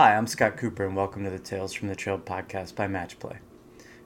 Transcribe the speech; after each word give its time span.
Hi, 0.00 0.16
I'm 0.16 0.26
Scot 0.26 0.56
Cooper, 0.56 0.86
and 0.86 0.96
welcome 0.96 1.24
to 1.24 1.30
the 1.30 1.38
Tales 1.38 1.74
from 1.74 1.88
the 1.88 1.94
Trail 1.94 2.18
podcast 2.18 2.74
by 2.74 2.86
Matchplay. 2.86 3.36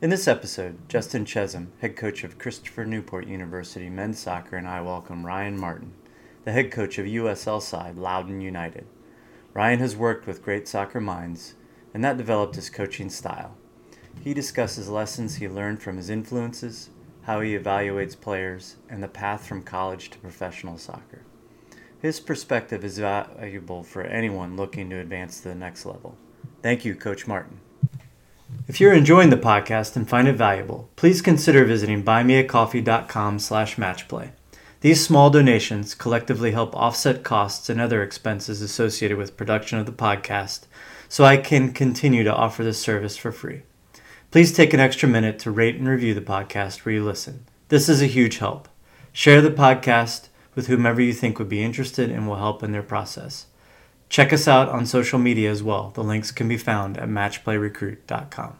In 0.01 0.10
this 0.10 0.26
episode, 0.26 0.88
Justin 0.88 1.24
Chezem, 1.24 1.69
head 1.78 1.94
coach 1.94 2.24
of 2.24 2.37
Christopher 2.37 2.85
Newport 2.85 3.28
University 3.28 3.88
men's 3.88 4.19
soccer, 4.19 4.56
and 4.56 4.67
I 4.67 4.80
welcome 4.80 5.24
Ryan 5.24 5.56
Martin, 5.56 5.92
the 6.44 6.51
head 6.51 6.72
coach 6.72 6.99
of 6.99 7.06
USL 7.06 7.62
side 7.62 7.96
Loudoun 7.96 8.40
United. 8.40 8.88
Ryan 9.53 9.78
has 9.78 9.94
worked 9.94 10.26
with 10.26 10.42
great 10.42 10.67
soccer 10.67 11.01
minds, 11.01 11.54
and 11.95 12.03
that 12.03 12.17
developed 12.17 12.56
his 12.56 12.71
coaching 12.71 13.08
style. 13.08 13.56
He 14.21 14.35
discusses 14.35 14.88
lessons 14.88 15.37
he 15.37 15.47
learned 15.47 15.81
from 15.81 15.97
his 15.97 16.11
influences, 16.11 16.91
how 17.23 17.41
he 17.41 17.56
evaluates 17.56 18.20
players, 18.20 18.79
and 18.91 19.01
the 19.01 19.06
path 19.06 19.47
from 19.47 19.62
college 19.62 20.11
to 20.11 20.19
professional 20.19 20.77
soccer. 20.77 21.23
His 22.05 22.20
perspective 22.20 22.84
is 22.84 22.98
valuable 22.98 23.82
for 23.82 24.02
anyone 24.02 24.58
looking 24.58 24.90
to 24.90 24.98
advance 24.98 25.40
to 25.40 25.48
the 25.48 25.54
next 25.54 25.86
level. 25.86 26.18
Thank 26.60 26.84
you, 26.84 26.95
Coach 26.95 27.26
Martin. 27.26 27.60
If 28.68 28.78
you're 28.78 28.92
enjoying 28.92 29.30
the 29.30 29.38
podcast 29.38 29.96
and 29.96 30.06
find 30.06 30.28
it 30.28 30.34
valuable, 30.34 30.90
please 30.96 31.22
consider 31.22 31.64
visiting 31.64 32.02
buymeacoffee.com 32.04 33.38
slash 33.38 33.76
matchplay. 33.76 34.32
These 34.82 35.02
small 35.02 35.30
donations 35.30 35.95
collectively 35.95 36.50
help 36.50 36.76
offset 36.76 37.24
costs 37.24 37.70
and 37.70 37.80
other 37.80 38.02
expenses 38.02 38.60
associated 38.60 39.16
with 39.16 39.38
production 39.38 39.78
of 39.78 39.86
the 39.86 39.92
podcast 39.92 40.66
so 41.09 41.24
I 41.24 41.38
can 41.38 41.73
continue 41.73 42.23
to 42.23 42.34
offer 42.34 42.62
this 42.62 42.78
service 42.78 43.16
for 43.16 43.32
free. 43.32 43.62
Please 44.30 44.52
take 44.52 44.74
an 44.74 44.80
extra 44.80 45.09
minute 45.09 45.38
to 45.38 45.50
rate 45.50 45.76
and 45.76 45.88
review 45.88 46.12
the 46.12 46.20
podcast 46.20 46.84
where 46.84 46.96
you 46.96 47.02
listen. 47.02 47.46
This 47.70 47.88
is 47.88 48.02
a 48.02 48.06
huge 48.06 48.36
help. 48.36 48.68
Share 49.14 49.40
the 49.40 49.50
podcast 49.50 50.28
with 50.54 50.66
whomever 50.66 51.00
you 51.00 51.12
think 51.12 51.38
would 51.38 51.48
be 51.48 51.62
interested 51.62 52.10
and 52.10 52.28
will 52.28 52.36
help 52.36 52.62
in 52.62 52.72
their 52.72 52.82
process. 52.82 53.46
Check 54.08 54.32
us 54.32 54.46
out 54.46 54.68
on 54.68 54.87
social 54.87 55.18
media 55.18 55.51
as 55.51 55.62
well. 55.62 55.90
The 55.90 56.04
links 56.04 56.30
can 56.30 56.48
be 56.48 56.56
found 56.56 56.98
at 56.98 57.09
matchplayrecruit.com. 57.09 58.59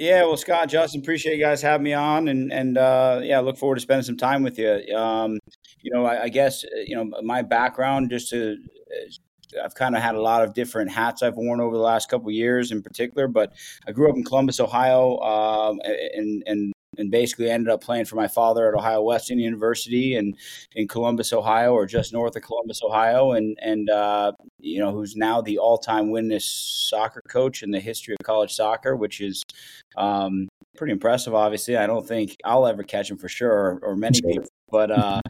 Yeah, 0.00 0.22
well, 0.22 0.38
Scot, 0.38 0.70
Justin, 0.70 1.02
appreciate 1.02 1.36
you 1.36 1.44
guys 1.44 1.60
having 1.60 1.84
me 1.84 1.92
on, 1.92 2.28
and 2.28 2.50
and 2.50 2.78
uh, 2.78 3.20
yeah, 3.22 3.38
look 3.40 3.58
forward 3.58 3.74
to 3.74 3.82
spending 3.82 4.02
some 4.02 4.16
time 4.16 4.42
with 4.42 4.58
you. 4.58 4.96
Um, 4.96 5.38
you 5.82 5.92
know, 5.92 6.06
I, 6.06 6.22
I, 6.22 6.28
guess 6.30 6.64
you 6.86 6.96
know 6.96 7.12
my 7.22 7.42
background. 7.42 8.08
Just 8.08 8.30
to, 8.30 8.56
I've 9.62 9.74
kind 9.74 9.94
of 9.94 10.00
had 10.00 10.14
a 10.14 10.20
lot 10.22 10.42
of 10.42 10.54
different 10.54 10.90
hats 10.90 11.22
I've 11.22 11.36
worn 11.36 11.60
over 11.60 11.76
the 11.76 11.82
last 11.82 12.08
couple 12.08 12.30
years, 12.30 12.72
in 12.72 12.82
particular. 12.82 13.28
But 13.28 13.52
I 13.86 13.92
grew 13.92 14.08
up 14.08 14.16
in 14.16 14.24
Columbus, 14.24 14.58
Ohio, 14.58 15.18
um, 15.18 15.80
and 15.84 16.42
and 16.46 16.72
and 16.98 17.10
basically 17.10 17.50
ended 17.50 17.72
up 17.72 17.80
playing 17.80 18.04
for 18.04 18.16
my 18.16 18.28
father 18.28 18.68
at 18.68 18.74
Ohio 18.74 19.02
Wesleyan 19.02 19.38
University 19.38 20.16
and 20.16 20.36
in 20.74 20.88
Columbus, 20.88 21.32
Ohio, 21.32 21.72
or 21.72 21.86
just 21.86 22.12
north 22.12 22.36
of 22.36 22.42
Columbus, 22.42 22.80
Ohio, 22.82 23.32
and 23.32 23.56
and 23.60 23.88
uh, 23.90 24.32
you 24.58 24.80
know 24.80 24.92
who's 24.92 25.16
now 25.16 25.40
the 25.40 25.58
all-time 25.58 26.08
winningest 26.08 26.88
soccer 26.88 27.22
coach 27.28 27.62
in 27.62 27.70
the 27.70 27.80
history 27.80 28.14
of 28.18 28.24
college 28.24 28.52
soccer, 28.52 28.96
which 28.96 29.20
is 29.20 29.42
um, 29.96 30.48
pretty 30.76 30.92
impressive. 30.92 31.34
Obviously, 31.34 31.76
I 31.76 31.86
don't 31.86 32.06
think 32.06 32.36
I'll 32.44 32.66
ever 32.66 32.82
catch 32.82 33.10
him 33.10 33.18
for 33.18 33.28
sure, 33.28 33.50
or, 33.50 33.78
or 33.82 33.96
many 33.96 34.20
people. 34.20 34.48
But 34.70 34.90
uh, 34.90 35.20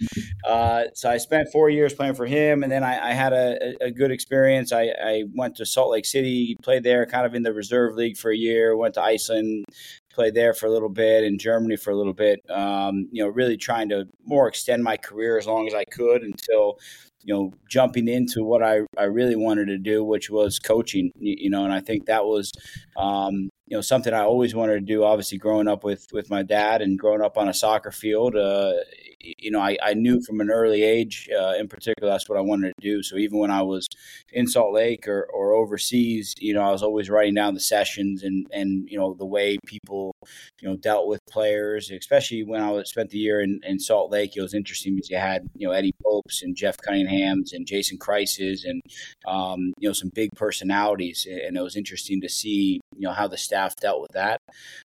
uh, 0.47 0.85
so 0.95 1.11
I 1.11 1.17
spent 1.17 1.49
four 1.51 1.71
years 1.71 1.95
playing 1.95 2.15
for 2.15 2.27
him, 2.27 2.63
and 2.63 2.71
then 2.71 2.85
I, 2.85 3.11
I 3.11 3.13
had 3.13 3.33
a, 3.33 3.85
a, 3.85 3.91
good 3.91 4.11
experience. 4.11 4.71
I, 4.71 4.93
I, 5.03 5.25
went 5.35 5.57
to 5.57 5.67
Salt 5.67 5.91
Lake 5.91 6.05
City, 6.05 6.57
played 6.63 6.83
there, 6.83 7.07
kind 7.07 7.25
of 7.25 7.35
in 7.35 7.43
the 7.43 7.53
reserve 7.53 7.95
league 7.95 8.19
for 8.19 8.31
a 8.31 8.37
year. 8.37 8.77
Went 8.77 8.95
to 8.95 9.03
Iceland, 9.03 9.65
played 10.13 10.35
there 10.35 10.55
for 10.55 10.67
a 10.67 10.71
little 10.71 10.89
bit, 10.89 11.25
in 11.25 11.39
Germany 11.39 11.77
for 11.77 11.91
a 11.91 11.97
little 11.97 12.13
bit. 12.13 12.41
Um, 12.51 13.09
you 13.13 13.23
know, 13.23 13.29
really 13.29 13.57
trying 13.57 13.89
to 13.91 14.07
more 14.25 14.49
extend 14.49 14.83
my 14.83 14.97
career 14.97 15.39
as 15.39 15.47
long 15.47 15.67
as 15.67 15.75
I 15.75 15.85
could 15.85 16.23
until 16.23 16.79
you 17.23 17.35
know 17.35 17.53
jumping 17.69 18.09
into 18.09 18.45
what 18.45 18.63
I, 18.63 18.81
I 18.97 19.05
really 19.05 19.37
wanted 19.37 19.67
to 19.67 19.79
do 19.79 20.03
which 20.03 20.31
was 20.31 20.59
coaching 20.59 21.13
you 21.19 21.51
know 21.51 21.65
and 21.65 21.73
I 21.73 21.81
think 21.81 22.07
that 22.07 22.25
was 22.25 22.51
um, 22.97 23.51
you 23.67 23.77
know 23.77 23.81
something 23.81 24.13
I 24.15 24.23
always 24.23 24.55
wanted 24.55 24.75
to 24.75 24.81
do 24.81 25.05
obviously 25.05 25.39
growing 25.39 25.69
up 25.69 25.85
with 25.85 26.07
with 26.13 26.31
my 26.31 26.43
dad 26.43 26.83
and 26.83 26.99
growing 26.99 27.23
up 27.23 27.37
on 27.37 27.49
a 27.49 27.55
soccer 27.55 27.91
field 27.91 28.37
uh, 28.37 28.73
you 29.21 29.51
know, 29.51 29.61
I, 29.61 29.77
I 29.83 29.95
knew 29.95 30.21
from 30.23 30.41
an 30.41 30.51
early 30.51 30.83
age, 30.83 31.29
uh, 31.39 31.55
in 31.59 31.69
particular, 31.69 32.11
that's 32.11 32.29
what 32.29 32.39
I 32.39 32.43
wanted 32.43 32.73
to 32.75 32.81
do. 32.81 33.03
So 33.03 33.17
even 33.17 33.39
when 33.39 33.51
I 33.51 33.63
was 33.63 33.87
in 34.33 34.47
Salt 34.47 34.73
Lake 34.73 35.07
or, 35.07 35.25
or 35.33 35.53
overseas, 35.53 36.35
you 36.39 36.55
know, 36.55 36.63
I 36.63 36.71
was 36.71 36.83
always 36.83 37.11
writing 37.11 37.35
down 37.35 37.55
the 37.55 37.61
sessions 37.61 38.23
and, 38.23 38.47
and, 38.53 38.89
you 38.89 38.99
know, 38.99 39.15
the 39.15 39.27
way 39.27 39.59
people, 39.67 40.15
you 40.61 40.69
know, 40.69 40.77
dealt 40.77 41.07
with 41.07 41.21
players, 41.31 41.91
especially 41.91 42.45
when 42.45 42.63
I 42.63 42.71
was 42.71 42.89
spent 42.89 43.11
the 43.11 43.19
year 43.19 43.41
in, 43.41 43.61
in 43.65 43.79
Salt 43.79 44.11
Lake. 44.11 44.37
It 44.37 44.43
was 44.43 44.55
interesting 44.55 44.95
because 44.95 45.11
you 45.11 45.19
had, 45.19 45.49
you 45.55 45.67
know, 45.67 45.73
Eddie 45.73 45.95
Popes 46.03 46.43
and 46.43 46.57
Jeff 46.57 46.77
Cunningham's 46.79 47.53
and 47.53 47.67
Jason 47.67 47.99
Kreis's 47.99 48.65
and, 48.65 48.83
um, 49.27 49.73
you 49.79 49.89
know, 49.89 49.93
some 49.93 50.11
big 50.15 50.31
personalities. 50.35 51.27
And 51.31 51.57
it 51.57 51.63
was 51.63 51.77
interesting 51.77 52.21
to 52.23 52.29
see, 52.29 52.81
you 52.97 53.09
know, 53.09 53.13
how 53.13 53.29
the 53.29 53.39
staff 53.39 53.77
dealt 53.77 54.01
with 54.01 54.13
that. 54.13 54.41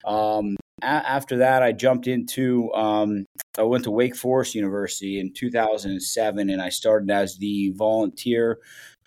Um, 0.05 0.55
after 0.81 1.37
that, 1.37 1.63
I 1.63 1.71
jumped 1.71 2.07
into, 2.07 2.71
um, 2.73 3.25
I 3.57 3.63
went 3.63 3.83
to 3.85 3.91
Wake 3.91 4.15
Forest 4.15 4.55
University 4.55 5.19
in 5.19 5.33
2007, 5.33 6.49
and 6.49 6.61
I 6.61 6.69
started 6.69 7.09
as 7.11 7.37
the 7.37 7.71
volunteer 7.75 8.59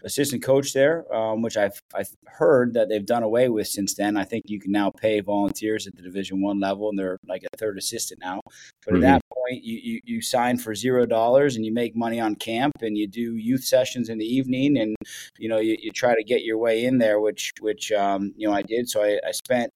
assistant 0.05 0.43
coach 0.43 0.73
there, 0.73 1.13
um, 1.15 1.43
which 1.43 1.57
I've, 1.57 1.81
I've 1.95 2.11
heard 2.27 2.75
that 2.75 2.89
they've 2.89 3.05
done 3.05 3.23
away 3.23 3.49
with 3.49 3.67
since 3.67 3.95
then. 3.95 4.17
I 4.17 4.25
think 4.25 4.45
you 4.47 4.61
can 4.61 4.71
now 4.71 4.91
pay 4.91 5.21
volunteers 5.21 5.87
at 5.87 5.97
the 5.97 6.03
Division 6.03 6.43
One 6.43 6.61
level, 6.61 6.91
and 6.91 6.99
they're 6.99 7.19
like 7.27 7.43
a 7.43 7.57
third 7.57 7.79
assistant 7.79 8.21
now. 8.21 8.41
But 8.85 8.95
mm-hmm. 8.95 9.05
at 9.05 9.07
that 9.07 9.23
point, 9.33 9.65
you, 9.65 9.81
you, 9.83 10.01
you 10.05 10.23
sign 10.23 10.59
for 10.59 10.75
zero 10.75 11.07
dollars, 11.07 11.57
and 11.57 11.65
you 11.65 11.73
make 11.73 11.97
money 11.97 12.21
on 12.21 12.37
camp, 12.37 12.75
and 12.83 12.97
you 12.97 13.07
do 13.07 13.37
youth 13.37 13.65
sessions 13.65 14.09
in 14.09 14.19
the 14.19 14.27
evening, 14.27 14.79
and 14.79 14.97
you 15.39 15.49
know 15.49 15.59
you, 15.59 15.77
you 15.81 15.91
try 15.91 16.15
to 16.15 16.25
get 16.25 16.43
your 16.43 16.59
way 16.59 16.85
in 16.85 16.99
there, 16.99 17.21
which 17.21 17.53
which 17.61 17.91
um, 17.93 18.33
you 18.37 18.47
know 18.47 18.55
I 18.55 18.63
did. 18.63 18.89
So 18.89 19.03
I, 19.03 19.19
I 19.27 19.33
spent 19.33 19.71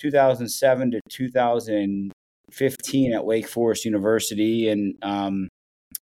2007 0.00 0.90
to 0.92 1.00
2015 1.08 3.12
at 3.12 3.24
Wake 3.24 3.48
Forest 3.48 3.84
University, 3.84 4.68
and 4.68 4.96
um, 5.02 5.48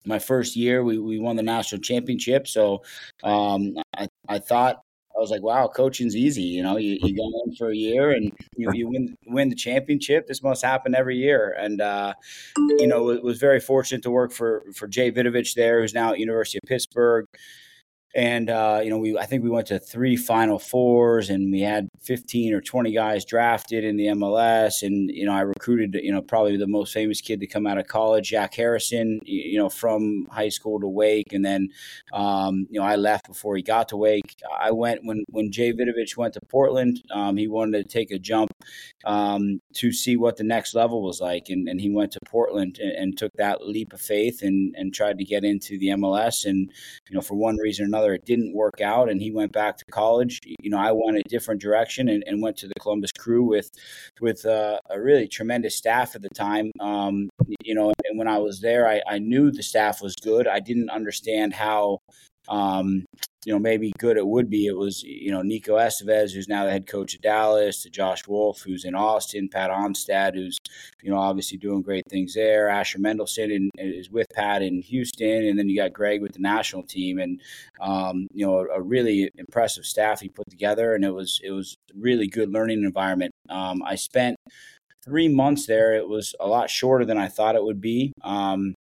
my 0.04 0.18
first 0.18 0.56
year, 0.56 0.82
we, 0.82 0.98
we 0.98 1.18
won 1.18 1.36
the 1.36 1.42
national 1.42 1.80
championship. 1.80 2.48
So 2.48 2.82
um, 3.22 3.76
I, 3.96 4.08
I 4.28 4.38
thought 4.38 4.82
I 5.16 5.20
was 5.20 5.30
like, 5.30 5.42
wow, 5.42 5.68
coaching's 5.68 6.16
easy. 6.16 6.42
You 6.42 6.62
know, 6.62 6.78
you, 6.78 6.98
you 7.02 7.16
go 7.16 7.42
in 7.44 7.54
for 7.54 7.70
a 7.70 7.76
year 7.76 8.10
and 8.10 8.32
you, 8.56 8.70
you 8.72 8.88
win 8.88 9.16
win 9.26 9.48
the 9.50 9.54
championship. 9.54 10.26
This 10.26 10.42
must 10.42 10.64
happen 10.64 10.94
every 10.94 11.16
year. 11.16 11.54
And 11.58 11.80
uh, 11.80 12.14
you 12.56 12.86
know, 12.86 13.10
it 13.10 13.22
was 13.22 13.38
very 13.38 13.60
fortunate 13.60 14.02
to 14.02 14.10
work 14.10 14.32
for 14.32 14.64
for 14.74 14.88
Jay 14.88 15.12
Vidovich 15.12 15.54
there, 15.54 15.80
who's 15.80 15.94
now 15.94 16.12
at 16.12 16.18
University 16.18 16.58
of 16.62 16.68
Pittsburgh 16.68 17.26
and 18.14 18.50
uh, 18.50 18.80
you 18.82 18.90
know 18.90 18.98
we 18.98 19.16
I 19.16 19.24
think 19.24 19.42
we 19.42 19.48
went 19.50 19.68
to 19.68 19.78
three 19.78 20.16
Final 20.16 20.58
Fours, 20.58 21.30
and 21.30 21.50
we 21.50 21.60
had 21.60 21.88
fifteen 22.00 22.52
or 22.52 22.60
twenty 22.60 22.92
guys 22.92 23.24
drafted 23.24 23.84
in 23.84 23.96
the 23.96 24.06
MLS, 24.06 24.82
and 24.82 25.10
you 25.10 25.24
know 25.24 25.32
I 25.32 25.40
recruited 25.40 25.94
you 25.94 26.12
know 26.12 26.20
probably 26.20 26.56
the 26.56 26.66
most 26.66 26.92
famous 26.92 27.20
kid 27.20 27.40
to 27.40 27.46
come 27.46 27.66
out 27.66 27.78
of 27.78 27.86
college, 27.86 28.28
Jack 28.28 28.54
Harrison, 28.54 29.20
you 29.24 29.58
know 29.58 29.70
from 29.70 30.26
high 30.30 30.50
school 30.50 30.78
to 30.80 30.88
Wake, 30.88 31.32
and 31.32 31.44
then 31.44 31.68
um, 32.12 32.66
you 32.70 32.78
know 32.78 32.86
I 32.86 32.96
left 32.96 33.28
before 33.28 33.56
he 33.56 33.62
got 33.62 33.88
to 33.88 33.96
Wake. 33.96 34.36
I 34.60 34.72
went 34.72 35.00
when 35.04 35.24
when 35.30 35.50
Jay 35.50 35.72
Vidovich 35.72 36.16
went 36.16 36.34
to 36.34 36.40
Portland, 36.48 37.02
um, 37.14 37.38
he 37.38 37.48
wanted 37.48 37.78
to 37.82 37.88
take 37.88 38.10
a 38.10 38.18
jump 38.18 38.50
um, 39.06 39.60
to 39.74 39.90
see 39.90 40.16
what 40.16 40.36
the 40.36 40.44
next 40.44 40.74
level 40.74 41.02
was 41.02 41.20
like, 41.20 41.48
and, 41.48 41.66
and 41.66 41.80
he 41.80 41.88
went 41.88 42.12
to 42.12 42.20
Portland 42.26 42.78
and, 42.78 42.92
and 42.92 43.18
took 43.18 43.32
that 43.34 43.66
leap 43.66 43.94
of 43.94 44.00
faith 44.02 44.42
and 44.42 44.74
and 44.76 44.92
tried 44.92 45.16
to 45.16 45.24
get 45.24 45.44
into 45.44 45.78
the 45.78 45.88
MLS, 45.88 46.44
and 46.44 46.70
you 47.08 47.14
know 47.14 47.22
for 47.22 47.36
one 47.36 47.56
reason 47.56 47.86
or 47.86 47.88
another 47.88 48.01
it 48.10 48.24
didn't 48.24 48.54
work 48.54 48.80
out 48.80 49.08
and 49.10 49.20
he 49.20 49.30
went 49.30 49.52
back 49.52 49.76
to 49.78 49.84
college. 49.86 50.40
You 50.60 50.70
know, 50.70 50.78
I 50.78 50.92
went 50.92 51.16
a 51.16 51.22
different 51.28 51.60
direction 51.60 52.08
and, 52.08 52.24
and 52.26 52.42
went 52.42 52.56
to 52.58 52.66
the 52.66 52.74
Columbus 52.80 53.12
Crew 53.12 53.44
with 53.44 53.70
with 54.20 54.44
uh, 54.44 54.78
a 54.90 55.00
really 55.00 55.28
tremendous 55.28 55.76
staff 55.76 56.14
at 56.14 56.22
the 56.22 56.28
time. 56.30 56.70
Um, 56.80 57.28
you 57.62 57.74
know, 57.74 57.92
and 58.04 58.18
when 58.18 58.28
I 58.28 58.38
was 58.38 58.60
there, 58.60 58.88
I, 58.88 59.00
I 59.06 59.18
knew 59.18 59.50
the 59.50 59.62
staff 59.62 60.02
was 60.02 60.14
good. 60.16 60.46
I 60.46 60.60
didn't 60.60 60.90
understand 60.90 61.54
how 61.54 61.98
um, 62.48 63.04
you 63.44 63.52
know, 63.52 63.58
maybe 63.58 63.92
good 63.98 64.16
it 64.16 64.26
would 64.26 64.48
be. 64.48 64.66
It 64.66 64.76
was, 64.76 65.02
you 65.02 65.32
know, 65.32 65.42
Nico 65.42 65.76
Estevez, 65.76 66.32
who's 66.32 66.48
now 66.48 66.64
the 66.64 66.70
head 66.70 66.86
coach 66.86 67.14
of 67.14 67.22
Dallas, 67.22 67.82
to 67.82 67.90
Josh 67.90 68.26
Wolff, 68.28 68.62
who's 68.62 68.84
in 68.84 68.94
Austin, 68.94 69.48
Pat 69.48 69.70
Onstad, 69.70 70.34
who's, 70.34 70.58
you 71.02 71.10
know, 71.10 71.18
obviously 71.18 71.58
doing 71.58 71.82
great 71.82 72.04
things 72.08 72.34
there. 72.34 72.68
Asher 72.68 73.00
Mendelsohn 73.00 73.70
is 73.78 74.10
with 74.10 74.28
Pat 74.32 74.62
in 74.62 74.80
Houston. 74.82 75.46
And 75.48 75.58
then 75.58 75.68
you 75.68 75.76
got 75.76 75.92
Gregg 75.92 76.22
with 76.22 76.32
the 76.32 76.40
national 76.40 76.84
team 76.84 77.18
and, 77.18 77.40
um, 77.80 78.28
you 78.32 78.46
know, 78.46 78.58
a, 78.58 78.78
a, 78.78 78.80
really 78.80 79.28
impressive 79.36 79.86
staff 79.86 80.20
he 80.20 80.28
put 80.28 80.48
together. 80.48 80.94
And 80.94 81.04
it 81.04 81.12
was, 81.12 81.40
it 81.42 81.50
was 81.50 81.76
really 81.96 82.28
good 82.28 82.50
learning 82.50 82.84
environment. 82.84 83.32
Um, 83.48 83.82
I 83.84 83.96
spent 83.96 84.36
three 85.04 85.28
months 85.28 85.66
there. 85.66 85.94
It 85.94 86.08
was 86.08 86.34
a 86.38 86.46
lot 86.46 86.70
shorter 86.70 87.04
than 87.04 87.18
I 87.18 87.26
thought 87.26 87.56
it 87.56 87.64
would 87.64 87.80
be. 87.80 88.12
Um, 88.22 88.74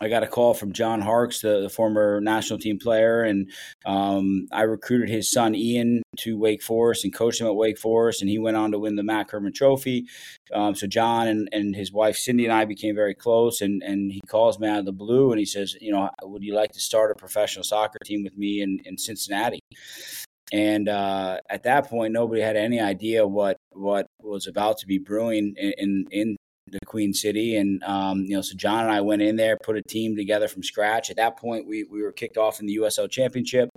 I 0.00 0.08
got 0.08 0.24
a 0.24 0.26
call 0.26 0.54
from 0.54 0.72
John 0.72 1.00
Harkes, 1.00 1.40
the, 1.40 1.60
the 1.60 1.68
former 1.68 2.20
national 2.20 2.58
team 2.58 2.78
player, 2.78 3.22
and 3.22 3.50
um, 3.86 4.48
I 4.50 4.62
recruited 4.62 5.08
his 5.08 5.30
son 5.30 5.54
Ian 5.54 6.02
to 6.18 6.36
Wake 6.36 6.62
Forest 6.62 7.04
and 7.04 7.14
coached 7.14 7.40
him 7.40 7.46
at 7.46 7.54
Wake 7.54 7.78
Forest, 7.78 8.20
and 8.20 8.28
he 8.28 8.38
went 8.38 8.56
on 8.56 8.72
to 8.72 8.78
win 8.78 8.96
the 8.96 9.04
MAC 9.04 9.30
Hermann 9.30 9.52
Trophy. 9.52 10.06
Um, 10.52 10.74
so 10.74 10.88
John 10.88 11.28
and, 11.28 11.48
and 11.52 11.76
his 11.76 11.92
wife 11.92 12.16
Cindy 12.16 12.44
and 12.44 12.52
I 12.52 12.64
became 12.64 12.94
very 12.94 13.14
close, 13.14 13.60
and 13.60 13.82
and 13.82 14.10
he 14.10 14.20
calls 14.26 14.58
me 14.58 14.68
out 14.68 14.80
of 14.80 14.84
the 14.84 14.92
blue 14.92 15.30
and 15.30 15.38
he 15.38 15.46
says, 15.46 15.76
you 15.80 15.92
know, 15.92 16.10
would 16.22 16.42
you 16.42 16.54
like 16.54 16.72
to 16.72 16.80
start 16.80 17.12
a 17.12 17.14
professional 17.14 17.64
soccer 17.64 17.98
team 18.04 18.24
with 18.24 18.36
me 18.36 18.62
in, 18.62 18.80
in 18.84 18.98
Cincinnati? 18.98 19.60
And 20.52 20.88
uh, 20.88 21.38
at 21.48 21.62
that 21.62 21.88
point, 21.88 22.12
nobody 22.12 22.40
had 22.42 22.56
any 22.56 22.80
idea 22.80 23.26
what 23.26 23.56
what 23.70 24.06
was 24.20 24.46
about 24.46 24.78
to 24.78 24.86
be 24.86 24.98
brewing 24.98 25.54
in 25.56 25.72
in, 25.78 26.06
in 26.10 26.36
the 26.80 26.86
Queen 26.86 27.12
City, 27.12 27.56
and 27.56 27.82
um, 27.84 28.20
you 28.24 28.36
know, 28.36 28.42
so 28.42 28.56
John 28.56 28.84
and 28.84 28.92
I 28.92 29.00
went 29.00 29.22
in 29.22 29.36
there, 29.36 29.56
put 29.62 29.76
a 29.76 29.82
team 29.82 30.16
together 30.16 30.48
from 30.48 30.62
scratch. 30.62 31.10
At 31.10 31.16
that 31.16 31.36
point, 31.36 31.66
we 31.66 31.84
we 31.84 32.02
were 32.02 32.12
kicked 32.12 32.36
off 32.36 32.60
in 32.60 32.66
the 32.66 32.76
USL 32.76 33.10
Championship, 33.10 33.70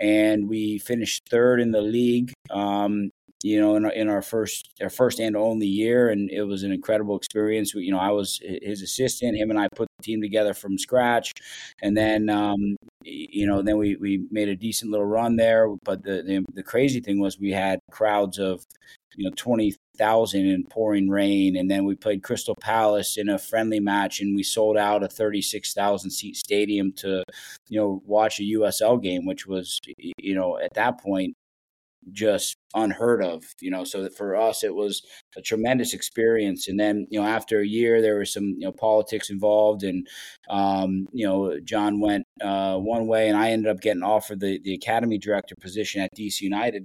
and 0.00 0.48
we 0.48 0.78
finished 0.78 1.28
third 1.28 1.60
in 1.60 1.72
the 1.72 1.82
league. 1.82 2.32
Um, 2.50 3.10
you 3.42 3.60
know, 3.60 3.76
in 3.76 3.84
our, 3.84 3.92
in 3.92 4.08
our 4.08 4.22
first 4.22 4.70
our 4.80 4.90
first 4.90 5.20
and 5.20 5.36
only 5.36 5.66
year, 5.66 6.08
and 6.08 6.30
it 6.30 6.42
was 6.42 6.62
an 6.62 6.72
incredible 6.72 7.16
experience. 7.16 7.74
We, 7.74 7.84
you 7.84 7.92
know, 7.92 7.98
I 7.98 8.10
was 8.10 8.40
his 8.42 8.82
assistant. 8.82 9.36
Him 9.36 9.50
and 9.50 9.58
I 9.58 9.68
put 9.74 9.88
the 9.98 10.02
team 10.02 10.22
together 10.22 10.54
from 10.54 10.78
scratch, 10.78 11.32
and 11.82 11.96
then 11.96 12.30
um, 12.30 12.76
you 13.02 13.46
know, 13.46 13.62
then 13.62 13.76
we 13.76 13.96
we 13.96 14.26
made 14.30 14.48
a 14.48 14.56
decent 14.56 14.90
little 14.90 15.06
run 15.06 15.36
there. 15.36 15.68
But 15.84 16.02
the, 16.02 16.22
the 16.22 16.44
the 16.54 16.62
crazy 16.62 17.00
thing 17.00 17.20
was 17.20 17.38
we 17.38 17.52
had 17.52 17.78
crowds 17.90 18.38
of 18.38 18.64
you 19.16 19.28
know 19.28 19.34
20,000 19.96 20.46
in 20.46 20.64
pouring 20.64 21.08
rain 21.08 21.56
and 21.56 21.70
then 21.70 21.84
we 21.84 21.94
played 21.94 22.22
Crystal 22.22 22.54
Palace 22.60 23.16
in 23.16 23.28
a 23.28 23.38
friendly 23.38 23.80
match 23.80 24.20
and 24.20 24.36
we 24.36 24.42
sold 24.42 24.76
out 24.76 25.02
a 25.02 25.08
36,000 25.08 26.10
seat 26.10 26.36
stadium 26.36 26.92
to 26.92 27.22
you 27.68 27.80
know 27.80 28.02
watch 28.06 28.38
a 28.40 28.42
USL 28.42 29.02
game 29.02 29.26
which 29.26 29.46
was 29.46 29.80
you 29.98 30.34
know 30.34 30.58
at 30.58 30.74
that 30.74 31.00
point 31.00 31.34
just 32.12 32.56
unheard 32.74 33.20
of 33.20 33.44
you 33.60 33.70
know. 33.70 33.82
So 33.82 34.08
for 34.10 34.36
us 34.36 34.62
it 34.62 34.74
was 34.74 35.02
a 35.36 35.42
tremendous 35.42 35.92
experience. 35.92 36.68
And 36.68 36.78
then 36.78 37.06
you 37.10 37.20
know 37.20 37.26
after 37.26 37.60
a 37.60 37.66
year 37.66 38.00
there 38.00 38.18
was 38.18 38.32
some 38.32 38.54
you 38.58 38.66
know 38.66 38.72
politics 38.72 39.30
involved 39.30 39.82
and 39.82 40.06
um, 40.48 41.08
you 41.12 41.26
know 41.26 41.58
john 41.64 42.00
went 42.00 42.24
uh, 42.40 42.76
one 42.76 43.06
way 43.06 43.28
and 43.28 43.36
i 43.36 43.50
ended 43.50 43.70
up 43.70 43.80
getting 43.80 44.02
offered 44.02 44.40
the, 44.40 44.60
the 44.62 44.74
academy 44.74 45.18
director 45.18 45.54
position 45.60 46.00
at 46.00 46.14
dc 46.16 46.40
united 46.40 46.84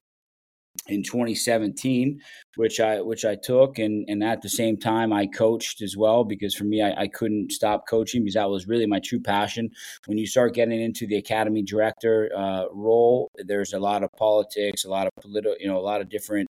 in 0.91 1.03
2017, 1.03 2.19
which 2.55 2.79
I 2.79 3.01
which 3.01 3.25
I 3.25 3.35
took, 3.35 3.79
and 3.79 4.05
and 4.07 4.23
at 4.23 4.41
the 4.41 4.49
same 4.49 4.77
time 4.77 5.13
I 5.13 5.27
coached 5.27 5.81
as 5.81 5.95
well 5.97 6.23
because 6.23 6.55
for 6.55 6.65
me 6.65 6.81
I, 6.81 7.01
I 7.01 7.07
couldn't 7.07 7.51
stop 7.51 7.87
coaching 7.87 8.21
because 8.21 8.35
that 8.35 8.49
was 8.49 8.67
really 8.67 8.85
my 8.85 8.99
true 8.99 9.21
passion. 9.21 9.69
When 10.05 10.17
you 10.17 10.27
start 10.27 10.53
getting 10.53 10.81
into 10.81 11.07
the 11.07 11.17
academy 11.17 11.63
director 11.63 12.29
uh, 12.35 12.65
role, 12.71 13.29
there's 13.37 13.73
a 13.73 13.79
lot 13.79 14.03
of 14.03 14.09
politics, 14.17 14.85
a 14.85 14.89
lot 14.89 15.07
of 15.07 15.13
political, 15.21 15.55
you 15.59 15.67
know, 15.67 15.77
a 15.77 15.79
lot 15.79 16.01
of 16.01 16.09
different 16.09 16.47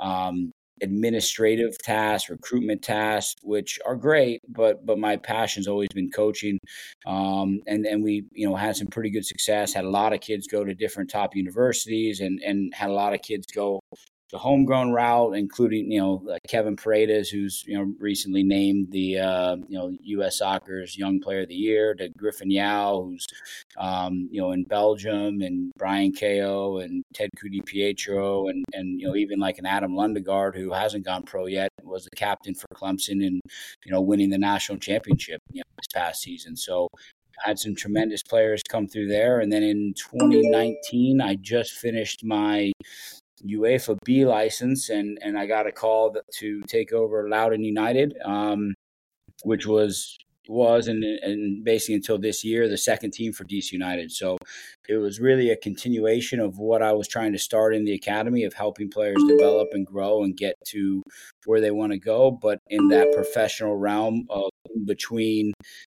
um, 0.00 0.52
administrative 0.82 1.78
tasks, 1.78 2.30
recruitment 2.30 2.82
tasks, 2.82 3.36
which 3.42 3.78
are 3.86 3.96
great, 3.96 4.40
but 4.48 4.84
but 4.86 4.98
my 4.98 5.16
passion's 5.16 5.68
always 5.68 5.88
been 5.94 6.10
coaching, 6.10 6.58
um, 7.06 7.60
and 7.66 7.86
and 7.86 8.02
we 8.02 8.24
you 8.32 8.48
know 8.48 8.56
had 8.56 8.76
some 8.76 8.88
pretty 8.88 9.10
good 9.10 9.26
success. 9.26 9.72
Had 9.72 9.84
a 9.84 9.90
lot 9.90 10.12
of 10.12 10.20
kids 10.20 10.46
go 10.46 10.64
to 10.64 10.74
different 10.74 11.10
top 11.10 11.34
universities, 11.36 12.20
and 12.20 12.40
and 12.44 12.72
had 12.74 12.90
a 12.90 12.94
lot 12.94 13.14
of 13.14 13.22
kids 13.22 13.46
go 13.54 13.80
the 14.30 14.38
homegrown 14.38 14.92
route, 14.92 15.34
including 15.34 15.90
you 15.90 16.00
know 16.00 16.36
Kevin 16.48 16.76
Paredes, 16.76 17.30
who's 17.30 17.64
you 17.66 17.76
know 17.78 17.92
recently 17.98 18.42
named 18.42 18.90
the 18.90 19.18
uh, 19.18 19.56
you 19.68 19.78
know 19.78 19.96
U.S. 20.02 20.38
Soccer's 20.38 20.96
Young 20.98 21.20
Player 21.20 21.42
of 21.42 21.48
the 21.48 21.54
Year, 21.54 21.94
to 21.94 22.08
Griffin 22.10 22.50
Yow, 22.50 23.08
who's 23.08 23.26
um, 23.78 24.28
you 24.30 24.40
know 24.40 24.52
in 24.52 24.64
Belgium, 24.64 25.40
and 25.40 25.72
Brian 25.76 26.12
Ko 26.12 26.78
and 26.78 27.04
Ted 27.14 27.30
Ku-DiPietro, 27.40 28.50
and 28.50 28.64
and 28.74 29.00
you 29.00 29.08
know 29.08 29.16
even 29.16 29.38
like 29.38 29.58
an 29.58 29.66
Adam 29.66 29.92
Lundegard 29.92 30.54
who 30.54 30.72
hasn't 30.72 31.04
gone 31.04 31.22
pro 31.22 31.46
yet, 31.46 31.70
was 31.82 32.04
the 32.04 32.16
captain 32.16 32.54
for 32.54 32.66
Clemson, 32.74 33.26
and 33.26 33.40
you 33.84 33.92
know 33.92 34.00
winning 34.00 34.30
the 34.30 34.38
national 34.38 34.78
championship 34.78 35.40
you 35.52 35.60
know, 35.60 35.64
this 35.78 35.88
past 35.94 36.22
season. 36.22 36.56
So 36.56 36.88
had 37.44 37.58
some 37.58 37.74
tremendous 37.74 38.22
players 38.22 38.62
come 38.68 38.88
through 38.88 39.08
there. 39.08 39.40
And 39.40 39.52
then 39.52 39.62
in 39.62 39.94
2019, 39.94 41.20
I 41.20 41.36
just 41.36 41.72
finished 41.72 42.24
my 42.24 42.72
UEFA 43.46 43.98
B 44.04 44.24
license, 44.24 44.88
and 44.88 45.18
and 45.22 45.38
I 45.38 45.46
got 45.46 45.66
a 45.66 45.72
call 45.72 46.16
to 46.38 46.60
take 46.62 46.92
over 46.92 47.28
Loudoun 47.28 47.64
United, 47.64 48.16
um, 48.24 48.74
which 49.44 49.66
was 49.66 50.16
was 50.48 50.88
and, 50.88 51.04
and 51.04 51.62
basically 51.62 51.94
until 51.94 52.18
this 52.18 52.42
year 52.42 52.68
the 52.68 52.78
second 52.78 53.12
team 53.12 53.32
for 53.32 53.44
DC 53.44 53.70
United. 53.70 54.10
So 54.10 54.38
it 54.88 54.96
was 54.96 55.20
really 55.20 55.50
a 55.50 55.56
continuation 55.56 56.40
of 56.40 56.58
what 56.58 56.82
I 56.82 56.92
was 56.92 57.06
trying 57.06 57.32
to 57.32 57.38
start 57.38 57.74
in 57.74 57.84
the 57.84 57.92
academy 57.92 58.44
of 58.44 58.54
helping 58.54 58.90
players 58.90 59.22
develop 59.28 59.68
and 59.72 59.86
grow 59.86 60.24
and 60.24 60.34
get 60.36 60.54
to 60.68 61.02
where 61.44 61.60
they 61.60 61.70
want 61.70 61.92
to 61.92 61.98
go, 61.98 62.30
but 62.30 62.58
in 62.68 62.88
that 62.88 63.12
professional 63.12 63.76
realm 63.76 64.26
of 64.30 64.50
between 64.84 65.52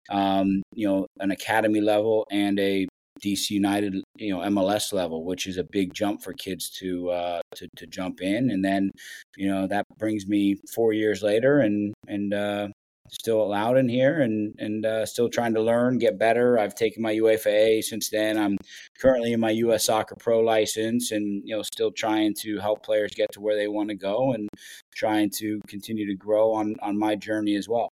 um, 0.10 0.62
you 0.74 0.88
know 0.88 1.08
an 1.20 1.32
academy 1.32 1.82
level 1.82 2.26
and 2.32 2.60
a 2.60 2.88
DC 3.24 3.52
United, 3.52 4.04
you 4.18 4.34
know, 4.34 4.42
MLS 4.42 4.94
level, 4.94 5.24
which 5.24 5.48
is 5.48 5.58
a 5.58 5.64
big 5.64 5.94
jump 5.94 6.22
for 6.22 6.34
kids 6.34 6.70
to 6.72 7.10
uh, 7.10 7.42
to 7.56 7.68
to 7.76 7.88
jump 7.88 8.22
in, 8.22 8.52
and 8.52 8.64
then, 8.64 8.92
you 9.38 9.50
know, 9.50 9.68
that 9.68 9.86
brings 9.98 10.28
me 10.28 10.56
four 10.74 10.94
years 10.94 11.22
later, 11.22 11.60
and 11.60 11.94
and 12.08 12.34
uh, 12.34 12.68
still 13.10 13.42
at 13.44 13.50
Loudoun 13.50 13.88
here, 13.88 14.22
and 14.22 14.54
and 14.60 14.86
uh, 14.86 15.06
still 15.06 15.30
trying 15.30 15.54
to 15.54 15.62
learn, 15.62 15.98
get 15.98 16.20
better. 16.20 16.60
I've 16.60 16.76
taken 16.76 17.02
my 17.02 17.14
UEFA 17.16 17.84
since 17.84 18.10
then. 18.10 18.38
I'm 18.38 18.58
currently 19.00 19.34
in 19.34 19.40
my 19.40 19.52
U.S. 19.52 19.86
Soccer 19.86 20.16
Pro 20.16 20.40
license, 20.40 21.12
and 21.12 21.42
you 21.46 21.56
know, 21.56 21.62
still 21.64 21.92
trying 21.92 22.34
to 22.42 22.60
help 22.60 22.84
players 22.84 23.14
get 23.14 23.32
to 23.34 23.42
where 23.42 23.56
they 23.56 23.68
want 23.68 23.90
to 23.90 23.96
go, 23.96 24.34
and 24.34 24.50
trying 24.94 25.30
to 25.38 25.62
continue 25.68 26.06
to 26.08 26.16
grow 26.16 26.54
on 26.54 26.76
on 26.82 26.98
my 26.98 27.16
journey 27.16 27.56
as 27.56 27.70
well. 27.70 27.90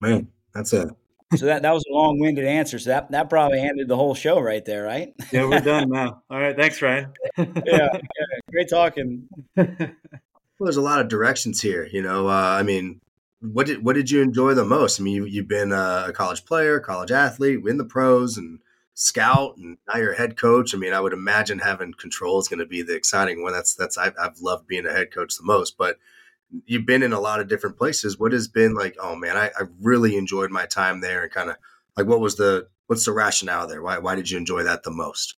Man, 0.00 0.28
that's 0.54 0.72
a 0.72 0.90
so 1.36 1.46
that, 1.46 1.62
that 1.62 1.72
was 1.72 1.84
a 1.90 1.92
long 1.92 2.18
winded 2.18 2.44
answer. 2.44 2.78
So 2.78 2.90
that, 2.90 3.10
that 3.10 3.30
probably 3.30 3.60
ended 3.60 3.88
the 3.88 3.96
whole 3.96 4.14
show 4.14 4.40
right 4.40 4.64
there, 4.64 4.82
right? 4.84 5.12
yeah, 5.32 5.48
we're 5.48 5.60
done 5.60 5.90
now. 5.90 6.22
All 6.30 6.40
right. 6.40 6.56
Thanks, 6.56 6.80
Ryan. 6.80 7.12
yeah, 7.38 7.44
yeah, 7.66 7.98
Great 8.50 8.68
talking. 8.68 9.28
well, 9.56 9.66
there's 10.60 10.76
a 10.76 10.82
lot 10.82 11.00
of 11.00 11.08
directions 11.08 11.60
here. 11.60 11.88
You 11.90 12.02
know, 12.02 12.28
uh, 12.28 12.56
I 12.58 12.62
mean, 12.62 13.00
what 13.40 13.66
did 13.66 13.84
what 13.84 13.94
did 13.94 14.10
you 14.10 14.22
enjoy 14.22 14.54
the 14.54 14.64
most? 14.64 15.00
I 15.00 15.02
mean, 15.02 15.14
you, 15.14 15.24
you've 15.24 15.48
been 15.48 15.72
a 15.72 16.12
college 16.14 16.44
player, 16.44 16.78
college 16.80 17.10
athlete, 17.10 17.62
win 17.62 17.78
the 17.78 17.84
pros, 17.84 18.36
and 18.36 18.60
scout, 18.94 19.56
and 19.56 19.78
now 19.88 19.98
you're 19.98 20.12
a 20.12 20.18
head 20.18 20.36
coach. 20.36 20.74
I 20.74 20.78
mean, 20.78 20.92
I 20.92 21.00
would 21.00 21.12
imagine 21.12 21.58
having 21.58 21.94
control 21.94 22.38
is 22.38 22.48
going 22.48 22.60
to 22.60 22.66
be 22.66 22.82
the 22.82 22.94
exciting 22.94 23.42
one. 23.42 23.52
That's 23.52 23.74
that's 23.74 23.98
I've, 23.98 24.14
I've 24.20 24.40
loved 24.40 24.66
being 24.66 24.86
a 24.86 24.92
head 24.92 25.12
coach 25.12 25.36
the 25.36 25.44
most, 25.44 25.76
but 25.76 25.98
you've 26.66 26.86
been 26.86 27.02
in 27.02 27.12
a 27.12 27.20
lot 27.20 27.40
of 27.40 27.48
different 27.48 27.76
places. 27.76 28.18
What 28.18 28.32
has 28.32 28.48
been 28.48 28.74
like? 28.74 28.96
Oh 29.00 29.16
man, 29.16 29.36
I, 29.36 29.46
I 29.48 29.64
really 29.80 30.16
enjoyed 30.16 30.50
my 30.50 30.66
time 30.66 31.00
there, 31.00 31.22
and 31.22 31.32
kind 31.32 31.50
of 31.50 31.56
like 31.96 32.06
what 32.06 32.20
was 32.20 32.36
the 32.36 32.68
what's 32.86 33.04
the 33.04 33.12
rationale 33.12 33.66
there? 33.66 33.82
Why 33.82 33.98
why 33.98 34.14
did 34.14 34.30
you 34.30 34.38
enjoy 34.38 34.62
that 34.64 34.82
the 34.82 34.90
most? 34.90 35.36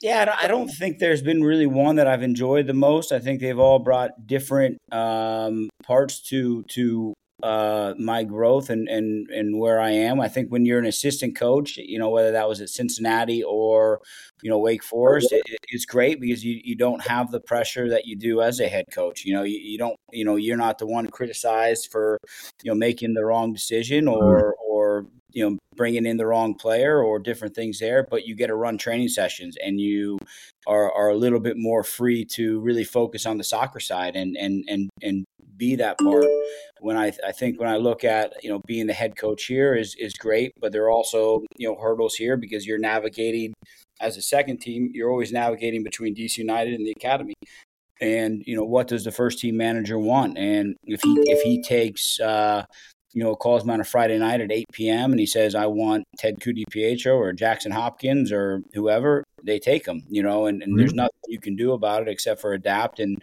Yeah, 0.00 0.34
I 0.40 0.48
don't 0.48 0.68
think 0.68 0.98
there's 0.98 1.20
been 1.20 1.44
really 1.44 1.66
one 1.66 1.96
that 1.96 2.06
I've 2.06 2.22
enjoyed 2.22 2.66
the 2.66 2.72
most. 2.72 3.12
I 3.12 3.18
think 3.18 3.40
they've 3.40 3.58
all 3.58 3.78
brought 3.78 4.26
different 4.26 4.78
um, 4.90 5.68
parts 5.82 6.20
to 6.30 6.62
to 6.70 7.12
uh, 7.42 7.94
my 7.98 8.24
growth 8.24 8.70
and, 8.70 8.88
and 8.88 9.28
and 9.30 9.58
where 9.58 9.80
I 9.80 9.90
am. 9.90 10.20
I 10.20 10.28
think 10.28 10.50
when 10.50 10.64
you're 10.64 10.78
an 10.78 10.86
assistant 10.86 11.36
coach, 11.36 11.76
you 11.76 11.98
know 11.98 12.10
whether 12.10 12.32
that 12.32 12.48
was 12.48 12.60
at 12.60 12.68
Cincinnati 12.68 13.42
or 13.42 14.00
you 14.42 14.50
know 14.50 14.58
Wake 14.58 14.82
Forest, 14.82 15.32
it, 15.32 15.42
it's 15.68 15.84
great 15.84 16.20
because 16.20 16.44
you, 16.44 16.60
you 16.64 16.76
don't 16.76 17.02
have 17.06 17.30
the 17.30 17.40
pressure 17.40 17.88
that 17.90 18.06
you 18.06 18.16
do 18.16 18.42
as 18.42 18.60
a 18.60 18.68
head 18.68 18.86
coach. 18.92 19.24
You 19.24 19.34
know 19.34 19.42
you, 19.42 19.58
you 19.58 19.78
don't 19.78 19.96
you 20.12 20.24
know 20.24 20.36
you're 20.36 20.56
not 20.56 20.78
the 20.78 20.86
one 20.86 21.06
criticized 21.08 21.88
for 21.90 22.18
you 22.62 22.70
know 22.70 22.74
making 22.74 23.14
the 23.14 23.24
wrong 23.24 23.52
decision 23.52 24.06
mm-hmm. 24.06 24.22
or 24.22 24.54
or 24.68 25.06
you 25.32 25.48
know 25.48 25.58
bringing 25.76 26.06
in 26.06 26.16
the 26.16 26.26
wrong 26.26 26.54
player 26.54 27.02
or 27.02 27.18
different 27.18 27.54
things 27.54 27.78
there 27.78 28.06
but 28.10 28.26
you 28.26 28.34
get 28.34 28.48
to 28.48 28.54
run 28.54 28.76
training 28.76 29.08
sessions 29.08 29.56
and 29.62 29.80
you 29.80 30.18
are, 30.66 30.92
are 30.92 31.08
a 31.08 31.16
little 31.16 31.40
bit 31.40 31.56
more 31.56 31.82
free 31.82 32.24
to 32.24 32.60
really 32.60 32.84
focus 32.84 33.26
on 33.26 33.38
the 33.38 33.44
soccer 33.44 33.80
side 33.80 34.16
and 34.16 34.36
and 34.36 34.64
and 34.68 34.90
and 35.02 35.24
be 35.60 35.76
that 35.76 35.98
part. 35.98 36.26
When 36.80 36.96
I, 36.96 37.12
I 37.24 37.32
think 37.32 37.60
when 37.60 37.68
I 37.68 37.76
look 37.76 38.02
at 38.02 38.42
you 38.42 38.50
know 38.50 38.60
being 38.66 38.86
the 38.86 38.94
head 38.94 39.16
coach 39.16 39.44
here 39.44 39.74
is 39.74 39.94
is 39.98 40.14
great, 40.14 40.52
but 40.58 40.72
there 40.72 40.84
are 40.84 40.90
also 40.90 41.44
you 41.56 41.68
know 41.68 41.76
hurdles 41.80 42.14
here 42.16 42.36
because 42.36 42.66
you're 42.66 42.78
navigating 42.78 43.52
as 44.00 44.16
a 44.16 44.22
second 44.22 44.58
team. 44.58 44.90
You're 44.92 45.10
always 45.10 45.30
navigating 45.30 45.84
between 45.84 46.16
DC 46.16 46.38
United 46.38 46.74
and 46.74 46.86
the 46.86 46.92
academy, 46.96 47.34
and 48.00 48.42
you 48.46 48.56
know 48.56 48.64
what 48.64 48.88
does 48.88 49.04
the 49.04 49.12
first 49.12 49.38
team 49.38 49.56
manager 49.56 49.98
want? 49.98 50.38
And 50.38 50.74
if 50.84 51.02
he 51.02 51.14
if 51.26 51.42
he 51.42 51.62
takes 51.62 52.18
uh, 52.18 52.64
you 53.12 53.24
know, 53.24 53.34
calls 53.34 53.64
me 53.64 53.72
on 53.72 53.80
a 53.80 53.84
Friday 53.84 54.18
night 54.18 54.40
at 54.40 54.52
8 54.52 54.66
p.m. 54.72 55.10
and 55.10 55.18
he 55.18 55.26
says, 55.26 55.54
I 55.54 55.66
want 55.66 56.04
Ted 56.16 56.40
Ku-DiPietro 56.40 57.16
or 57.16 57.32
Jackson 57.32 57.72
Hopkins 57.72 58.30
or 58.30 58.62
whoever, 58.72 59.24
they 59.42 59.58
take 59.58 59.86
him, 59.86 60.04
you 60.08 60.22
know, 60.22 60.46
and, 60.46 60.62
and 60.62 60.72
mm-hmm. 60.72 60.78
there's 60.78 60.94
nothing 60.94 61.10
you 61.26 61.40
can 61.40 61.56
do 61.56 61.72
about 61.72 62.02
it 62.02 62.08
except 62.08 62.40
for 62.40 62.52
adapt 62.52 63.00
and 63.00 63.20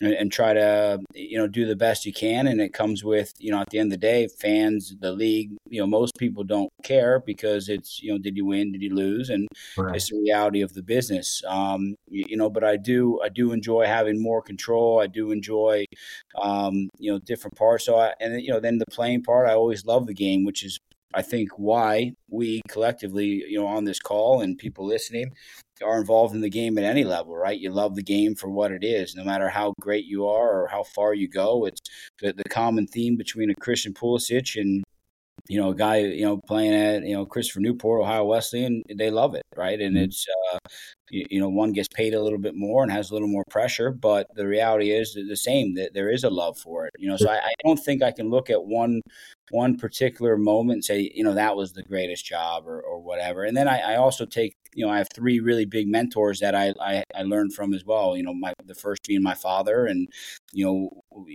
and, 0.00 0.14
and, 0.14 0.32
try 0.32 0.52
to 0.54 0.98
you 1.14 1.36
know 1.38 1.46
do 1.46 1.66
the 1.66 1.76
best 1.76 2.06
you 2.06 2.12
can. 2.12 2.46
And 2.46 2.60
it 2.60 2.72
comes 2.72 3.04
with 3.04 3.32
you 3.38 3.50
know 3.50 3.60
at 3.60 3.70
the 3.70 3.78
end 3.78 3.92
of 3.92 4.00
the 4.00 4.06
day, 4.06 4.28
fans, 4.28 4.94
the 5.00 5.12
league. 5.12 5.50
You 5.68 5.80
know, 5.80 5.86
most 5.86 6.16
people 6.18 6.44
don't 6.44 6.70
care 6.82 7.20
because 7.20 7.68
it's 7.68 8.02
you 8.02 8.12
know 8.12 8.18
did 8.18 8.36
you 8.36 8.46
win, 8.46 8.72
did 8.72 8.82
you 8.82 8.94
lose, 8.94 9.30
and 9.30 9.48
right. 9.76 9.94
it's 9.96 10.10
the 10.10 10.20
reality 10.20 10.62
of 10.62 10.72
the 10.74 10.82
business. 10.82 11.42
Um, 11.46 11.94
you, 12.08 12.24
you, 12.28 12.36
know, 12.36 12.50
but 12.50 12.64
I 12.64 12.76
do 12.76 13.20
I 13.22 13.28
do 13.28 13.52
enjoy 13.52 13.86
having 13.86 14.22
more 14.22 14.42
control. 14.42 15.00
I 15.00 15.06
do 15.06 15.32
enjoy 15.32 15.84
um, 16.40 16.88
you 16.98 17.12
know 17.12 17.18
different 17.18 17.56
parts. 17.56 17.84
So 17.84 17.96
I, 17.96 18.12
and 18.20 18.40
you 18.40 18.50
know 18.50 18.60
then 18.60 18.78
the 18.78 18.86
playing 18.86 19.22
part. 19.22 19.48
I 19.48 19.54
always 19.54 19.84
love 19.84 20.06
the 20.06 20.14
game, 20.14 20.44
which 20.44 20.64
is 20.64 20.78
I 21.12 21.22
think 21.22 21.50
why 21.56 22.12
we 22.28 22.62
collectively, 22.68 23.44
you 23.48 23.58
know, 23.58 23.66
on 23.66 23.84
this 23.84 23.98
call 23.98 24.42
and 24.42 24.56
people 24.58 24.86
listening 24.86 25.32
are 25.84 25.98
involved 25.98 26.34
in 26.34 26.40
the 26.40 26.50
game 26.50 26.78
at 26.78 26.84
any 26.84 27.04
level, 27.04 27.36
right? 27.36 27.58
You 27.58 27.70
love 27.70 27.96
the 27.96 28.02
game 28.02 28.34
for 28.34 28.50
what 28.50 28.70
it 28.70 28.84
is, 28.84 29.14
no 29.14 29.24
matter 29.24 29.48
how 29.48 29.72
great 29.80 30.04
you 30.04 30.26
are 30.26 30.62
or 30.62 30.68
how 30.68 30.82
far 30.82 31.14
you 31.14 31.26
go. 31.28 31.64
It's 31.64 31.80
the, 32.20 32.32
the 32.32 32.44
common 32.44 32.86
theme 32.86 33.16
between 33.16 33.50
a 33.50 33.54
Christian 33.54 33.94
Pulisic 33.94 34.60
and 34.60 34.84
you 35.48 35.60
know, 35.60 35.70
a 35.70 35.74
guy, 35.74 35.96
you 35.96 36.24
know, 36.24 36.36
playing 36.36 36.74
at, 36.74 37.02
you 37.02 37.14
know, 37.14 37.26
Christopher 37.26 37.60
Newport, 37.60 38.02
Ohio 38.02 38.24
Wesleyan, 38.24 38.82
they 38.94 39.10
love 39.10 39.34
it, 39.34 39.42
right? 39.56 39.80
And 39.80 39.96
mm-hmm. 39.96 40.04
it's, 40.04 40.26
uh, 40.52 40.58
you, 41.10 41.26
you, 41.30 41.40
know, 41.40 41.48
one 41.48 41.72
gets 41.72 41.88
paid 41.88 42.14
a 42.14 42.22
little 42.22 42.38
bit 42.38 42.54
more 42.54 42.82
and 42.82 42.92
has 42.92 43.10
a 43.10 43.14
little 43.14 43.28
more 43.28 43.44
pressure, 43.50 43.90
but 43.90 44.26
the 44.34 44.46
reality 44.46 44.90
is 44.90 45.14
the 45.14 45.36
same, 45.36 45.74
that 45.74 45.94
there 45.94 46.10
is 46.10 46.24
a 46.24 46.30
love 46.30 46.58
for 46.58 46.86
it, 46.86 46.92
you 46.98 47.08
know, 47.08 47.16
so 47.16 47.28
I, 47.28 47.38
I 47.38 47.52
don't 47.64 47.78
think 47.78 48.02
I 48.02 48.12
can 48.12 48.30
look 48.30 48.50
at 48.50 48.64
one 48.64 49.00
one 49.50 49.76
particular 49.76 50.36
moment 50.36 50.76
and 50.76 50.84
say, 50.84 51.10
you 51.14 51.24
know, 51.24 51.34
that 51.34 51.56
was 51.56 51.72
the 51.72 51.82
greatest 51.82 52.24
job 52.24 52.66
or, 52.66 52.80
or 52.80 53.00
whatever. 53.00 53.44
And 53.44 53.56
then 53.56 53.68
I, 53.68 53.94
I 53.94 53.96
also 53.96 54.24
take, 54.24 54.54
you 54.74 54.86
know, 54.86 54.92
I 54.92 54.98
have 54.98 55.08
three 55.12 55.40
really 55.40 55.64
big 55.64 55.88
mentors 55.88 56.38
that 56.40 56.54
I, 56.54 56.72
I, 56.80 57.02
I 57.14 57.22
learned 57.22 57.54
from 57.54 57.74
as 57.74 57.84
well. 57.84 58.16
You 58.16 58.22
know, 58.22 58.32
my 58.32 58.52
the 58.64 58.74
first 58.74 59.00
being 59.06 59.22
my 59.22 59.34
father, 59.34 59.86
and 59.86 60.08
you 60.52 60.64
know, 60.64 61.26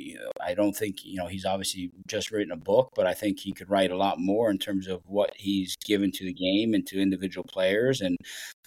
I 0.42 0.54
don't 0.54 0.76
think 0.76 1.04
you 1.04 1.18
know 1.18 1.28
he's 1.28 1.44
obviously 1.44 1.92
just 2.08 2.32
written 2.32 2.54
a 2.54 2.58
book, 2.58 2.92
but 2.96 3.06
I 3.06 3.14
think 3.14 3.40
he 3.40 3.52
could 3.52 3.70
write 3.70 3.92
a 3.92 3.98
lot 3.98 4.20
more 4.20 4.50
in 4.50 4.58
terms 4.58 4.88
of 4.88 5.02
what 5.06 5.32
he's 5.36 5.76
given 5.84 6.12
to 6.14 6.24
the 6.24 6.34
game 6.34 6.74
and 6.74 6.88
to 6.88 7.02
individual 7.02 7.44
players. 7.44 8.00
And 8.00 8.18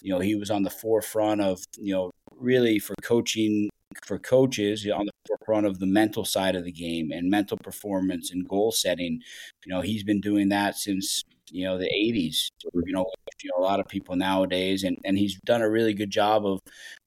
you 0.01 0.13
know, 0.13 0.19
he 0.19 0.35
was 0.39 0.51
on 0.51 0.63
the 0.63 0.69
forefront 0.69 1.41
of 1.41 1.63
you 1.77 1.93
know 1.93 2.11
really 2.37 2.79
for 2.79 2.95
coaching 3.01 3.69
for 4.05 4.19
coaches 4.19 4.87
on 4.87 5.05
the 5.05 5.11
forefront 5.27 5.65
of 5.65 5.79
the 5.79 5.85
mental 5.85 6.23
side 6.23 6.55
of 6.55 6.63
the 6.63 6.71
game 6.71 7.11
and 7.11 7.29
mental 7.29 7.57
performance 7.57 8.31
and 8.31 8.47
goal 8.47 8.71
setting. 8.71 9.21
You 9.65 9.73
know, 9.73 9.81
he's 9.81 10.03
been 10.03 10.21
doing 10.21 10.49
that 10.49 10.75
since 10.77 11.23
you 11.51 11.65
know 11.65 11.77
the 11.77 11.85
80s. 11.85 12.49
You 12.73 12.93
know, 12.93 13.05
you 13.41 13.49
know 13.51 13.61
a 13.61 13.61
lot 13.61 13.79
of 13.79 13.87
people 13.87 14.15
nowadays, 14.15 14.83
and 14.83 14.97
and 15.05 15.17
he's 15.17 15.39
done 15.41 15.61
a 15.61 15.69
really 15.69 15.93
good 15.93 16.11
job 16.11 16.45
of 16.45 16.59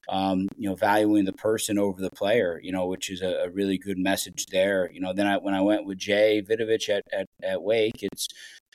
um, 0.09 0.49
you 0.57 0.69
know, 0.69 0.75
valuing 0.75 1.25
the 1.25 1.33
person 1.33 1.79
over 1.79 2.01
the 2.01 2.11
player, 2.11 2.61
you 2.63 2.73
know, 2.73 2.87
which 2.87 3.11
is 3.11 3.23
a, 3.23 3.45
a, 3.45 3.51
really 3.51 3.79
good 3.79 3.99
message 3.99 4.47
there. 4.47 4.91
You 4.93 5.01
know, 5.01 5.13
then 5.13 5.27
I, 5.27 5.37
when 5.37 5.55
I 5.55 5.61
went 5.61 5.87
with 5.87 5.99
Jay 5.99 6.43
Vidovich 6.43 6.89
at, 6.89 7.05
at, 7.13 7.27
at 7.43 7.63
Wake, 7.63 8.03
it's, 8.03 8.27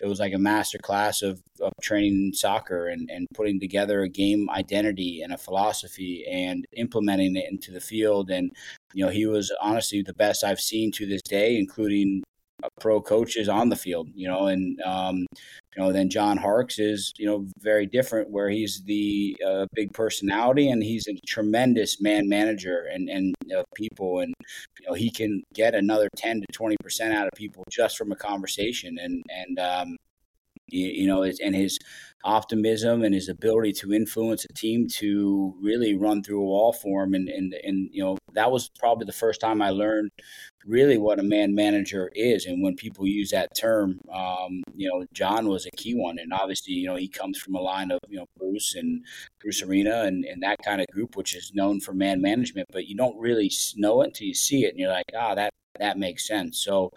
it 0.01 0.07
was 0.07 0.19
like 0.19 0.33
a 0.33 0.39
master 0.39 0.77
class 0.77 1.21
of, 1.21 1.41
of 1.59 1.73
training 1.81 2.31
soccer 2.33 2.87
and, 2.87 3.09
and 3.11 3.27
putting 3.33 3.59
together 3.59 4.01
a 4.01 4.09
game 4.09 4.49
identity 4.51 5.21
and 5.21 5.33
a 5.33 5.37
philosophy 5.37 6.25
and 6.29 6.65
implementing 6.73 7.35
it 7.35 7.51
into 7.51 7.71
the 7.71 7.81
field. 7.81 8.29
And, 8.29 8.51
you 8.93 9.05
know, 9.05 9.11
he 9.11 9.25
was 9.25 9.51
honestly 9.61 10.01
the 10.01 10.13
best 10.13 10.43
I've 10.43 10.61
seen 10.61 10.91
to 10.93 11.05
this 11.05 11.23
day, 11.23 11.57
including 11.57 12.23
pro 12.79 13.01
coaches 13.01 13.49
on 13.49 13.69
the 13.69 13.75
field, 13.75 14.09
you 14.13 14.27
know, 14.27 14.47
and 14.47 14.81
um, 14.81 15.25
you 15.75 15.83
know, 15.83 15.91
then 15.91 16.09
John 16.09 16.37
Harkes 16.37 16.79
is 16.79 17.13
you 17.17 17.25
know 17.25 17.45
very 17.59 17.85
different, 17.85 18.29
where 18.31 18.49
he's 18.49 18.81
the 18.85 19.35
uh, 19.45 19.65
big 19.73 19.93
personality 19.93 20.69
and 20.69 20.81
he's 20.81 21.07
a 21.07 21.13
tremendous 21.25 22.01
man 22.01 22.27
manager 22.27 22.87
and 22.91 23.09
and 23.09 23.35
uh, 23.55 23.63
people, 23.75 24.19
and 24.19 24.33
you 24.79 24.87
know 24.87 24.93
he 24.93 25.11
can 25.11 25.43
get 25.53 25.75
another 25.75 26.09
ten 26.15 26.41
to 26.41 26.47
twenty 26.53 26.77
percent 26.83 27.13
out 27.13 27.27
of 27.27 27.33
people 27.35 27.63
just 27.69 27.97
from 27.97 28.11
a 28.11 28.15
conversation, 28.15 28.97
and 28.99 29.23
and 29.29 29.59
um, 29.59 29.97
you, 30.67 30.87
you 30.87 31.07
know, 31.07 31.23
and 31.23 31.55
his 31.55 31.79
optimism 32.23 33.03
and 33.03 33.13
his 33.13 33.29
ability 33.29 33.71
to 33.71 33.93
influence 33.93 34.43
a 34.45 34.53
team 34.53 34.87
to 34.89 35.55
really 35.61 35.95
run 35.95 36.21
through 36.21 36.41
a 36.41 36.45
wall 36.45 36.73
for 36.73 37.03
him. 37.03 37.13
And, 37.13 37.29
and, 37.29 37.53
and, 37.63 37.89
you 37.91 38.03
know, 38.03 38.17
that 38.33 38.51
was 38.51 38.69
probably 38.79 39.05
the 39.05 39.13
first 39.13 39.39
time 39.39 39.61
I 39.61 39.69
learned 39.69 40.09
really 40.65 40.97
what 40.97 41.19
a 41.19 41.23
man 41.23 41.55
manager 41.55 42.11
is. 42.13 42.45
And 42.45 42.61
when 42.61 42.75
people 42.75 43.07
use 43.07 43.29
that 43.31 43.55
term, 43.55 43.99
um, 44.13 44.61
you 44.75 44.89
know, 44.89 45.05
John 45.13 45.47
was 45.47 45.65
a 45.65 45.71
key 45.77 45.93
one. 45.93 46.17
And 46.19 46.33
obviously, 46.33 46.73
you 46.73 46.87
know, 46.87 46.95
he 46.95 47.07
comes 47.07 47.39
from 47.39 47.55
a 47.55 47.61
line 47.61 47.91
of, 47.91 47.99
you 48.09 48.17
know, 48.17 48.25
Bruce 48.37 48.75
and 48.75 49.05
Bruce 49.39 49.61
Arena 49.61 50.01
and, 50.01 50.25
and 50.25 50.43
that 50.43 50.57
kind 50.65 50.81
of 50.81 50.87
group, 50.87 51.15
which 51.15 51.35
is 51.35 51.51
known 51.53 51.79
for 51.79 51.93
man 51.93 52.21
management, 52.21 52.67
but 52.73 52.87
you 52.87 52.97
don't 52.97 53.17
really 53.17 53.49
know 53.77 54.01
it 54.01 54.07
until 54.07 54.27
you 54.27 54.33
see 54.33 54.65
it. 54.65 54.71
And 54.71 54.79
you're 54.79 54.91
like, 54.91 55.05
ah, 55.15 55.35
that, 55.35 55.51
that 55.79 55.97
makes 55.97 56.27
sense. 56.27 56.59
So 56.59 56.89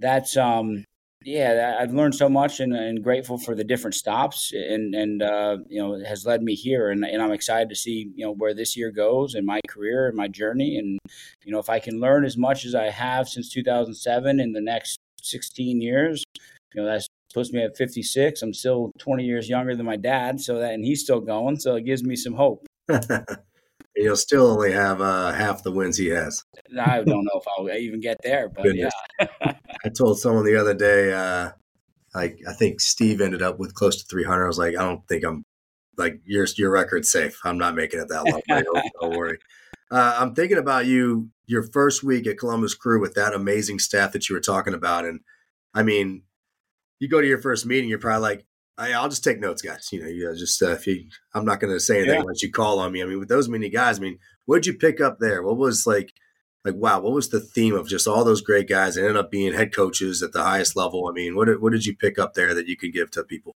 that's, 0.00 0.36
um, 0.36 0.84
yeah, 1.28 1.76
I've 1.78 1.92
learned 1.92 2.14
so 2.14 2.28
much 2.28 2.58
and, 2.58 2.74
and 2.74 3.04
grateful 3.04 3.36
for 3.36 3.54
the 3.54 3.62
different 3.62 3.94
stops 3.94 4.50
and 4.54 4.94
and 4.94 5.22
uh, 5.22 5.58
you 5.68 5.80
know 5.80 6.02
has 6.04 6.24
led 6.24 6.42
me 6.42 6.54
here 6.54 6.90
and, 6.90 7.04
and 7.04 7.20
I'm 7.20 7.32
excited 7.32 7.68
to 7.68 7.76
see 7.76 8.10
you 8.14 8.24
know 8.24 8.32
where 8.32 8.54
this 8.54 8.76
year 8.76 8.90
goes 8.90 9.34
in 9.34 9.44
my 9.44 9.60
career 9.68 10.08
and 10.08 10.16
my 10.16 10.28
journey 10.28 10.78
and 10.78 10.98
you 11.44 11.52
know 11.52 11.58
if 11.58 11.68
I 11.68 11.80
can 11.80 12.00
learn 12.00 12.24
as 12.24 12.38
much 12.38 12.64
as 12.64 12.74
I 12.74 12.88
have 12.88 13.28
since 13.28 13.50
2007 13.50 14.40
in 14.40 14.52
the 14.52 14.60
next 14.62 14.98
16 15.20 15.82
years, 15.82 16.24
you 16.74 16.80
know 16.80 16.88
that 16.88 17.06
puts 17.34 17.52
me 17.52 17.62
at 17.62 17.76
56. 17.76 18.40
I'm 18.40 18.54
still 18.54 18.90
20 18.98 19.22
years 19.22 19.50
younger 19.50 19.76
than 19.76 19.84
my 19.84 19.96
dad, 19.96 20.40
so 20.40 20.58
that 20.58 20.72
and 20.72 20.84
he's 20.84 21.02
still 21.02 21.20
going, 21.20 21.60
so 21.60 21.76
it 21.76 21.84
gives 21.84 22.02
me 22.02 22.16
some 22.16 22.34
hope. 22.34 22.66
You'll 24.00 24.16
still 24.16 24.46
only 24.46 24.72
have 24.72 25.00
uh, 25.00 25.32
half 25.32 25.62
the 25.62 25.72
wins 25.72 25.96
he 25.96 26.08
has. 26.08 26.44
I 26.78 27.02
don't 27.06 27.24
know 27.24 27.40
if 27.40 27.44
I'll 27.58 27.70
even 27.70 28.00
get 28.00 28.18
there, 28.22 28.48
but 28.48 28.64
Goodness. 28.64 28.92
yeah. 29.18 29.26
I 29.84 29.88
told 29.88 30.18
someone 30.18 30.44
the 30.44 30.56
other 30.56 30.74
day, 30.74 31.12
uh, 31.12 31.50
like 32.14 32.38
I 32.48 32.52
think 32.52 32.80
Steve 32.80 33.20
ended 33.20 33.42
up 33.42 33.58
with 33.58 33.74
close 33.74 33.96
to 33.96 34.04
300. 34.08 34.44
I 34.44 34.46
was 34.46 34.58
like, 34.58 34.76
I 34.76 34.82
don't 34.82 35.06
think 35.08 35.24
I'm 35.24 35.44
like 35.96 36.20
your 36.24 36.46
your 36.56 36.70
record's 36.70 37.10
safe. 37.10 37.38
I'm 37.44 37.58
not 37.58 37.74
making 37.74 38.00
it 38.00 38.08
that 38.08 38.24
long. 38.24 38.40
don't, 38.48 38.92
don't, 39.00 39.16
worry. 39.16 39.38
Uh, 39.90 40.16
I'm 40.18 40.34
thinking 40.34 40.58
about 40.58 40.86
you 40.86 41.30
your 41.46 41.62
first 41.62 42.02
week 42.02 42.26
at 42.26 42.38
Columbus 42.38 42.74
Crew 42.74 43.00
with 43.00 43.14
that 43.14 43.34
amazing 43.34 43.78
staff 43.78 44.12
that 44.12 44.28
you 44.28 44.34
were 44.34 44.40
talking 44.40 44.74
about, 44.74 45.04
and 45.04 45.20
I 45.74 45.82
mean, 45.82 46.22
you 46.98 47.08
go 47.08 47.20
to 47.20 47.26
your 47.26 47.40
first 47.40 47.66
meeting, 47.66 47.88
you're 47.88 47.98
probably 47.98 48.22
like, 48.22 48.46
I, 48.78 49.02
will 49.02 49.08
just 49.08 49.24
take 49.24 49.40
notes, 49.40 49.60
guys. 49.60 49.88
You 49.92 50.02
know, 50.02 50.08
you 50.08 50.24
know 50.24 50.34
just 50.34 50.62
uh, 50.62 50.70
if 50.70 50.86
you, 50.86 51.08
I'm 51.34 51.44
not 51.44 51.60
going 51.60 51.72
to 51.72 51.80
say 51.80 51.98
anything 51.98 52.20
yeah. 52.20 52.24
once 52.24 52.42
you 52.42 52.50
call 52.50 52.78
on 52.78 52.92
me. 52.92 53.02
I 53.02 53.06
mean, 53.06 53.18
with 53.18 53.28
those 53.28 53.48
many 53.48 53.68
guys, 53.68 53.98
I 53.98 54.02
mean, 54.02 54.18
what 54.46 54.62
did 54.62 54.66
you 54.66 54.74
pick 54.78 55.00
up 55.00 55.18
there? 55.18 55.42
What 55.42 55.56
was 55.56 55.86
like, 55.86 56.12
like 56.64 56.74
wow, 56.76 57.00
what 57.00 57.12
was 57.12 57.28
the 57.28 57.40
theme 57.40 57.74
of 57.74 57.88
just 57.88 58.06
all 58.06 58.24
those 58.24 58.40
great 58.40 58.68
guys 58.68 58.94
that 58.94 59.02
ended 59.02 59.16
up 59.16 59.30
being 59.30 59.52
head 59.52 59.74
coaches 59.74 60.22
at 60.22 60.32
the 60.32 60.42
highest 60.42 60.76
level? 60.76 61.08
I 61.08 61.12
mean, 61.12 61.34
what 61.34 61.46
did, 61.46 61.60
what 61.60 61.72
did 61.72 61.86
you 61.86 61.96
pick 61.96 62.18
up 62.18 62.34
there 62.34 62.54
that 62.54 62.68
you 62.68 62.76
could 62.76 62.92
give 62.92 63.10
to 63.12 63.24
people? 63.24 63.56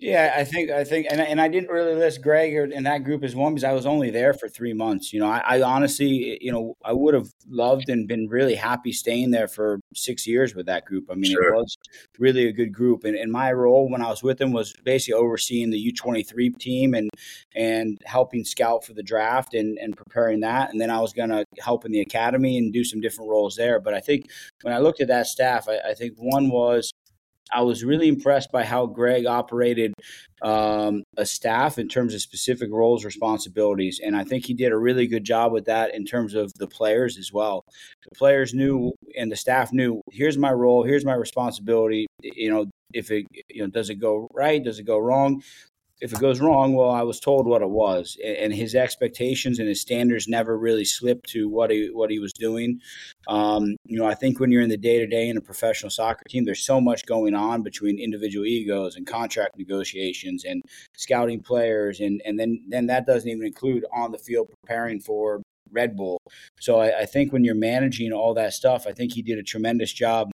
Yeah, 0.00 0.32
I 0.36 0.44
think 0.44 0.70
I 0.70 0.84
think, 0.84 1.08
and, 1.10 1.20
and 1.20 1.40
I 1.40 1.48
didn't 1.48 1.70
really 1.70 1.94
list 1.94 2.22
Gregg 2.22 2.54
or, 2.54 2.64
in 2.66 2.84
that 2.84 3.02
group 3.02 3.24
as 3.24 3.34
one 3.34 3.54
because 3.54 3.64
I 3.64 3.72
was 3.72 3.84
only 3.84 4.10
there 4.10 4.32
for 4.32 4.48
three 4.48 4.72
months. 4.72 5.12
You 5.12 5.18
know, 5.18 5.26
I, 5.26 5.42
I 5.44 5.62
honestly, 5.62 6.38
you 6.40 6.52
know, 6.52 6.76
I 6.84 6.92
would 6.92 7.14
have 7.14 7.28
loved 7.48 7.88
and 7.88 8.06
been 8.06 8.28
really 8.28 8.54
happy 8.54 8.92
staying 8.92 9.32
there 9.32 9.48
for 9.48 9.80
six 9.94 10.24
years 10.24 10.54
with 10.54 10.66
that 10.66 10.84
group. 10.84 11.06
I 11.10 11.14
mean, 11.14 11.32
sure. 11.32 11.52
it 11.52 11.56
was 11.56 11.76
really 12.16 12.46
a 12.46 12.52
good 12.52 12.72
group, 12.72 13.02
and, 13.02 13.16
and 13.16 13.32
my 13.32 13.52
role 13.52 13.90
when 13.90 14.00
I 14.00 14.08
was 14.08 14.22
with 14.22 14.38
them 14.38 14.52
was 14.52 14.72
basically 14.84 15.14
overseeing 15.14 15.70
the 15.70 15.78
U 15.78 15.92
twenty 15.92 16.22
three 16.22 16.50
team 16.50 16.94
and 16.94 17.10
and 17.56 18.00
helping 18.04 18.44
scout 18.44 18.84
for 18.84 18.94
the 18.94 19.02
draft 19.02 19.52
and 19.54 19.78
and 19.78 19.96
preparing 19.96 20.40
that, 20.40 20.70
and 20.70 20.80
then 20.80 20.90
I 20.90 21.00
was 21.00 21.12
going 21.12 21.30
to 21.30 21.44
help 21.58 21.84
in 21.84 21.90
the 21.90 22.00
academy 22.00 22.56
and 22.56 22.72
do 22.72 22.84
some 22.84 23.00
different 23.00 23.30
roles 23.30 23.56
there. 23.56 23.80
But 23.80 23.94
I 23.94 24.00
think 24.00 24.30
when 24.62 24.72
I 24.72 24.78
looked 24.78 25.00
at 25.00 25.08
that 25.08 25.26
staff, 25.26 25.68
I, 25.68 25.90
I 25.90 25.94
think 25.94 26.14
one 26.18 26.50
was 26.50 26.92
I 27.52 27.62
was 27.62 27.84
really 27.84 28.08
impressed 28.08 28.50
by 28.52 28.64
how 28.64 28.86
Gregg 28.86 29.26
operated 29.26 29.94
um, 30.42 31.02
a 31.16 31.26
staff 31.26 31.78
in 31.78 31.88
terms 31.88 32.14
of 32.14 32.20
specific 32.20 32.70
roles, 32.70 33.04
responsibilities, 33.04 34.00
and 34.04 34.16
I 34.16 34.24
think 34.24 34.46
he 34.46 34.54
did 34.54 34.72
a 34.72 34.78
really 34.78 35.06
good 35.06 35.24
job 35.24 35.52
with 35.52 35.64
that 35.66 35.94
in 35.94 36.04
terms 36.04 36.34
of 36.34 36.52
the 36.54 36.66
players 36.66 37.18
as 37.18 37.32
well. 37.32 37.64
The 38.04 38.16
players 38.16 38.54
knew, 38.54 38.92
and 39.16 39.30
the 39.30 39.36
staff 39.36 39.72
knew. 39.72 40.00
Here's 40.12 40.38
my 40.38 40.52
role. 40.52 40.84
Here's 40.84 41.04
my 41.04 41.14
responsibility. 41.14 42.06
You 42.22 42.50
know, 42.50 42.66
if 42.92 43.10
it 43.10 43.26
you 43.48 43.62
know 43.62 43.68
does 43.68 43.90
it 43.90 43.96
go 43.96 44.28
right, 44.32 44.62
does 44.62 44.78
it 44.78 44.84
go 44.84 44.98
wrong? 44.98 45.42
If 46.00 46.12
it 46.12 46.20
goes 46.20 46.40
wrong, 46.40 46.74
well, 46.74 46.90
I 46.90 47.02
was 47.02 47.18
told 47.18 47.46
what 47.46 47.62
it 47.62 47.70
was, 47.70 48.16
and 48.24 48.52
his 48.52 48.74
expectations 48.74 49.58
and 49.58 49.68
his 49.68 49.80
standards 49.80 50.28
never 50.28 50.56
really 50.56 50.84
slipped 50.84 51.28
to 51.30 51.48
what 51.48 51.70
he 51.70 51.90
what 51.92 52.10
he 52.10 52.18
was 52.18 52.32
doing. 52.32 52.80
Um, 53.26 53.76
you 53.84 53.98
know, 53.98 54.06
I 54.06 54.14
think 54.14 54.38
when 54.38 54.50
you're 54.50 54.62
in 54.62 54.68
the 54.68 54.76
day 54.76 54.98
to 54.98 55.06
day 55.06 55.28
in 55.28 55.36
a 55.36 55.40
professional 55.40 55.90
soccer 55.90 56.24
team, 56.28 56.44
there's 56.44 56.64
so 56.64 56.80
much 56.80 57.06
going 57.06 57.34
on 57.34 57.62
between 57.62 57.98
individual 57.98 58.46
egos 58.46 58.96
and 58.96 59.06
contract 59.06 59.58
negotiations 59.58 60.44
and 60.44 60.62
scouting 60.96 61.40
players, 61.40 62.00
and 62.00 62.22
and 62.24 62.38
then 62.38 62.64
then 62.68 62.86
that 62.86 63.06
doesn't 63.06 63.28
even 63.28 63.46
include 63.46 63.84
on 63.92 64.12
the 64.12 64.18
field 64.18 64.48
preparing 64.62 65.00
for 65.00 65.42
Red 65.72 65.96
Bull. 65.96 66.20
So 66.60 66.80
I, 66.80 67.00
I 67.00 67.06
think 67.06 67.32
when 67.32 67.44
you're 67.44 67.54
managing 67.54 68.12
all 68.12 68.34
that 68.34 68.52
stuff, 68.52 68.86
I 68.86 68.92
think 68.92 69.12
he 69.12 69.22
did 69.22 69.38
a 69.38 69.42
tremendous 69.42 69.92
job 69.92 70.30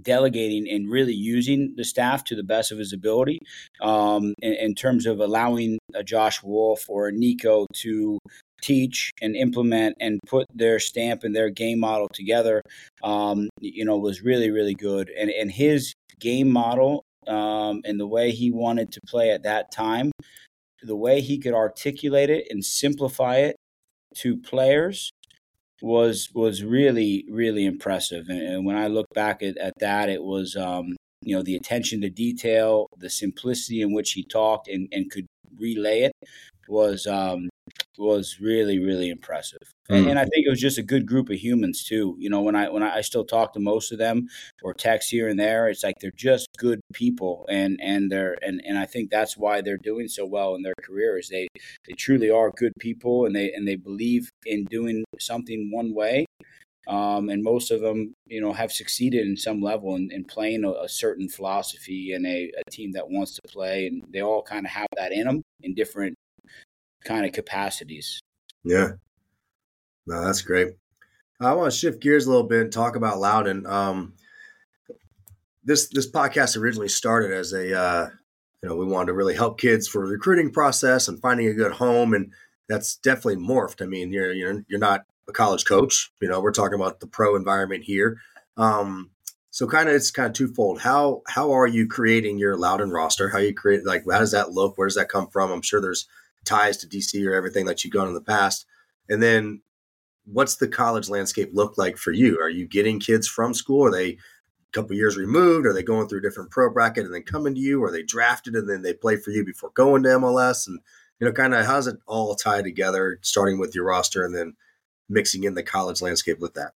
delegating 0.00 0.68
and 0.68 0.90
really 0.90 1.12
using 1.12 1.74
the 1.76 1.84
staff 1.84 2.24
to 2.24 2.34
the 2.34 2.42
best 2.42 2.72
of 2.72 2.78
his 2.78 2.92
ability 2.92 3.38
um, 3.80 4.34
in, 4.40 4.54
in, 4.54 4.74
terms 4.74 5.06
of 5.06 5.20
allowing 5.20 5.78
a 5.94 6.02
Josh 6.02 6.42
Wolff 6.42 6.88
or 6.88 7.10
Nico 7.10 7.66
to 7.74 8.18
teach 8.62 9.10
and 9.20 9.36
implement 9.36 9.96
and 10.00 10.18
put 10.26 10.46
their 10.54 10.78
stamp 10.78 11.24
and 11.24 11.34
their 11.34 11.50
game 11.50 11.80
model 11.80 12.08
together, 12.12 12.62
um, 13.02 13.48
you 13.60 13.84
know, 13.84 13.98
was 13.98 14.22
really, 14.22 14.50
really 14.50 14.74
good. 14.74 15.10
And, 15.10 15.30
and 15.30 15.50
his 15.50 15.92
game 16.20 16.50
model 16.50 17.04
um, 17.26 17.82
and 17.84 18.00
the 18.00 18.06
way 18.06 18.30
he 18.30 18.50
wanted 18.50 18.92
to 18.92 19.00
play 19.06 19.30
at 19.30 19.42
that 19.42 19.72
time, 19.72 20.12
the 20.82 20.96
way 20.96 21.20
he 21.20 21.38
could 21.38 21.54
articulate 21.54 22.30
it 22.30 22.46
and 22.50 22.64
simplify 22.64 23.36
it 23.36 23.56
to 24.16 24.36
players 24.36 25.10
was 25.82 26.30
was 26.32 26.62
really 26.62 27.24
really 27.28 27.66
impressive. 27.66 28.28
And, 28.28 28.42
and 28.42 28.66
when 28.66 28.76
i 28.76 28.86
look 28.86 29.06
back 29.14 29.42
at, 29.42 29.58
at 29.58 29.74
that 29.80 30.08
it 30.08 30.22
was 30.22 30.56
um, 30.56 30.96
you 31.22 31.34
know 31.34 31.42
the 31.42 31.56
attention 31.56 32.00
to 32.02 32.10
detail 32.10 32.86
the 32.96 33.10
simplicity 33.10 33.82
in 33.82 33.92
which 33.92 34.12
he 34.12 34.24
talked 34.24 34.68
and, 34.68 34.88
and 34.92 35.10
could 35.10 35.26
relay 35.58 36.02
it 36.02 36.12
was 36.68 37.06
um, 37.06 37.48
was 37.98 38.38
really 38.40 38.78
really 38.78 39.10
impressive. 39.10 39.60
And, 39.88 40.08
and, 40.08 40.18
i 40.18 40.22
think 40.22 40.46
it 40.46 40.50
was 40.50 40.60
just 40.60 40.78
a 40.78 40.82
good 40.82 41.06
group 41.06 41.28
of 41.28 41.36
humans 41.36 41.84
too. 41.84 42.16
You 42.18 42.30
know 42.30 42.40
when 42.40 42.56
i 42.56 42.68
when 42.68 42.82
I, 42.82 42.96
I, 42.96 43.00
still 43.00 43.24
talk 43.24 43.52
to 43.52 43.60
most 43.60 43.92
of 43.92 43.98
them 43.98 44.28
or 44.62 44.72
text 44.72 45.10
here 45.10 45.28
and 45.28 45.38
there 45.38 45.68
it's 45.68 45.82
like 45.82 45.96
they're 46.00 46.12
just 46.16 46.48
good 46.56 46.80
people 46.92 47.46
and 47.50 47.78
and 47.82 48.10
they're 48.10 48.36
and 48.42 48.62
and 48.64 48.78
i 48.78 48.86
think 48.86 49.10
that's 49.10 49.36
why 49.36 49.60
they're 49.60 49.76
doing 49.76 50.08
so 50.08 50.24
well 50.24 50.54
in 50.54 50.62
their 50.62 50.74
careers 50.82 51.28
they 51.28 51.48
they 51.86 51.94
truly 51.94 52.30
are 52.30 52.52
good 52.56 52.72
people 52.78 53.26
and 53.26 53.34
they 53.34 53.52
and 53.52 53.66
they 53.66 53.76
believe 53.76 54.30
in 54.46 54.64
doing 54.66 55.04
something 55.18 55.70
one 55.72 55.92
way 55.94 56.24
um, 56.88 57.28
and 57.28 57.42
most 57.42 57.70
of 57.70 57.80
them, 57.80 58.14
you 58.26 58.40
know, 58.40 58.52
have 58.52 58.72
succeeded 58.72 59.26
in 59.26 59.36
some 59.36 59.60
level 59.60 59.94
in, 59.94 60.10
in 60.10 60.24
playing 60.24 60.64
a, 60.64 60.70
a, 60.70 60.88
certain 60.88 61.28
philosophy 61.28 62.12
and 62.12 62.26
a, 62.26 62.50
a, 62.58 62.70
team 62.70 62.92
that 62.92 63.08
wants 63.08 63.34
to 63.34 63.42
play, 63.48 63.86
and 63.86 64.02
they 64.12 64.20
all 64.20 64.42
kind 64.42 64.66
of 64.66 64.72
have 64.72 64.88
that 64.96 65.12
in 65.12 65.26
them 65.26 65.42
in 65.60 65.74
different 65.74 66.16
kind 67.04 67.24
of 67.24 67.32
capacities. 67.32 68.20
Yeah, 68.64 68.92
no, 70.06 70.24
that's 70.24 70.42
great. 70.42 70.70
I 71.40 71.54
want 71.54 71.72
to 71.72 71.78
shift 71.78 72.00
gears 72.00 72.26
a 72.26 72.30
little 72.30 72.46
bit 72.46 72.62
and 72.62 72.72
talk 72.72 72.96
about 72.96 73.18
Loudoun. 73.18 73.66
Um, 73.66 74.14
this 75.64 75.88
this 75.88 76.10
podcast 76.10 76.56
originally 76.56 76.88
started 76.88 77.32
as 77.32 77.52
a 77.52 77.78
uh, 77.78 78.08
you 78.60 78.68
know 78.68 78.76
we 78.76 78.86
wanted 78.86 79.06
to 79.06 79.12
really 79.12 79.34
help 79.34 79.60
kids 79.60 79.86
for 79.86 80.06
the 80.06 80.12
recruiting 80.12 80.50
process 80.50 81.06
and 81.06 81.20
finding 81.20 81.46
a 81.46 81.54
good 81.54 81.72
home, 81.72 82.12
and 82.12 82.32
that's 82.68 82.96
definitely 82.96 83.36
morphed. 83.36 83.82
I 83.82 83.86
mean, 83.86 84.12
you're 84.12 84.32
you're 84.32 84.64
you're 84.68 84.80
not 84.80 85.02
a 85.28 85.32
college 85.32 85.64
coach. 85.64 86.12
You 86.20 86.28
know, 86.28 86.40
we're 86.40 86.52
talking 86.52 86.74
about 86.74 87.00
the 87.00 87.06
pro 87.06 87.36
environment 87.36 87.84
here. 87.84 88.18
Um, 88.56 89.10
so 89.50 89.66
kind 89.66 89.88
of 89.88 89.94
it's 89.94 90.10
kind 90.10 90.28
of 90.28 90.32
twofold. 90.32 90.80
How 90.80 91.22
how 91.28 91.52
are 91.52 91.66
you 91.66 91.86
creating 91.86 92.38
your 92.38 92.56
Loudoun 92.56 92.90
roster? 92.90 93.28
How 93.28 93.38
you 93.38 93.54
create 93.54 93.84
like 93.84 94.04
how 94.10 94.18
does 94.18 94.32
that 94.32 94.52
look? 94.52 94.78
Where 94.78 94.88
does 94.88 94.96
that 94.96 95.10
come 95.10 95.28
from? 95.28 95.52
I'm 95.52 95.62
sure 95.62 95.80
there's 95.80 96.08
ties 96.44 96.78
to 96.78 96.86
DC 96.86 97.24
or 97.26 97.34
everything 97.34 97.66
that 97.66 97.84
you've 97.84 97.92
done 97.92 98.08
in 98.08 98.14
the 98.14 98.20
past. 98.20 98.66
And 99.08 99.22
then 99.22 99.62
what's 100.24 100.56
the 100.56 100.68
college 100.68 101.08
landscape 101.08 101.50
look 101.52 101.76
like 101.76 101.96
for 101.96 102.12
you? 102.12 102.38
Are 102.40 102.50
you 102.50 102.66
getting 102.66 102.98
kids 102.98 103.28
from 103.28 103.54
school? 103.54 103.86
Are 103.86 103.90
they 103.90 104.10
a 104.10 104.18
couple 104.72 104.96
years 104.96 105.16
removed? 105.16 105.66
Are 105.66 105.72
they 105.72 105.82
going 105.82 106.08
through 106.08 106.20
a 106.20 106.22
different 106.22 106.50
pro 106.50 106.72
bracket 106.72 107.04
and 107.04 107.14
then 107.14 107.22
coming 107.22 107.54
to 107.54 107.60
you? 107.60 107.82
Are 107.84 107.92
they 107.92 108.02
drafted 108.02 108.54
and 108.54 108.68
then 108.68 108.82
they 108.82 108.94
play 108.94 109.16
for 109.16 109.30
you 109.30 109.44
before 109.44 109.70
going 109.74 110.02
to 110.04 110.10
MLS? 110.10 110.66
And 110.66 110.80
you 111.20 111.26
know, 111.26 111.32
kind 111.32 111.54
of 111.54 111.66
how's 111.66 111.86
it 111.86 111.98
all 112.06 112.34
tied 112.34 112.64
together, 112.64 113.18
starting 113.22 113.58
with 113.58 113.74
your 113.74 113.84
roster 113.84 114.24
and 114.24 114.34
then 114.34 114.54
mixing 115.12 115.44
in 115.44 115.54
the 115.54 115.62
college 115.62 116.02
landscape 116.02 116.40
with 116.40 116.54
that? 116.54 116.72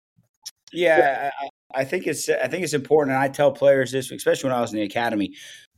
Yeah, 0.72 1.30
I, 1.74 1.84
think 1.84 2.06
it's 2.06 2.28
I 2.28 2.48
think 2.48 2.64
it's 2.64 2.74
important, 2.74 3.14
and 3.14 3.22
I 3.22 3.28
tell 3.28 3.52
players 3.52 3.92
this, 3.92 4.10
especially 4.10 4.50
when 4.50 4.58
I 4.58 4.60
was 4.60 4.72
in 4.72 4.78
the 4.78 4.84
academy. 4.84 5.34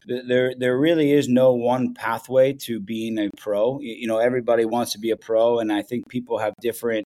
There, 0.06 0.54
there 0.58 0.78
really 0.78 1.12
is 1.12 1.28
no 1.28 1.52
one 1.52 1.92
pathway 1.92 2.54
to 2.64 2.80
being 2.80 3.18
a 3.18 3.28
pro. 3.36 3.78
You 3.80 4.06
know, 4.06 4.18
everybody 4.18 4.64
wants 4.64 4.92
to 4.92 4.98
be 4.98 5.10
a 5.10 5.16
pro, 5.16 5.58
and 5.58 5.70
I 5.70 5.82
think 5.82 6.08
people 6.08 6.38
have 6.38 6.54
different 6.62 7.06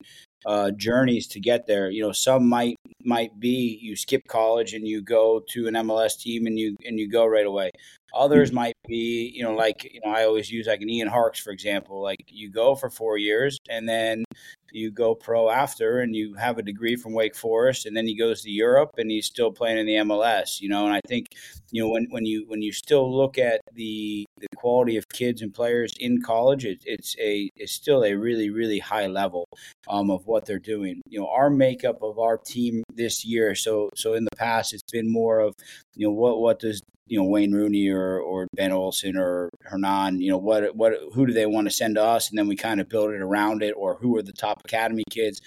uh, 0.47 0.71
journeys 0.71 1.27
to 1.27 1.39
get 1.39 1.67
there. 1.67 1.89
You 1.91 2.01
know, 2.01 2.11
some 2.11 2.47
might 2.47 2.75
might 3.03 3.39
be 3.39 3.77
you 3.81 3.95
skip 3.95 4.27
college 4.27 4.73
and 4.73 4.87
you 4.87 5.01
go 5.01 5.41
to 5.49 5.67
an 5.67 5.73
MLS 5.75 6.19
team 6.19 6.47
and 6.47 6.57
you 6.57 6.75
and 6.85 6.99
you 6.99 7.09
go 7.09 7.25
right 7.25 7.45
away. 7.45 7.71
Others 8.15 8.51
might 8.51 8.73
be, 8.87 9.31
you 9.35 9.43
know, 9.43 9.53
like 9.53 9.83
you 9.83 9.99
know, 10.03 10.11
I 10.11 10.23
always 10.23 10.49
use 10.49 10.67
like 10.67 10.81
an 10.81 10.89
Ian 10.89 11.09
Harkes, 11.09 11.39
for 11.39 11.51
example. 11.51 12.01
Like 12.01 12.23
you 12.27 12.49
go 12.49 12.75
for 12.75 12.89
four 12.89 13.17
years 13.17 13.57
and 13.69 13.87
then 13.87 14.23
you 14.71 14.91
go 14.91 15.15
pro 15.15 15.49
after, 15.49 15.99
and 15.99 16.15
you 16.15 16.33
have 16.35 16.57
a 16.57 16.61
degree 16.61 16.95
from 16.95 17.13
Wake 17.13 17.35
Forest, 17.35 17.85
and 17.85 17.95
then 17.95 18.07
he 18.07 18.15
goes 18.15 18.41
to 18.41 18.51
Europe 18.51 18.91
and 18.97 19.09
he's 19.11 19.25
still 19.25 19.51
playing 19.51 19.77
in 19.77 19.85
the 19.85 19.95
MLS. 19.95 20.61
You 20.61 20.69
know, 20.69 20.85
and 20.85 20.93
I 20.93 21.01
think, 21.07 21.27
you 21.71 21.83
know, 21.83 21.89
when 21.89 22.07
when 22.09 22.25
you 22.25 22.45
when 22.47 22.61
you 22.61 22.71
still 22.71 23.15
look 23.15 23.37
at 23.37 23.61
the 23.73 24.25
the 24.39 24.47
quality 24.55 24.97
of 24.97 25.07
kids 25.09 25.41
and 25.41 25.53
players 25.53 25.93
in 25.99 26.21
college, 26.21 26.65
it, 26.65 26.79
it's 26.85 27.15
a 27.19 27.49
it's 27.55 27.73
still 27.73 28.03
a 28.03 28.13
really 28.13 28.49
really 28.49 28.79
high 28.79 29.07
level 29.07 29.47
um, 29.87 30.11
of 30.11 30.25
what 30.27 30.45
they're 30.45 30.59
doing. 30.59 31.01
You 31.07 31.19
know, 31.19 31.27
our 31.27 31.49
makeup 31.49 32.01
of 32.01 32.19
our 32.19 32.37
team 32.37 32.83
this 32.93 33.25
year. 33.25 33.55
So 33.55 33.89
so 33.95 34.13
in 34.13 34.25
the 34.25 34.35
past, 34.35 34.73
it's 34.73 34.91
been 34.91 35.11
more 35.11 35.39
of 35.39 35.55
you 35.95 36.07
know 36.07 36.13
what 36.13 36.39
what 36.39 36.59
does 36.59 36.81
you 37.07 37.19
know 37.19 37.25
Wayne 37.25 37.53
Rooney 37.53 37.89
or 37.89 38.19
or 38.19 38.47
Ben 38.53 38.71
Olsen 38.71 39.17
or 39.17 39.49
Hernan, 39.63 40.21
you 40.21 40.31
know 40.31 40.37
what 40.37 40.75
what 40.75 40.93
who 41.13 41.25
do 41.25 41.33
they 41.33 41.45
want 41.45 41.67
to 41.67 41.73
send 41.73 41.95
to 41.95 42.03
us, 42.03 42.29
and 42.29 42.37
then 42.37 42.47
we 42.47 42.55
kind 42.55 42.81
of 42.81 42.89
build 42.89 43.11
it 43.11 43.21
around 43.21 43.63
it, 43.63 43.73
or 43.77 43.95
who 43.95 44.17
are 44.17 44.23
the 44.23 44.33
top 44.33 44.61
academy 44.65 45.03
kids, 45.09 45.41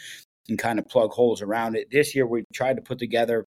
and 0.49 0.59
kind 0.59 0.79
of 0.79 0.88
plug 0.88 1.11
holes 1.11 1.42
around 1.42 1.77
it. 1.77 1.88
This 1.90 2.14
year 2.14 2.27
we 2.27 2.44
tried 2.53 2.77
to 2.77 2.83
put 2.83 2.99
together 2.99 3.44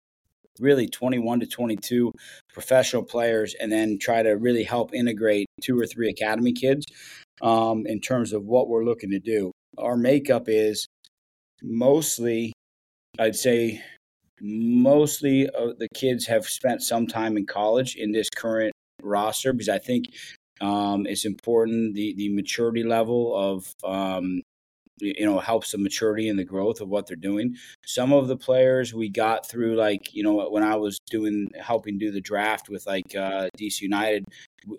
really 0.60 0.88
21 0.88 1.40
to 1.40 1.48
22 1.48 2.12
professional 2.54 3.04
players, 3.04 3.56
and 3.60 3.72
then 3.72 3.98
try 4.00 4.22
to 4.22 4.32
really 4.32 4.64
help 4.64 4.94
integrate 4.94 5.48
two 5.62 5.80
or 5.80 5.86
three 5.86 6.10
academy 6.10 6.54
kids 6.54 6.86
um, 7.42 7.86
in 7.86 8.00
terms 8.00 8.34
of 8.34 8.44
what 8.46 8.68
we're 8.68 8.86
looking 8.86 9.12
to 9.12 9.20
do. 9.20 9.52
Our 9.78 9.96
makeup 9.98 10.44
is 10.48 10.88
mostly, 11.64 12.54
I'd 13.20 13.36
say, 13.36 13.82
mostly 14.42 15.46
the 15.46 15.88
kids 15.94 16.26
have 16.26 16.46
spent 16.46 16.82
some 16.82 17.08
time 17.08 17.38
in 17.38 17.46
college 17.46 17.96
in 17.96 18.12
this 18.12 18.30
current 18.30 18.74
roster 19.02 19.54
because 19.54 19.70
I 19.70 19.78
think 19.78 20.08
um, 20.60 21.06
it's 21.08 21.26
important 21.26 21.96
the 21.96 22.14
the 22.16 22.34
maturity 22.34 22.84
level 22.84 23.36
of 23.36 23.74
um, 23.84 24.42
you 25.02 25.26
know 25.26 25.40
helps 25.40 25.72
the 25.72 25.78
maturity 25.78 26.30
and 26.30 26.38
the 26.38 26.44
growth 26.44 26.82
of 26.82 26.90
what 26.90 27.08
they're 27.08 27.16
doing. 27.16 27.56
Some 27.86 28.14
of 28.14 28.28
the 28.28 28.38
players 28.38 28.94
we 28.94 29.10
got 29.10 29.48
through 29.48 29.76
like 29.76 30.14
you 30.14 30.24
know 30.24 30.50
when 30.50 30.64
I 30.64 30.76
was 30.76 31.00
doing 31.10 31.50
helping 31.60 31.98
do 31.98 32.12
the 32.12 32.22
draft 32.22 32.70
with 32.70 32.86
like 32.86 33.16
uh, 33.16 33.50
DC 33.58 33.82
United, 33.82 34.26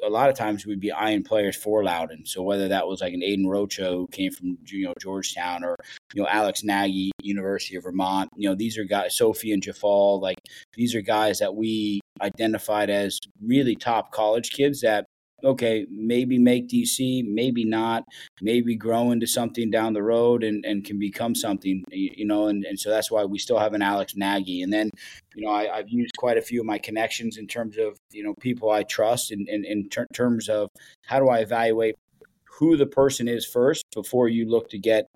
a 0.05 0.09
lot 0.09 0.31
of 0.31 0.37
times 0.37 0.67
we'd 0.67 0.81
be 0.81 0.93
eyeing 0.93 1.25
players 1.25 1.57
for 1.57 1.85
Loudoun. 1.85 2.25
So 2.25 2.43
whether 2.43 2.69
that 2.69 2.87
was 2.87 3.01
like 3.01 3.15
an 3.15 3.21
Aiden 3.21 3.49
Rocha 3.49 3.87
who 3.87 4.07
came 4.09 4.33
from 4.33 4.59
you 4.67 4.87
know 4.87 4.95
Georgetown 5.01 5.65
or 5.65 5.77
you 6.15 6.23
know 6.23 6.29
Alex 6.29 6.63
Nagy, 6.65 7.11
University 7.23 7.77
of 7.77 7.85
Vermont, 7.85 8.31
you 8.37 8.49
know 8.49 8.55
these 8.55 8.79
are 8.79 8.85
guys 8.85 9.19
Sofiane 9.19 9.63
Djeffal, 9.63 10.21
like 10.21 10.39
these 10.75 10.95
are 10.95 11.03
guys 11.03 11.39
that 11.41 11.55
we 11.55 12.01
identified 12.21 12.91
as 12.91 13.19
really 13.45 13.75
top 13.75 14.13
college 14.13 14.51
kids 14.53 14.81
that 14.83 15.07
okay, 15.45 15.87
maybe 15.91 16.39
make 16.39 16.69
DC, 16.69 17.25
maybe 17.27 17.65
not, 17.65 18.05
maybe 18.41 18.77
grow 18.77 19.11
into 19.11 19.27
something 19.27 19.71
down 19.71 19.93
the 19.93 20.03
road 20.03 20.45
and, 20.45 20.65
and 20.65 20.85
can 20.85 20.99
become 20.99 21.35
something, 21.35 21.85
you 21.91 22.25
know, 22.25 22.47
and, 22.47 22.65
and 22.65 22.79
so 22.79 22.91
that's 22.91 23.11
why 23.11 23.25
we 23.25 23.39
still 23.39 23.59
have 23.59 23.75
an 23.75 23.83
Alex 23.83 24.15
Nagy. 24.17 24.63
And 24.63 24.73
then, 24.73 24.91
you 25.35 25.45
know, 25.45 25.53
I, 25.53 25.77
have 25.77 25.89
used 25.89 26.17
quite 26.17 26.39
a 26.39 26.43
few 26.43 26.61
of 26.61 26.67
my 26.67 26.79
connections 26.79 27.37
in 27.39 27.47
terms 27.47 27.77
of, 27.79 27.97
you 28.11 28.23
know, 28.23 28.35
people 28.41 28.71
I 28.71 28.83
trust 28.85 29.33
in, 29.33 29.47
in, 29.49 29.65
in 29.65 29.89
ter- 29.89 30.07
terms 30.15 30.49
of 30.49 30.69
how 31.07 31.19
do 31.19 31.29
I 31.29 31.39
evaluate 31.39 31.97
who 32.45 32.77
the 32.77 32.87
person 32.87 33.29
is 33.29 33.47
first 33.47 33.85
before 33.95 34.29
you 34.29 34.49
look 34.49 34.69
to 34.71 34.79
get, 34.79 35.07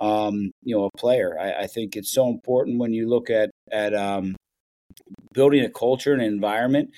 um, 0.00 0.50
you 0.62 0.76
know, 0.76 0.84
a 0.84 0.98
player. 0.98 1.38
I, 1.40 1.62
I 1.62 1.66
think 1.66 1.96
it's 1.96 2.12
so 2.12 2.28
important 2.28 2.78
when 2.78 2.92
you 2.92 3.08
look 3.08 3.30
at, 3.30 3.50
at, 3.70 3.94
um, 3.94 4.36
building 5.32 5.64
a 5.64 5.70
culture 5.70 6.12
and 6.12 6.22
environment 6.22 6.90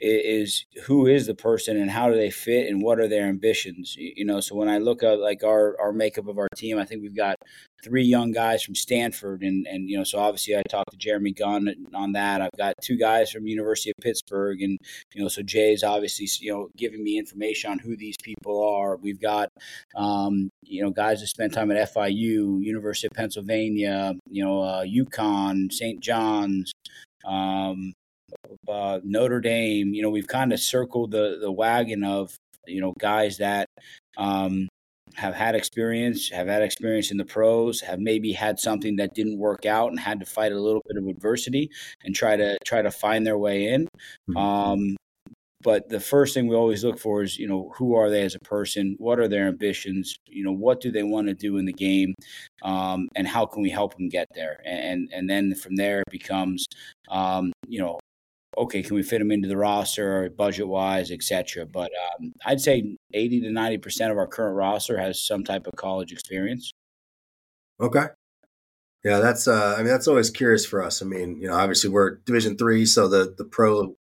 is 0.00 0.64
who 0.86 1.06
is 1.06 1.26
the 1.26 1.34
person 1.34 1.76
and 1.76 1.90
how 1.90 2.08
do 2.08 2.16
they 2.16 2.30
fit 2.30 2.68
and 2.68 2.82
what 2.82 2.98
are 2.98 3.08
their 3.08 3.26
ambitions 3.26 3.96
you 3.98 4.24
know? 4.24 4.40
So 4.40 4.54
when 4.54 4.68
i 4.68 4.78
look 4.78 5.02
at 5.02 5.20
like 5.20 5.44
our 5.44 5.76
our 5.80 5.92
makeup 5.92 6.26
of 6.26 6.38
our 6.38 6.48
team 6.56 6.78
i 6.78 6.84
think 6.84 7.02
we've 7.02 7.16
got 7.16 7.36
three 7.84 8.04
young 8.04 8.32
guys 8.32 8.62
from 8.62 8.74
stanford 8.74 9.42
and 9.42 9.66
and 9.66 9.90
you 9.90 9.98
know 9.98 10.04
so 10.04 10.18
obviously 10.18 10.56
i 10.56 10.62
talked 10.68 10.90
to 10.90 10.96
jeremy 10.96 11.32
gunn 11.32 11.68
on 11.94 12.12
that. 12.12 12.40
I've 12.40 12.56
got 12.56 12.74
two 12.82 12.96
guys 12.96 13.30
from 13.30 13.46
university 13.46 13.90
of 13.90 14.02
pittsburgh 14.02 14.62
and 14.62 14.78
you 15.14 15.22
know 15.22 15.28
so 15.28 15.42
jay's 15.42 15.82
obviously 15.82 16.28
you 16.40 16.52
know 16.52 16.68
giving 16.76 17.02
me 17.02 17.18
information 17.18 17.70
on 17.70 17.78
who 17.78 17.96
these 17.96 18.16
people 18.22 18.62
are. 18.62 18.96
We've 18.96 19.20
got 19.20 19.50
um, 19.96 20.50
you 20.62 20.82
know 20.82 20.90
guys 20.90 21.20
that 21.20 21.26
spent 21.26 21.52
time 21.52 21.70
at 21.70 21.92
fiu 21.92 22.60
university 22.60 23.08
of 23.08 23.12
pennsylvania 23.16 24.14
you 24.30 24.44
know 24.44 24.60
uh, 24.62 24.84
UConn 24.84 25.72
st 25.72 26.00
john's 26.00 26.72
um, 27.24 27.92
uh, 28.68 29.00
Notre 29.04 29.40
Dame. 29.40 29.94
You 29.94 30.02
know, 30.02 30.10
we've 30.10 30.26
kind 30.26 30.52
of 30.52 30.60
circled 30.60 31.10
the 31.10 31.38
the 31.40 31.50
wagon 31.52 32.04
of 32.04 32.36
you 32.66 32.80
know 32.80 32.94
guys 32.98 33.38
that 33.38 33.68
um, 34.16 34.68
have 35.14 35.34
had 35.34 35.54
experience, 35.54 36.30
have 36.30 36.46
had 36.46 36.62
experience 36.62 37.10
in 37.10 37.16
the 37.16 37.24
pros, 37.24 37.80
have 37.80 38.00
maybe 38.00 38.32
had 38.32 38.58
something 38.58 38.96
that 38.96 39.14
didn't 39.14 39.38
work 39.38 39.66
out 39.66 39.90
and 39.90 40.00
had 40.00 40.20
to 40.20 40.26
fight 40.26 40.52
a 40.52 40.60
little 40.60 40.82
bit 40.86 40.96
of 40.96 41.06
adversity 41.08 41.70
and 42.04 42.14
try 42.14 42.36
to 42.36 42.56
try 42.64 42.82
to 42.82 42.90
find 42.90 43.26
their 43.26 43.38
way 43.38 43.66
in. 43.66 43.88
Mm-hmm. 44.28 44.36
Um, 44.36 44.96
but 45.62 45.88
the 45.88 46.00
first 46.00 46.34
thing 46.34 46.46
we 46.46 46.56
always 46.56 46.84
look 46.84 46.98
for 46.98 47.22
is 47.22 47.38
you 47.38 47.46
know 47.46 47.72
who 47.76 47.94
are 47.94 48.10
they 48.10 48.22
as 48.22 48.34
a 48.34 48.40
person? 48.40 48.96
What 48.98 49.18
are 49.18 49.28
their 49.28 49.46
ambitions? 49.46 50.16
You 50.26 50.44
know 50.44 50.52
what 50.52 50.80
do 50.80 50.90
they 50.90 51.02
want 51.02 51.28
to 51.28 51.34
do 51.34 51.58
in 51.58 51.66
the 51.66 51.72
game? 51.72 52.14
Um, 52.62 53.08
and 53.14 53.26
how 53.26 53.46
can 53.46 53.62
we 53.62 53.70
help 53.70 53.96
them 53.96 54.08
get 54.08 54.28
there? 54.34 54.60
And 54.64 55.08
and 55.12 55.28
then 55.28 55.54
from 55.54 55.76
there 55.76 56.00
it 56.00 56.10
becomes 56.10 56.66
um, 57.10 57.52
you 57.68 57.80
know 57.80 57.98
okay 58.58 58.82
can 58.82 58.96
we 58.96 59.02
fit 59.02 59.18
them 59.20 59.30
into 59.30 59.48
the 59.48 59.56
roster 59.56 60.28
budget 60.30 60.66
wise 60.66 61.12
etc 61.12 61.64
but 61.64 61.88
um, 62.18 62.32
i'd 62.46 62.60
say 62.60 62.96
80 63.14 63.42
to 63.42 63.52
90 63.52 63.78
percent 63.78 64.10
of 64.10 64.18
our 64.18 64.26
current 64.26 64.56
roster 64.56 64.98
has 64.98 65.24
some 65.24 65.44
type 65.44 65.68
of 65.68 65.74
college 65.76 66.10
experience. 66.12 66.72
Okay. 67.80 68.06
Yeah 69.04 69.20
that's 69.20 69.46
uh, 69.46 69.74
i 69.78 69.78
mean 69.78 69.86
that's 69.86 70.08
always 70.08 70.30
curious 70.30 70.66
for 70.66 70.82
us. 70.82 71.00
I 71.02 71.04
mean 71.06 71.40
you 71.40 71.48
know 71.48 71.54
obviously 71.54 71.90
we're 71.90 72.16
division 72.26 72.56
three 72.56 72.86
so 72.86 73.08
the 73.08 73.34
the 73.36 73.44
pro 73.44 73.94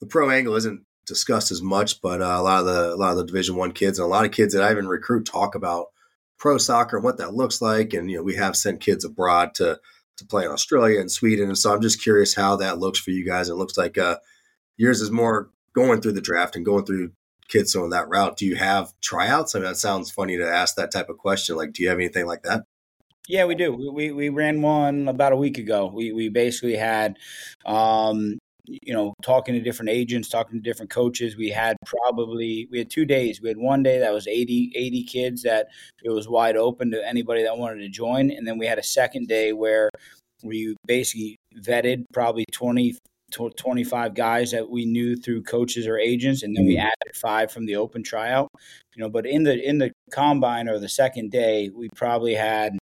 the 0.00 0.06
pro 0.06 0.30
angle 0.30 0.54
isn't 0.54 0.82
discussed 1.06 1.50
as 1.50 1.62
much, 1.62 2.00
but 2.00 2.20
uh, 2.20 2.36
a 2.38 2.42
lot 2.42 2.60
of 2.60 2.66
the 2.66 2.94
a 2.94 2.96
lot 2.96 3.12
of 3.12 3.18
the 3.18 3.26
Division 3.26 3.56
One 3.56 3.72
kids 3.72 3.98
and 3.98 4.06
a 4.06 4.08
lot 4.08 4.24
of 4.24 4.32
kids 4.32 4.54
that 4.54 4.62
I 4.62 4.70
even 4.70 4.88
recruit 4.88 5.26
talk 5.26 5.54
about 5.54 5.86
pro 6.38 6.58
soccer 6.58 6.96
and 6.96 7.04
what 7.04 7.18
that 7.18 7.34
looks 7.34 7.62
like. 7.62 7.92
And 7.92 8.10
you 8.10 8.18
know, 8.18 8.22
we 8.22 8.34
have 8.36 8.56
sent 8.56 8.80
kids 8.80 9.04
abroad 9.04 9.54
to 9.54 9.80
to 10.16 10.26
play 10.26 10.44
in 10.44 10.50
Australia 10.50 11.00
and 11.00 11.10
Sweden, 11.10 11.48
and 11.48 11.58
so 11.58 11.72
I'm 11.72 11.82
just 11.82 12.02
curious 12.02 12.34
how 12.34 12.56
that 12.56 12.78
looks 12.78 12.98
for 12.98 13.10
you 13.10 13.24
guys. 13.24 13.48
It 13.48 13.54
looks 13.54 13.76
like 13.76 13.98
uh, 13.98 14.18
yours 14.76 15.00
is 15.00 15.10
more 15.10 15.50
going 15.74 16.00
through 16.00 16.12
the 16.12 16.20
draft 16.20 16.56
and 16.56 16.64
going 16.64 16.84
through 16.84 17.12
kids 17.48 17.74
on 17.76 17.90
that 17.90 18.08
route. 18.08 18.36
Do 18.36 18.46
you 18.46 18.56
have 18.56 18.92
tryouts? 19.00 19.54
I 19.54 19.58
mean, 19.58 19.68
that 19.68 19.76
sounds 19.76 20.10
funny 20.10 20.36
to 20.36 20.48
ask 20.48 20.76
that 20.76 20.92
type 20.92 21.08
of 21.08 21.18
question. 21.18 21.56
Like, 21.56 21.72
do 21.72 21.82
you 21.82 21.88
have 21.88 21.98
anything 21.98 22.26
like 22.26 22.42
that? 22.42 22.64
Yeah, 23.26 23.46
we 23.46 23.54
do. 23.54 23.72
We, 23.92 24.12
we 24.12 24.28
ran 24.28 24.60
one 24.60 25.08
about 25.08 25.32
a 25.32 25.36
week 25.36 25.56
ago. 25.56 25.90
We 25.92 26.12
we 26.12 26.28
basically 26.28 26.76
had 26.76 27.16
um, 27.64 28.38
you 28.66 28.94
know, 28.94 29.14
talking 29.22 29.54
to 29.54 29.60
different 29.60 29.90
agents, 29.90 30.28
talking 30.28 30.58
to 30.58 30.62
different 30.62 30.90
coaches. 30.90 31.36
We 31.36 31.50
had 31.50 31.76
probably 31.84 32.66
we 32.70 32.78
had 32.78 32.90
two 32.90 33.04
days. 33.04 33.40
We 33.40 33.48
had 33.48 33.58
one 33.58 33.82
day 33.82 33.98
that 33.98 34.12
was 34.12 34.26
80, 34.26 34.72
80 34.74 35.04
kids 35.04 35.42
that 35.42 35.68
it 36.02 36.10
was 36.10 36.28
wide 36.28 36.56
open 36.56 36.90
to 36.92 37.06
anybody 37.06 37.42
that 37.42 37.58
wanted 37.58 37.80
to 37.80 37.88
join, 37.88 38.30
and 38.30 38.46
then 38.46 38.58
we 38.58 38.66
had 38.66 38.78
a 38.78 38.82
second 38.82 39.28
day 39.28 39.52
where 39.52 39.90
we 40.42 40.76
basically 40.86 41.36
vetted 41.58 42.04
probably 42.12 42.44
20 42.52 42.96
25 43.56 44.14
guys 44.14 44.52
that 44.52 44.68
we 44.68 44.84
knew 44.84 45.16
through 45.16 45.42
coaches 45.42 45.88
or 45.88 45.98
agents 45.98 46.44
and 46.44 46.56
then 46.56 46.64
we 46.66 46.76
mm-hmm. 46.76 46.86
added 46.86 47.16
five 47.16 47.50
from 47.50 47.66
the 47.66 47.74
open 47.74 48.00
tryout 48.00 48.48
you 48.94 49.02
know 49.02 49.08
but 49.08 49.26
in 49.26 49.42
the 49.42 49.60
in 49.68 49.78
the 49.78 49.90
combine 50.12 50.68
or 50.68 50.78
the 50.78 50.88
second 50.88 51.32
day 51.32 51.68
we 51.74 51.88
probably 51.96 52.34
had 52.34 52.78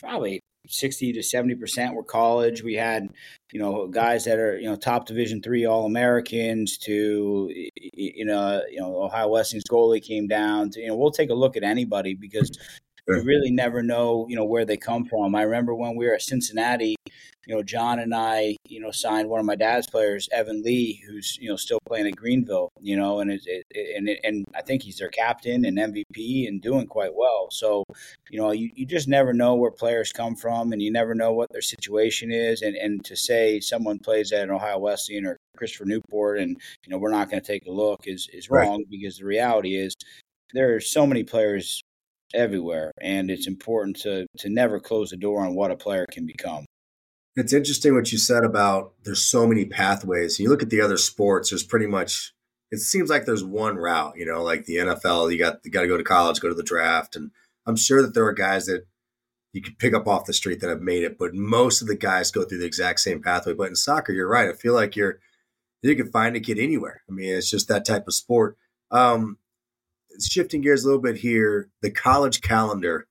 probably 0.00 0.40
60 0.68 1.14
to 1.14 1.22
70 1.22 1.54
percent 1.56 1.94
were 1.94 2.04
college. 2.04 2.62
We 2.62 2.74
had, 2.74 3.08
you 3.52 3.60
know, 3.60 3.88
guys 3.88 4.24
that 4.24 4.38
are 4.38 4.58
you 4.58 4.68
know 4.68 4.76
top 4.76 5.06
Division 5.06 5.42
three 5.42 5.64
All 5.64 5.86
Americans 5.86 6.78
to 6.78 7.50
you 7.74 8.24
know 8.24 8.62
you 8.70 8.80
know 8.80 9.02
Ohio 9.02 9.28
Wesleyan's 9.28 9.64
goalie 9.64 10.02
came 10.02 10.26
down 10.26 10.70
to 10.70 10.80
you 10.80 10.88
know 10.88 10.96
we'll 10.96 11.10
take 11.10 11.30
a 11.30 11.34
look 11.34 11.56
at 11.56 11.62
anybody 11.62 12.14
because 12.14 12.50
you 13.08 13.22
really 13.22 13.50
never 13.50 13.82
know, 13.82 14.26
you 14.28 14.36
know, 14.36 14.44
where 14.44 14.64
they 14.64 14.76
come 14.76 15.04
from. 15.04 15.34
I 15.34 15.42
remember 15.42 15.74
when 15.74 15.96
we 15.96 16.06
were 16.06 16.14
at 16.14 16.22
Cincinnati, 16.22 16.96
you 17.48 17.54
know, 17.54 17.62
John 17.62 17.98
and 17.98 18.14
I, 18.14 18.56
you 18.68 18.78
know, 18.78 18.90
signed 18.90 19.30
one 19.30 19.40
of 19.40 19.46
my 19.46 19.54
dad's 19.54 19.86
players, 19.86 20.28
Evan 20.32 20.62
Lee, 20.62 21.02
who's 21.08 21.38
you 21.40 21.48
know 21.48 21.56
still 21.56 21.78
playing 21.86 22.06
at 22.06 22.14
Greenville, 22.14 22.68
you 22.78 22.94
know, 22.94 23.20
and 23.20 23.30
it, 23.30 23.40
it, 23.46 23.64
and 23.96 24.08
it, 24.08 24.20
and 24.22 24.44
I 24.54 24.60
think 24.60 24.82
he's 24.82 24.98
their 24.98 25.08
captain 25.08 25.64
and 25.64 25.78
MVP 25.78 26.46
and 26.46 26.60
doing 26.60 26.86
quite 26.86 27.14
well. 27.14 27.48
So, 27.50 27.84
you 28.30 28.38
know, 28.38 28.50
you, 28.50 28.70
you 28.74 28.84
just 28.84 29.08
never 29.08 29.32
know 29.32 29.54
where 29.54 29.70
players 29.70 30.12
come 30.12 30.36
from, 30.36 30.72
and 30.72 30.82
you 30.82 30.92
never 30.92 31.14
know 31.14 31.32
what 31.32 31.50
their 31.50 31.62
situation 31.62 32.30
is. 32.30 32.60
And 32.60 32.76
and 32.76 33.02
to 33.06 33.16
say 33.16 33.60
someone 33.60 33.98
plays 33.98 34.30
at 34.32 34.42
an 34.42 34.50
Ohio 34.50 34.78
Wesleyan 34.78 35.24
or 35.24 35.38
Christopher 35.56 35.86
Newport, 35.86 36.40
and 36.40 36.60
you 36.84 36.90
know, 36.90 36.98
we're 36.98 37.10
not 37.10 37.30
going 37.30 37.40
to 37.42 37.46
take 37.46 37.66
a 37.66 37.70
look 37.72 38.06
is 38.06 38.28
is 38.30 38.50
wrong 38.50 38.78
right. 38.78 38.90
because 38.90 39.16
the 39.16 39.24
reality 39.24 39.74
is 39.74 39.94
there 40.52 40.74
are 40.74 40.80
so 40.80 41.06
many 41.06 41.24
players 41.24 41.82
everywhere, 42.34 42.92
and 43.00 43.30
it's 43.30 43.46
important 43.46 43.96
to 44.00 44.26
to 44.38 44.48
never 44.48 44.80
close 44.80 45.10
the 45.10 45.16
door 45.16 45.44
on 45.44 45.54
what 45.54 45.70
a 45.70 45.76
player 45.76 46.06
can 46.10 46.26
become. 46.26 46.64
It's 47.36 47.52
interesting 47.52 47.94
what 47.94 48.10
you 48.10 48.18
said 48.18 48.44
about 48.44 48.94
there's 49.04 49.24
so 49.24 49.46
many 49.46 49.64
pathways. 49.64 50.40
You 50.40 50.48
look 50.48 50.62
at 50.62 50.70
the 50.70 50.80
other 50.80 50.96
sports, 50.96 51.50
there's 51.50 51.62
pretty 51.62 51.86
much 51.86 52.32
it 52.70 52.78
seems 52.78 53.08
like 53.08 53.24
there's 53.24 53.44
one 53.44 53.76
route, 53.76 54.14
you 54.16 54.26
know, 54.26 54.42
like 54.42 54.66
the 54.66 54.76
NFL, 54.76 55.32
you 55.32 55.38
got 55.38 55.60
you 55.64 55.70
got 55.70 55.82
to 55.82 55.88
go 55.88 55.96
to 55.96 56.04
college, 56.04 56.40
go 56.40 56.48
to 56.48 56.54
the 56.54 56.62
draft, 56.62 57.16
and 57.16 57.30
I'm 57.66 57.76
sure 57.76 58.02
that 58.02 58.14
there 58.14 58.26
are 58.26 58.32
guys 58.32 58.66
that 58.66 58.86
you 59.52 59.62
could 59.62 59.78
pick 59.78 59.94
up 59.94 60.06
off 60.06 60.26
the 60.26 60.32
street 60.32 60.60
that 60.60 60.68
have 60.68 60.82
made 60.82 61.02
it, 61.02 61.18
but 61.18 61.34
most 61.34 61.80
of 61.80 61.88
the 61.88 61.96
guys 61.96 62.30
go 62.30 62.44
through 62.44 62.58
the 62.58 62.66
exact 62.66 63.00
same 63.00 63.22
pathway. 63.22 63.54
But 63.54 63.68
in 63.68 63.76
soccer, 63.76 64.12
you're 64.12 64.28
right. 64.28 64.48
I 64.48 64.52
feel 64.52 64.74
like 64.74 64.96
you're 64.96 65.20
you 65.82 65.96
can 65.96 66.10
find 66.10 66.36
a 66.36 66.40
kid 66.40 66.58
anywhere. 66.58 67.02
I 67.08 67.12
mean, 67.12 67.34
it's 67.34 67.50
just 67.50 67.68
that 67.68 67.84
type 67.84 68.06
of 68.06 68.14
sport. 68.14 68.56
Um, 68.90 69.38
shifting 70.20 70.60
gears 70.60 70.84
a 70.84 70.86
little 70.86 71.02
bit 71.02 71.16
here, 71.16 71.70
the 71.82 71.90
college 71.90 72.40
calendar. 72.40 73.06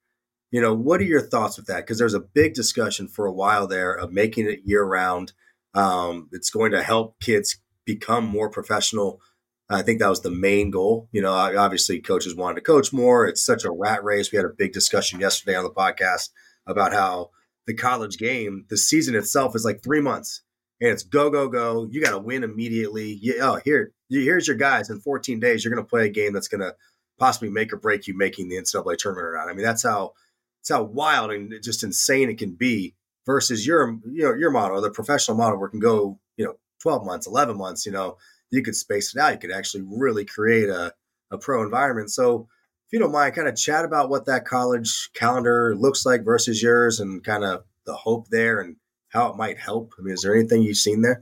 You 0.52 0.62
know, 0.62 0.74
what 0.74 1.02
are 1.02 1.06
your 1.06 1.22
thoughts 1.22 1.58
with 1.58 1.68
that? 1.68 1.82
Because 1.82 1.98
there's 1.98 2.14
a 2.14 2.22
big 2.22 2.54
discussion 2.54 3.08
for 3.08 3.26
a 3.26 3.34
while 3.34 3.68
there 3.68 3.94
of 3.94 4.12
making 4.12 4.48
it 4.48 4.62
year 4.64 4.84
round. 4.84 5.34
Um, 5.74 6.30
it's 6.32 6.50
going 6.50 6.72
to 6.72 6.82
help 6.82 7.20
kids 7.20 7.60
become 7.86 8.26
more 8.26 8.50
professional. 8.50 9.22
I 9.70 9.82
think 9.82 10.00
that 10.00 10.10
was 10.10 10.22
the 10.22 10.32
main 10.32 10.72
goal. 10.72 11.10
You 11.12 11.22
know, 11.22 11.34
obviously 11.34 12.00
coaches 12.00 12.36
wanted 12.36 12.56
to 12.56 12.62
coach 12.62 12.94
more. 12.94 13.28
It's 13.28 13.46
such 13.46 13.66
a 13.66 13.72
rat 13.72 14.04
race. 14.04 14.32
We 14.32 14.38
had 14.38 14.46
a 14.46 14.50
big 14.50 14.72
discussion 14.72 15.20
yesterday 15.20 15.56
on 15.56 15.66
the 15.66 15.70
podcast 15.70 16.30
about 16.66 16.94
how 16.94 17.32
the 17.66 17.74
college 17.74 18.18
game, 18.18 18.66
the 18.70 18.78
season 18.78 19.16
itself 19.16 19.56
is 19.56 19.66
like 19.66 19.84
three 19.84 20.02
months 20.02 20.42
and 20.80 20.92
it's 20.92 21.04
go, 21.04 21.30
go, 21.30 21.48
go. 21.48 21.88
You 21.92 22.02
got 22.02 22.12
to 22.12 22.20
win 22.20 22.44
immediately. 22.44 23.20
Yeah, 23.22 23.34
oh, 23.42 23.60
here, 23.64 23.92
here's 24.10 24.48
your 24.48 24.58
guys. 24.58 24.90
In 24.90 25.00
14 25.00 25.40
days, 25.40 25.64
you're 25.64 25.74
going 25.74 25.84
to 25.84 25.90
play 25.90 26.06
a 26.06 26.10
game 26.10 26.34
that's 26.34 26.48
going 26.48 26.62
to 26.62 26.76
possibly 27.18 27.50
make 27.50 27.74
or 27.74 27.78
break 27.78 28.08
you 28.08 28.18
making 28.18 28.50
the 28.50 28.58
NCAA 28.58 28.98
tournament 28.98 29.28
or 29.28 29.38
not. 29.38 29.50
I 29.50 29.54
mean, 29.54 29.66
that's 29.66 29.84
how 29.84 30.14
that's 30.60 30.70
how 30.70 30.84
wild 30.84 31.32
and 31.32 31.54
just 31.64 31.84
insane 31.84 32.30
it 32.30 32.38
can 32.38 32.52
be. 32.52 32.94
Versus 33.26 33.68
your 33.68 34.00
you 34.06 34.24
know 34.24 34.34
your 34.34 34.52
model, 34.52 34.80
the 34.80 34.90
professional 34.90 35.36
model, 35.36 35.60
where 35.60 35.68
it 35.68 35.72
can 35.72 35.82
go 35.82 36.18
you 36.38 36.46
know 36.46 36.54
12 36.82 37.06
months, 37.06 37.28
11 37.28 37.58
months. 37.58 37.86
You 37.86 37.92
know, 37.92 38.18
you 38.52 38.64
could 38.64 38.76
space 38.76 39.14
it 39.14 39.20
out. 39.20 39.34
You 39.34 39.40
could 39.40 39.52
actually 39.52 39.84
really 39.86 40.24
create 40.24 40.70
a 40.70 40.94
a 41.30 41.38
pro 41.38 41.62
environment. 41.62 42.10
So 42.10 42.48
if 42.88 42.94
you 42.94 43.00
don't 43.00 43.12
mind, 43.12 43.36
kind 43.36 43.50
of 43.50 43.58
chat 43.58 43.84
about 43.84 44.10
what 44.10 44.28
that 44.28 44.46
college 44.46 45.10
calendar 45.14 45.76
looks 45.76 46.06
like 46.06 46.24
versus 46.24 46.62
yours, 46.62 47.02
and 47.02 47.22
kind 47.22 47.44
of 47.44 47.66
the 47.86 47.94
hope 47.94 48.28
there 48.30 48.62
and 48.62 48.78
how 49.10 49.30
it 49.30 49.36
might 49.36 49.58
help. 49.58 49.94
I 50.00 50.04
mean, 50.04 50.14
is 50.14 50.22
there 50.22 50.36
anything 50.36 50.62
you've 50.62 50.78
seen 50.78 51.02
there? 51.02 51.22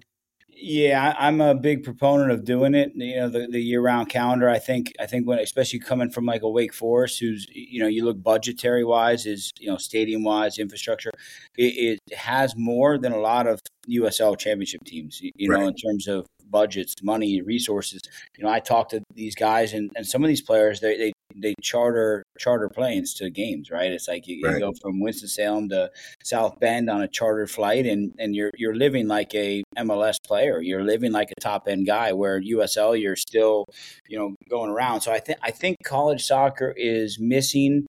Yeah, 0.58 1.14
I'm 1.20 1.42
a 1.42 1.54
big 1.54 1.84
proponent 1.84 2.32
of 2.32 2.46
doing 2.46 2.76
it. 2.76 2.94
You 2.96 3.18
know, 3.18 3.30
the, 3.30 3.48
the 3.48 3.62
year 3.62 3.82
round 3.82 4.10
calendar. 4.10 4.50
I 4.50 4.58
think 4.58 4.94
I 5.00 5.06
think 5.06 5.28
when 5.28 5.40
especially 5.40 5.80
coming 5.80 6.10
from 6.10 6.26
like 6.26 6.44
a 6.44 6.50
Wake 6.50 6.74
Forest, 6.74 7.20
who's 7.20 7.46
you 7.52 7.82
know 7.82 7.88
you 7.88 8.06
look 8.06 8.24
budgetary 8.24 8.86
wise, 8.86 9.26
is 9.26 9.52
you 9.60 9.70
know 9.70 9.78
stadium 9.78 10.24
wise, 10.24 10.58
infrastructure, 10.58 11.12
it, 11.58 12.00
it, 12.08 12.18
has 12.18 12.56
more 12.56 12.98
than 12.98 13.12
a 13.12 13.20
lot 13.20 13.48
of 13.48 13.60
USL 13.90 14.38
championship 14.38 14.84
teams. 14.86 15.20
You, 15.22 15.32
you 15.36 15.52
right. 15.52 15.60
know, 15.60 15.68
in 15.68 15.76
terms 15.76 16.08
of 16.08 16.26
budgets, 16.50 16.94
money, 17.04 17.42
resources. 17.42 18.02
You 18.38 18.46
know, 18.46 18.50
I 18.50 18.60
talk 18.60 18.90
to 18.90 19.02
these 19.14 19.36
guys 19.36 19.74
and, 19.74 19.92
and 19.96 20.06
some 20.06 20.24
of 20.24 20.28
these 20.28 20.42
players, 20.42 20.80
they, 20.80 20.98
they 20.98 21.12
they 21.36 21.54
charter 21.62 22.24
charter 22.38 22.70
planes 22.70 23.14
to 23.16 23.30
games, 23.30 23.70
right? 23.70 23.92
It's 23.92 24.08
like 24.08 24.28
you, 24.28 24.42
right. 24.44 24.56
you, 24.56 24.60
go 24.60 24.74
from 24.82 25.00
Winston 25.00 25.28
Salem 25.28 25.70
to 25.70 25.92
South 26.24 26.60
Bend 26.60 26.90
on 26.90 27.02
a 27.02 27.08
charter 27.08 27.48
flight, 27.48 27.86
and 27.86 28.14
and 28.18 28.36
you're 28.36 28.52
you're 28.56 28.76
living 28.76 29.08
like 29.08 29.34
a 29.36 29.64
MLS 29.78 30.18
player. 30.26 30.62
You're 30.62 30.84
living 30.84 31.12
like 31.12 31.32
a 31.32 31.42
top 31.42 31.68
end 31.68 31.86
guy. 31.86 32.14
Where 32.14 32.42
USL, 32.42 33.00
you're 33.00 33.16
still, 33.16 33.66
you 34.08 34.18
know, 34.18 34.36
going 34.50 34.70
around. 34.70 35.02
So 35.02 35.12
I 35.12 35.20
think 35.20 35.40
I 35.42 35.52
think 35.52 35.78
college 35.84 36.24
soccer 36.24 36.74
is 36.76 37.20
missing 37.20 37.86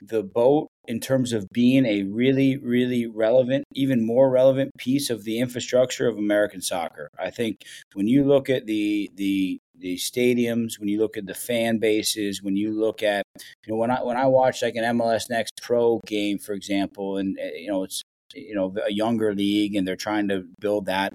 the 0.00 0.22
boat 0.22 0.68
in 0.88 1.00
terms 1.00 1.34
of 1.34 1.46
being 1.52 1.84
a 1.84 2.02
really, 2.04 2.56
really 2.56 3.06
relevant, 3.06 3.64
even 3.74 4.04
more 4.04 4.30
relevant 4.30 4.72
piece 4.78 5.10
of 5.10 5.22
the 5.22 5.38
infrastructure 5.38 6.08
of 6.08 6.16
American 6.16 6.62
soccer. 6.62 7.10
I 7.18 7.30
think 7.30 7.62
when 7.92 8.08
you 8.08 8.24
look 8.24 8.48
at 8.48 8.64
the 8.66 9.10
the 9.14 9.60
the 9.78 9.96
stadiums, 9.96 10.80
when 10.80 10.88
you 10.88 10.98
look 10.98 11.18
at 11.18 11.26
the 11.26 11.34
fan 11.34 11.78
bases, 11.78 12.42
when 12.42 12.56
you 12.56 12.72
look 12.72 13.02
at 13.02 13.22
you 13.66 13.72
know 13.72 13.76
when 13.76 13.90
I 13.90 14.02
when 14.02 14.16
I 14.16 14.26
watch 14.26 14.62
like 14.62 14.76
an 14.76 14.96
MLS 14.98 15.28
Next 15.28 15.52
Pro 15.62 16.00
game, 16.06 16.38
for 16.38 16.54
example, 16.54 17.18
and 17.18 17.38
eh, 17.38 17.50
you 17.58 17.68
know 17.70 17.84
it's 17.84 18.02
you 18.34 18.54
know 18.54 18.74
a 18.84 18.90
younger 18.92 19.34
league 19.34 19.76
and 19.76 19.86
they're 19.86 19.94
trying 19.94 20.28
to 20.28 20.46
build 20.58 20.86
that, 20.86 21.12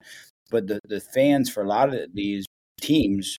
but 0.51 0.67
the 0.67 0.79
the 0.87 1.01
fans 1.01 1.49
for 1.49 1.63
a 1.63 1.67
lot 1.67 1.91
of 1.91 2.13
these 2.13 2.45
teams 2.79 3.37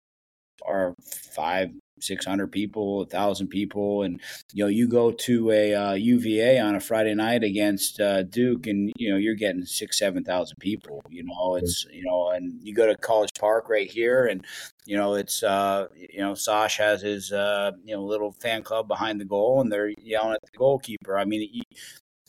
are 0.67 0.95
five, 1.35 1.71
600 2.01 2.51
people, 2.53 2.99
1,000 2.99 3.49
people. 3.49 4.03
And, 4.03 4.21
you 4.53 4.65
know, 4.65 4.69
you 4.69 4.89
go 4.89 5.11
to 5.11 5.51
a 5.51 5.75
uh, 5.75 5.93
UVA 5.95 6.59
on 6.59 6.75
a 6.75 6.81
Friday 6.81 7.15
night 7.15 7.43
against 7.43 8.01
uh, 8.01 8.23
Duke 8.23 8.67
and, 8.67 8.93
you 8.97 9.11
know, 9.11 9.17
you're 9.17 9.35
getting 9.35 9.65
six, 9.65 9.99
7,000 9.99 10.57
people. 10.59 11.03
You 11.09 11.25
know, 11.25 11.57
it's, 11.57 11.87
you 11.93 12.05
know, 12.05 12.31
and 12.31 12.59
you 12.63 12.75
go 12.75 12.87
to 12.87 12.97
College 12.97 13.31
Park 13.39 13.69
right 13.69 13.91
here 13.91 14.27
and, 14.27 14.45
you 14.87 14.97
know, 14.97 15.15
it's, 15.15 15.43
uh, 15.43 15.89
you 15.95 16.21
know, 16.21 16.35
Sash 16.35 16.79
has 16.79 17.03
his, 17.03 17.33
uh, 17.33 17.73
you 17.85 17.95
know, 17.95 18.03
little 18.05 18.33
fan 18.33 18.63
club 18.63 18.89
behind 18.89 19.21
the 19.21 19.25
goal 19.25 19.61
and 19.61 19.71
they're 19.71 19.93
yelling 20.03 20.35
at 20.35 20.43
the 20.43 20.59
goalkeeper. 20.59 21.19
I 21.19 21.25
mean, 21.25 21.63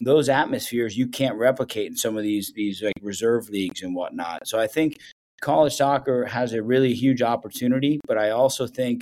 those 0.01 0.29
atmospheres 0.29 0.97
you 0.97 1.07
can't 1.07 1.37
replicate 1.37 1.87
in 1.87 1.95
some 1.95 2.17
of 2.17 2.23
these, 2.23 2.51
these 2.55 2.81
like 2.81 2.93
reserve 3.01 3.49
leagues 3.49 3.81
and 3.81 3.95
whatnot. 3.95 4.47
So 4.47 4.59
I 4.59 4.67
think 4.67 4.99
college 5.41 5.75
soccer 5.75 6.25
has 6.25 6.53
a 6.53 6.63
really 6.63 6.93
huge 6.93 7.21
opportunity, 7.21 7.99
but 8.07 8.17
I 8.17 8.31
also 8.31 8.67
think 8.67 9.01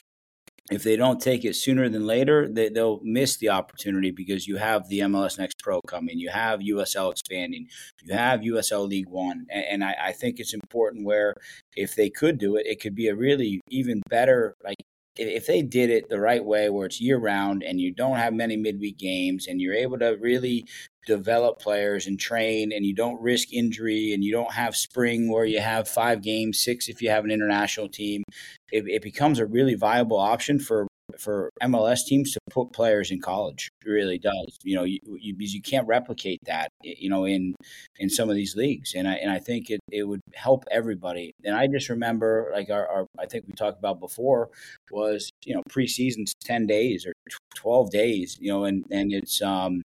if 0.71 0.83
they 0.83 0.95
don't 0.95 1.21
take 1.21 1.43
it 1.43 1.55
sooner 1.55 1.89
than 1.89 2.07
later, 2.07 2.47
they, 2.47 2.69
will 2.69 3.01
miss 3.03 3.37
the 3.37 3.49
opportunity 3.49 4.11
because 4.11 4.47
you 4.47 4.57
have 4.57 4.87
the 4.87 4.99
MLS 4.99 5.37
Next 5.37 5.59
Pro 5.59 5.81
coming, 5.81 6.19
you 6.19 6.29
have 6.29 6.61
USL 6.61 7.11
expanding, 7.11 7.67
you 8.03 8.13
have 8.13 8.41
USL 8.41 8.87
League 8.87 9.09
One, 9.09 9.45
and, 9.49 9.65
and 9.65 9.83
I, 9.83 9.95
I, 10.05 10.11
think 10.13 10.39
it's 10.39 10.53
important 10.53 11.05
where 11.05 11.33
if 11.75 11.95
they 11.95 12.09
could 12.09 12.37
do 12.37 12.55
it, 12.55 12.65
it 12.65 12.79
could 12.79 12.95
be 12.95 13.07
a 13.07 13.15
really 13.15 13.61
even 13.69 14.01
better 14.09 14.55
like. 14.63 14.77
If 15.15 15.45
they 15.45 15.61
did 15.61 15.89
it 15.89 16.09
the 16.09 16.19
right 16.19 16.43
way, 16.43 16.69
where 16.69 16.87
it's 16.87 16.99
year 16.99 17.17
round 17.17 17.63
and 17.63 17.79
you 17.79 17.93
don't 17.93 18.17
have 18.17 18.33
many 18.33 18.57
midweek 18.57 18.97
games, 18.97 19.47
and 19.47 19.61
you're 19.61 19.75
able 19.75 19.99
to 19.99 20.17
really 20.19 20.65
develop 21.05 21.59
players 21.59 22.07
and 22.07 22.19
train 22.19 22.71
and 22.71 22.85
you 22.85 22.95
don't 22.95 23.21
risk 23.21 23.51
injury 23.51 24.13
and 24.13 24.23
you 24.23 24.31
don't 24.31 24.53
have 24.53 24.75
spring 24.75 25.31
where 25.31 25.45
you 25.45 25.59
have 25.59 25.87
five 25.87 26.21
games 26.21 26.63
six 26.63 26.87
if 26.87 27.01
you 27.01 27.09
have 27.09 27.25
an 27.25 27.31
international 27.31 27.89
team 27.89 28.23
it, 28.71 28.85
it 28.87 29.01
becomes 29.01 29.39
a 29.39 29.45
really 29.45 29.75
viable 29.75 30.17
option 30.17 30.59
for 30.59 30.87
for 31.19 31.51
MLS 31.61 32.05
teams 32.05 32.31
to 32.33 32.39
put 32.49 32.73
players 32.73 33.11
in 33.11 33.19
college. 33.21 33.69
It 33.85 33.89
really 33.89 34.17
does. 34.17 34.57
You 34.63 34.75
know, 34.75 34.83
you, 34.83 34.99
you, 35.19 35.35
because 35.35 35.53
you 35.53 35.61
can't 35.61 35.87
replicate 35.87 36.39
that. 36.45 36.69
You 36.81 37.09
know, 37.09 37.25
in 37.25 37.55
in 37.99 38.09
some 38.09 38.29
of 38.29 38.35
these 38.35 38.55
leagues, 38.55 38.93
and 38.95 39.07
I 39.07 39.15
and 39.15 39.31
I 39.31 39.39
think 39.39 39.69
it, 39.69 39.79
it 39.91 40.03
would 40.03 40.21
help 40.35 40.65
everybody. 40.71 41.33
And 41.43 41.55
I 41.55 41.67
just 41.67 41.89
remember, 41.89 42.51
like 42.53 42.69
our, 42.69 42.87
our 42.87 43.05
I 43.19 43.25
think 43.25 43.45
we 43.47 43.53
talked 43.53 43.79
about 43.79 43.99
before, 43.99 44.49
was 44.91 45.29
you 45.45 45.55
know 45.55 45.63
preseason's 45.69 46.33
ten 46.43 46.65
days 46.67 47.05
or 47.05 47.13
twelve 47.55 47.91
days. 47.91 48.37
You 48.39 48.51
know, 48.51 48.63
and 48.65 48.85
and 48.91 49.11
it's 49.13 49.41
um 49.41 49.81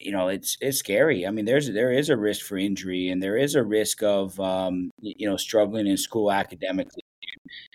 you 0.00 0.12
know 0.12 0.28
it's 0.28 0.56
it's 0.60 0.78
scary. 0.78 1.26
I 1.26 1.30
mean, 1.30 1.44
there's 1.44 1.72
there 1.72 1.92
is 1.92 2.10
a 2.10 2.16
risk 2.16 2.44
for 2.46 2.56
injury, 2.56 3.08
and 3.08 3.22
there 3.22 3.36
is 3.36 3.54
a 3.54 3.62
risk 3.62 4.02
of 4.02 4.38
um, 4.40 4.90
you 5.00 5.28
know 5.28 5.36
struggling 5.36 5.86
in 5.86 5.96
school 5.96 6.32
academically. 6.32 7.02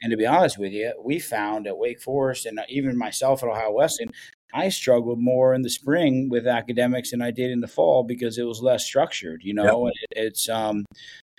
And 0.02 0.12
to 0.12 0.18
be 0.18 0.26
honest 0.26 0.58
with 0.58 0.72
you, 0.72 0.94
we 1.04 1.20
found 1.20 1.68
at 1.68 1.78
Wake 1.78 2.02
Forest 2.02 2.46
and 2.46 2.60
even 2.70 2.98
myself 2.98 3.44
at 3.44 3.50
Ohio 3.50 3.72
Wesleyan, 3.72 4.12
I 4.54 4.70
struggled 4.70 5.20
more 5.20 5.54
in 5.54 5.62
the 5.62 5.70
spring 5.70 6.30
with 6.30 6.48
academics 6.48 7.12
than 7.12 7.22
I 7.22 7.32
did 7.32 7.52
in 7.52 7.62
the 7.62 7.68
fall 7.68 8.04
because 8.04 8.38
it 8.38 8.44
was 8.44 8.62
less 8.62 8.86
structured. 8.86 9.42
You 9.44 9.54
know, 9.54 9.88
yep. 9.88 9.94
it, 10.12 10.26
it's 10.28 10.50
um, 10.50 10.86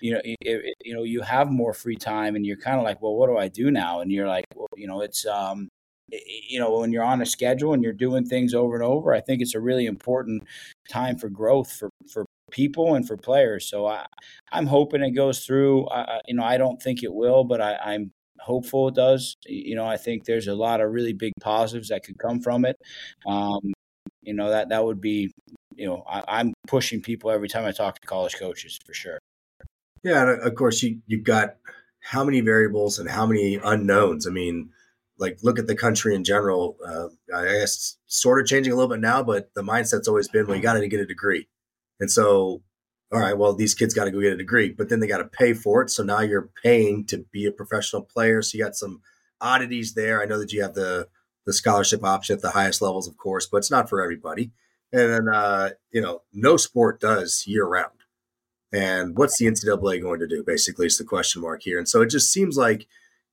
you 0.01 0.13
know, 0.15 0.21
it, 0.25 0.37
it, 0.41 0.75
you 0.85 0.95
know, 0.95 1.03
you 1.03 1.21
have 1.21 1.51
more 1.51 1.75
free 1.75 1.97
time, 1.97 2.37
and 2.37 2.47
you're 2.47 2.57
kind 2.57 2.79
of 2.79 2.85
like, 2.85 3.03
well, 3.03 3.15
what 3.15 3.29
do 3.29 3.37
I 3.37 3.49
do 3.49 3.71
now? 3.71 4.01
And 4.01 4.11
you're 4.11 4.29
like, 4.29 4.45
well, 4.55 4.69
you 4.77 4.87
know, 4.87 5.03
it's 5.03 5.27
um, 5.27 5.69
you 6.11 6.59
know, 6.59 6.79
when 6.79 6.93
you're 6.93 7.05
on 7.05 7.23
a 7.23 7.27
schedule 7.27 7.73
and 7.73 7.83
you're 7.83 7.93
doing 7.93 8.25
things 8.25 8.55
over 8.55 8.75
and 8.75 8.85
over, 8.85 9.15
I 9.15 9.21
think 9.21 9.43
it's 9.43 9.55
a 9.55 9.61
really 9.61 9.87
important 9.87 10.45
time 10.89 11.19
for 11.19 11.29
growth 11.29 11.73
for 11.73 11.91
for 12.11 12.25
people 12.51 12.95
and 12.95 13.07
for 13.07 13.17
players. 13.17 13.69
So 13.69 13.87
I, 13.87 14.07
I'm 14.53 14.67
hoping 14.67 15.03
it 15.03 15.13
goes 15.13 15.45
through. 15.45 15.89
I, 15.89 16.21
you 16.27 16.35
know, 16.35 16.45
I 16.45 16.59
don't 16.59 16.81
think 16.81 17.03
it 17.03 17.13
will, 17.13 17.45
but 17.45 17.61
I, 17.61 17.77
I'm 17.77 18.13
hopeful 18.43 18.89
it 18.89 18.95
does. 18.95 19.37
You 19.47 19.77
know, 19.77 19.87
I 19.87 19.97
think 19.97 20.25
there's 20.25 20.49
a 20.49 20.55
lot 20.55 20.81
of 20.81 20.91
really 20.91 21.13
big 21.13 21.33
positives 21.41 21.89
that 21.89 22.05
could 22.05 22.19
come 22.19 22.41
from 22.41 22.65
it. 22.65 22.77
Um, 23.27 23.73
you 24.23 24.35
know, 24.35 24.51
that 24.51 24.69
that 24.71 24.85
would 24.85 25.01
be, 25.01 25.33
you 25.77 25.87
know, 25.87 26.05
I, 26.07 26.41
am 26.41 26.53
pushing 26.67 27.01
people 27.01 27.31
every 27.31 27.49
time 27.49 27.65
I 27.65 27.73
talk 27.73 28.01
to 28.01 28.07
college 28.07 28.37
coaches 28.39 28.79
for 28.85 28.95
sure. 28.95 29.19
Yeah, 30.03 30.23
and 30.23 30.43
of 30.43 30.55
course 30.55 30.83
you 30.83 31.01
you've 31.07 31.25
got 31.25 31.57
how 32.01 32.25
many 32.25 32.41
variables 32.41 32.99
and 32.99 33.09
how 33.09 33.27
many 33.27 33.57
unknowns. 33.63 34.27
I 34.27 34.31
mean, 34.31 34.71
like 35.19 35.39
look 35.43 35.59
at 35.59 35.67
the 35.67 35.77
country 35.77 36.15
in 36.15 36.25
general. 36.25 36.77
Uh, 36.87 37.09
I 37.35 37.45
guess 37.45 37.97
sort 38.07 38.41
of 38.41 38.47
changing 38.47 38.73
a 38.73 38.77
little 38.77 38.91
bit 38.91 39.01
now, 39.01 39.23
but 39.23 39.51
the 39.55 39.63
mindset's 39.63 40.09
always 40.09 40.29
been, 40.29 40.47
well, 40.47 40.57
you 40.57 40.63
got 40.63 40.75
to 40.75 40.89
get 40.89 41.01
a 41.01 41.07
degree, 41.07 41.49
and 42.01 42.11
so 42.11 42.63
all 43.13 43.21
right, 43.21 43.37
well, 43.37 43.53
these 43.53 43.75
kids 43.75 43.93
got 43.93 44.05
to 44.05 44.11
go 44.11 44.21
get 44.21 44.33
a 44.33 44.37
degree, 44.37 44.71
but 44.71 44.89
then 44.89 45.01
they 45.01 45.07
got 45.07 45.19
to 45.19 45.25
pay 45.25 45.53
for 45.53 45.83
it. 45.83 45.91
So 45.91 46.03
now 46.03 46.21
you're 46.21 46.51
paying 46.63 47.05
to 47.07 47.19
be 47.31 47.45
a 47.45 47.53
professional 47.53 48.03
player. 48.03 48.41
So 48.41 48.57
you 48.57 48.65
got 48.65 48.75
some 48.75 49.03
oddities 49.41 49.95
there. 49.95 50.23
I 50.23 50.25
know 50.25 50.39
that 50.39 50.53
you 50.53 50.63
have 50.63 50.75
the 50.75 51.09
the 51.45 51.53
scholarship 51.53 52.05
option 52.05 52.37
at 52.37 52.43
the 52.43 52.51
highest 52.51 52.81
levels, 52.81 53.09
of 53.09 53.17
course, 53.17 53.47
but 53.47 53.59
it's 53.59 53.71
not 53.71 53.89
for 53.89 54.01
everybody. 54.01 54.53
And 54.93 55.13
then, 55.13 55.29
uh, 55.29 55.71
you 55.91 56.01
know, 56.01 56.23
no 56.33 56.57
sport 56.57 57.01
does 57.01 57.45
year 57.49 57.65
round. 57.65 57.91
And 58.73 59.19
what's 59.19 59.39
the 59.39 59.47
NCAA 59.47 60.01
going 60.01 60.21
to 60.21 60.29
do? 60.29 60.45
Basically, 60.47 60.87
is 60.87 60.99
the 60.99 61.05
question 61.05 61.43
mark 61.43 61.63
here. 61.65 61.79
And 61.79 61.89
so 61.89 62.01
it 62.01 62.11
just 62.11 62.33
seems 62.33 62.57
like 62.57 62.87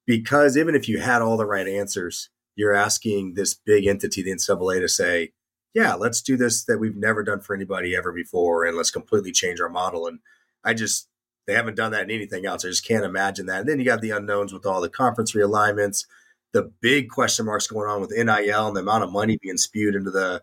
because 0.05 0.57
even 0.57 0.73
if 0.73 0.89
you 0.89 0.99
had 0.99 1.21
all 1.21 1.37
the 1.37 1.45
right 1.45 1.67
answers, 1.67 2.29
you're 2.55 2.73
asking 2.73 3.35
this 3.35 3.53
big 3.53 3.85
entity, 3.85 4.23
the 4.23 4.31
NCAA, 4.31 4.79
to 4.79 4.89
say, 4.89 5.33
yeah, 5.73 5.93
let's 5.93 6.21
do 6.21 6.35
this 6.37 6.63
that 6.65 6.79
we've 6.79 6.95
never 6.95 7.23
done 7.23 7.41
for 7.41 7.55
anybody 7.55 7.95
ever 7.95 8.11
before, 8.11 8.65
and 8.65 8.75
let's 8.75 8.91
completely 8.91 9.31
change 9.31 9.61
our 9.61 9.69
model. 9.69 10.07
And 10.07 10.19
I 10.63 10.73
just 10.73 11.07
they 11.47 11.53
haven't 11.53 11.75
done 11.75 11.91
that 11.91 12.03
in 12.03 12.11
anything 12.11 12.45
else. 12.45 12.63
I 12.63 12.69
just 12.69 12.87
can't 12.87 13.05
imagine 13.05 13.47
that. 13.47 13.61
And 13.61 13.69
then 13.69 13.79
you 13.79 13.85
got 13.85 14.01
the 14.01 14.11
unknowns 14.11 14.53
with 14.53 14.65
all 14.65 14.81
the 14.81 14.89
conference 14.89 15.33
realignments, 15.33 16.05
the 16.53 16.71
big 16.81 17.09
question 17.09 17.45
marks 17.45 17.67
going 17.67 17.89
on 17.89 18.01
with 18.01 18.11
NIL 18.11 18.67
and 18.67 18.75
the 18.75 18.81
amount 18.81 19.03
of 19.03 19.11
money 19.11 19.37
being 19.41 19.57
spewed 19.57 19.95
into 19.95 20.11
the, 20.11 20.41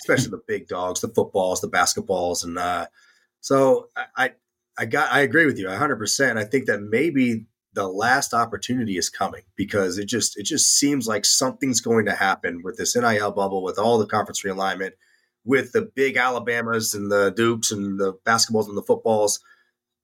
especially 0.00 0.30
the 0.30 0.42
big 0.46 0.66
dogs, 0.66 1.00
the 1.00 1.08
footballs, 1.08 1.60
the 1.60 1.68
basketballs, 1.68 2.44
and 2.44 2.58
uh, 2.58 2.86
so 3.40 3.88
I, 4.16 4.32
I 4.78 4.86
got 4.86 5.12
I 5.12 5.20
agree 5.20 5.46
with 5.46 5.58
you 5.58 5.66
100. 5.68 5.96
percent 5.96 6.38
I 6.38 6.44
think 6.44 6.66
that 6.66 6.80
maybe 6.80 7.46
the 7.72 7.88
last 7.88 8.34
opportunity 8.34 8.96
is 8.96 9.08
coming 9.08 9.42
because 9.56 9.98
it 9.98 10.06
just 10.06 10.38
it 10.38 10.44
just 10.44 10.76
seems 10.76 11.06
like 11.06 11.24
something's 11.24 11.80
going 11.80 12.06
to 12.06 12.12
happen 12.12 12.62
with 12.64 12.76
this 12.76 12.96
NIL 12.96 13.30
bubble, 13.30 13.62
with 13.62 13.78
all 13.78 13.98
the 13.98 14.06
conference 14.06 14.42
realignment, 14.42 14.92
with 15.44 15.72
the 15.72 15.90
big 15.94 16.16
Alabamas 16.16 16.94
and 16.94 17.10
the 17.10 17.30
Dukes 17.30 17.70
and 17.70 17.98
the 17.98 18.14
basketballs 18.26 18.68
and 18.68 18.76
the 18.76 18.82
footballs. 18.82 19.40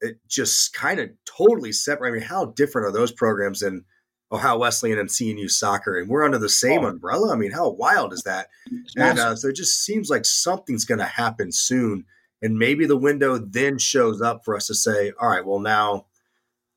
It 0.00 0.18
just 0.28 0.74
kind 0.74 1.00
of 1.00 1.10
totally 1.24 1.72
separate. 1.72 2.10
I 2.10 2.12
mean, 2.12 2.22
how 2.22 2.46
different 2.46 2.86
are 2.88 2.92
those 2.92 3.12
programs 3.12 3.60
than 3.60 3.84
Ohio 4.30 4.58
Wesleyan 4.58 4.98
and 4.98 5.08
CNU 5.08 5.50
soccer? 5.50 5.98
And 5.98 6.08
we're 6.08 6.24
under 6.24 6.38
the 6.38 6.48
same 6.48 6.84
oh. 6.84 6.88
umbrella. 6.88 7.32
I 7.32 7.36
mean, 7.36 7.52
how 7.52 7.70
wild 7.70 8.12
is 8.12 8.22
that? 8.24 8.48
And 8.96 9.18
uh, 9.18 9.34
so 9.34 9.48
it 9.48 9.56
just 9.56 9.82
seems 9.82 10.10
like 10.10 10.26
something's 10.26 10.84
going 10.84 10.98
to 10.98 11.04
happen 11.04 11.50
soon. 11.50 12.04
And 12.42 12.58
maybe 12.58 12.86
the 12.86 12.98
window 12.98 13.38
then 13.38 13.78
shows 13.78 14.20
up 14.20 14.44
for 14.44 14.54
us 14.54 14.66
to 14.66 14.74
say, 14.74 15.12
all 15.18 15.30
right, 15.30 15.44
well, 15.44 15.60
now 15.60 16.04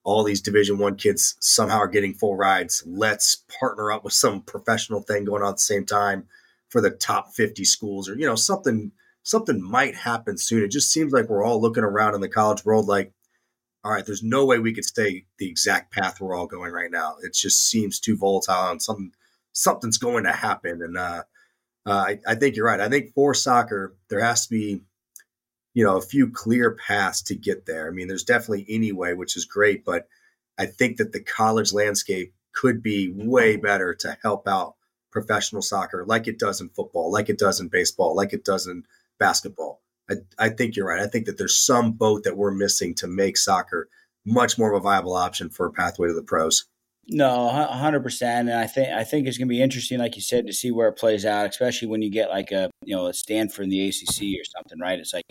all 0.04 0.24
these 0.24 0.42
division 0.42 0.78
one 0.78 0.96
kids 0.96 1.36
somehow 1.40 1.80
are 1.80 1.88
getting 1.88 2.14
full 2.14 2.36
rides. 2.36 2.84
Let's 2.86 3.44
partner 3.60 3.92
up 3.92 4.04
with 4.04 4.14
some 4.14 4.42
professional 4.42 5.02
thing 5.02 5.26
going 5.26 5.44
on 5.44 5.50
at 5.50 5.56
the 5.56 5.62
same 5.62 5.86
time 5.86 6.28
for 6.70 6.82
the 6.82 6.92
top 6.92 7.34
50 7.34 7.66
schools 7.66 8.08
or 8.08 8.16
you 8.16 8.26
know 8.26 8.36
something 8.36 8.92
something 9.24 9.62
might 9.62 9.96
happen 9.96 10.38
soon. 10.38 10.64
It 10.64 10.72
just 10.72 10.92
seems 10.92 11.12
like 11.12 11.30
we're 11.30 11.44
all 11.44 11.62
looking 11.62 11.84
around 11.84 12.16
in 12.16 12.22
the 12.22 12.30
college 12.30 12.64
world 12.66 12.88
like 12.88 13.12
all 13.84 13.92
right 13.92 14.06
there's 14.06 14.24
no 14.24 14.46
way 14.46 14.60
we 14.60 14.74
could 14.74 14.86
stay 14.86 15.26
the 15.38 15.50
exact 15.50 15.92
path 15.92 16.20
we're 16.20 16.36
all 16.36 16.48
going 16.48 16.72
right 16.72 16.92
now. 16.92 17.16
It 17.22 17.34
just 17.34 17.68
seems 17.70 18.00
too 18.00 18.18
volatile 18.18 18.72
and 18.72 18.82
something 18.82 19.12
something's 19.52 19.98
going 19.98 20.24
to 20.24 20.32
happen. 20.32 20.82
And 20.82 20.98
uh, 20.98 21.24
uh, 21.86 21.92
I, 21.92 22.20
I 22.28 22.36
think 22.36 22.56
you're 22.56 22.66
right. 22.66 22.80
I 22.80 22.90
think 22.90 23.14
for 23.14 23.34
soccer 23.34 23.96
there 24.10 24.22
has 24.22 24.48
to 24.48 24.50
be 24.52 24.84
you 25.74 25.84
know 25.84 25.98
a 25.98 26.02
few 26.02 26.30
clear 26.30 26.72
paths 26.72 27.22
to 27.24 27.36
get 27.36 27.66
there. 27.66 27.88
I 27.88 27.92
mean, 27.92 28.08
there's 28.08 28.24
definitely 28.24 28.66
Anyway, 28.70 29.14
which 29.14 29.38
is 29.38 29.46
great, 29.46 29.86
but 29.86 30.08
I 30.58 30.66
think 30.66 30.98
that 30.98 31.14
the 31.14 31.22
college 31.22 31.74
landscape 31.74 32.34
could 32.54 32.84
be 32.84 33.12
way 33.16 33.56
better 33.56 33.94
to 33.96 34.18
help 34.22 34.48
out 34.48 34.76
professional 35.12 35.62
soccer, 35.62 36.06
like 36.06 36.28
it 36.28 36.40
does 36.40 36.62
in 36.62 36.70
football, 36.70 37.12
like 37.12 37.30
it 37.30 37.40
does 37.40 37.60
in 37.60 37.68
baseball, 37.68 38.16
like 38.16 38.34
it 38.34 38.44
does 38.44 38.68
in 38.68 38.84
basketball. 39.20 39.82
I, 40.10 40.16
I 40.38 40.50
think 40.50 40.76
you're 40.76 40.88
right. 40.88 41.02
I 41.02 41.08
think 41.08 41.26
that 41.26 41.38
there's 41.38 41.58
some 41.58 41.94
boat 41.94 42.24
that 42.24 42.38
we're 42.38 42.52
missing 42.52 42.96
to 42.96 43.08
make 43.08 43.38
soccer 43.38 43.88
much 44.26 44.58
more 44.58 44.74
of 44.74 44.78
a 44.78 44.84
viable 44.84 45.16
option 45.16 45.50
for 45.50 45.66
a 45.66 45.72
pathway 45.72 46.08
to 46.08 46.14
the 46.14 46.24
pros. 46.24 46.66
No, 47.12 47.50
hundred 47.50 48.04
percent. 48.04 48.50
And 48.50 48.60
I 48.60 48.68
think 48.68 48.90
I 48.90 49.04
think 49.04 49.28
it's 49.28 49.38
going 49.38 49.48
to 49.48 49.54
be 49.54 49.62
interesting, 49.62 49.98
like 49.98 50.16
you 50.16 50.22
said, 50.22 50.46
to 50.46 50.54
see 50.54 50.72
where 50.72 50.90
it 50.90 50.98
plays 50.98 51.26
out, 51.26 51.50
especially 51.50 51.88
when 51.88 52.04
you 52.04 52.12
get 52.12 52.30
like 52.30 52.52
a 52.52 52.70
you 52.84 52.96
know 52.96 53.08
a 53.08 53.14
Stanford 53.14 53.64
in 53.64 53.70
the 53.72 53.88
ACC 53.88 54.40
or 54.40 54.46
something, 54.46 54.80
right? 54.80 55.00
It's 55.00 55.14
like 55.14 55.26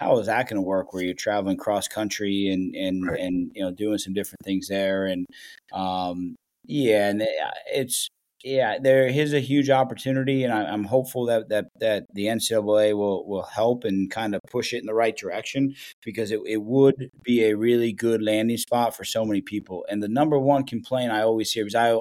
how 0.00 0.18
is 0.18 0.26
that 0.26 0.48
going 0.48 0.56
to 0.56 0.62
work 0.62 0.92
where 0.92 1.02
you're 1.02 1.14
traveling 1.14 1.56
cross 1.56 1.86
country 1.86 2.48
and 2.48 2.74
and 2.74 3.06
right. 3.06 3.20
and 3.20 3.52
you 3.54 3.62
know 3.62 3.70
doing 3.70 3.98
some 3.98 4.14
different 4.14 4.42
things 4.42 4.66
there 4.68 5.06
and 5.06 5.26
um 5.72 6.34
yeah 6.64 7.08
and 7.08 7.22
uh, 7.22 7.50
it's 7.72 8.08
yeah 8.42 8.78
there 8.80 9.06
is 9.06 9.34
a 9.34 9.40
huge 9.40 9.68
opportunity 9.68 10.44
and 10.44 10.52
I, 10.54 10.72
am 10.72 10.84
hopeful 10.84 11.26
that 11.26 11.50
that 11.50 11.66
that 11.80 12.06
the 12.14 12.26
ncaa 12.26 12.96
will 12.96 13.26
will 13.26 13.42
help 13.42 13.84
and 13.84 14.10
kind 14.10 14.34
of 14.34 14.40
push 14.48 14.72
it 14.72 14.78
in 14.78 14.86
the 14.86 14.94
right 14.94 15.14
direction 15.14 15.74
because 16.02 16.30
it, 16.30 16.40
it 16.46 16.62
would 16.62 17.10
be 17.22 17.44
a 17.44 17.56
really 17.56 17.92
good 17.92 18.22
landing 18.22 18.56
spot 18.56 18.96
for 18.96 19.04
so 19.04 19.26
many 19.26 19.42
people 19.42 19.84
and 19.90 20.02
the 20.02 20.08
number 20.08 20.38
one 20.38 20.64
complaint 20.64 21.12
i 21.12 21.20
always 21.20 21.52
hear 21.52 21.66
is 21.66 21.74
i 21.74 21.94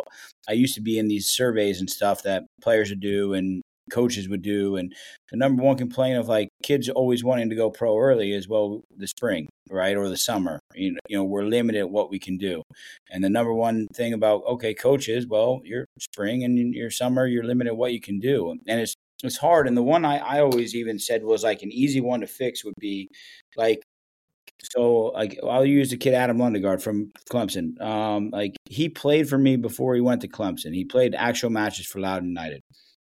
i 0.47 0.53
used 0.53 0.75
to 0.75 0.81
be 0.81 0.97
in 0.97 1.09
these 1.09 1.27
surveys 1.27 1.81
and 1.81 1.89
stuff 1.89 2.23
that 2.23 2.45
players 2.61 2.89
would 2.89 3.01
do 3.01 3.33
and 3.33 3.61
coaches 3.91 4.29
would 4.29 4.41
do. 4.41 4.75
And 4.75 4.93
the 5.31 5.37
number 5.37 5.63
one 5.63 5.77
complaint 5.77 6.17
of 6.17 6.27
like 6.27 6.49
kids 6.63 6.89
always 6.89 7.23
wanting 7.23 7.49
to 7.49 7.55
go 7.55 7.69
pro 7.69 7.97
early 7.97 8.31
is 8.31 8.47
well 8.47 8.81
the 8.95 9.07
spring, 9.07 9.47
right, 9.69 9.95
or 9.95 10.09
the 10.09 10.17
summer. 10.17 10.59
You 10.73 10.93
know, 10.93 10.99
you 11.07 11.17
know, 11.17 11.23
we're 11.23 11.43
limited 11.43 11.85
what 11.85 12.09
we 12.09 12.19
can 12.19 12.37
do. 12.37 12.63
And 13.11 13.23
the 13.23 13.29
number 13.29 13.53
one 13.53 13.87
thing 13.93 14.13
about 14.13 14.43
okay, 14.47 14.73
coaches, 14.73 15.27
well, 15.27 15.61
your 15.63 15.85
spring 15.99 16.43
and 16.43 16.73
your 16.73 16.91
summer, 16.91 17.27
you're 17.27 17.43
limited 17.43 17.73
what 17.73 17.93
you 17.93 18.01
can 18.01 18.19
do, 18.19 18.51
and 18.67 18.79
it's 18.79 18.95
it's 19.23 19.37
hard. 19.37 19.67
And 19.67 19.75
the 19.75 19.83
one 19.83 20.05
I, 20.05 20.17
I 20.17 20.39
always 20.39 20.75
even 20.75 20.99
said 20.99 21.23
was 21.23 21.43
like 21.43 21.61
an 21.61 21.71
easy 21.71 22.01
one 22.01 22.21
to 22.21 22.27
fix 22.27 22.63
would 22.63 22.75
be 22.79 23.09
like 23.57 23.83
so 24.61 25.05
like 25.15 25.37
I'll 25.43 25.65
use 25.65 25.89
the 25.89 25.97
kid 25.97 26.13
Adam 26.13 26.37
Lundegard 26.37 26.81
from 26.81 27.11
Clemson. 27.31 27.79
Um, 27.81 28.29
like 28.31 28.55
he 28.69 28.89
played 28.89 29.29
for 29.29 29.37
me 29.37 29.55
before 29.55 29.95
he 29.95 30.01
went 30.01 30.21
to 30.21 30.27
Clemson. 30.27 30.73
He 30.73 30.85
played 30.85 31.15
actual 31.15 31.49
matches 31.49 31.85
for 31.85 31.99
Loudoun 31.99 32.29
United. 32.29 32.61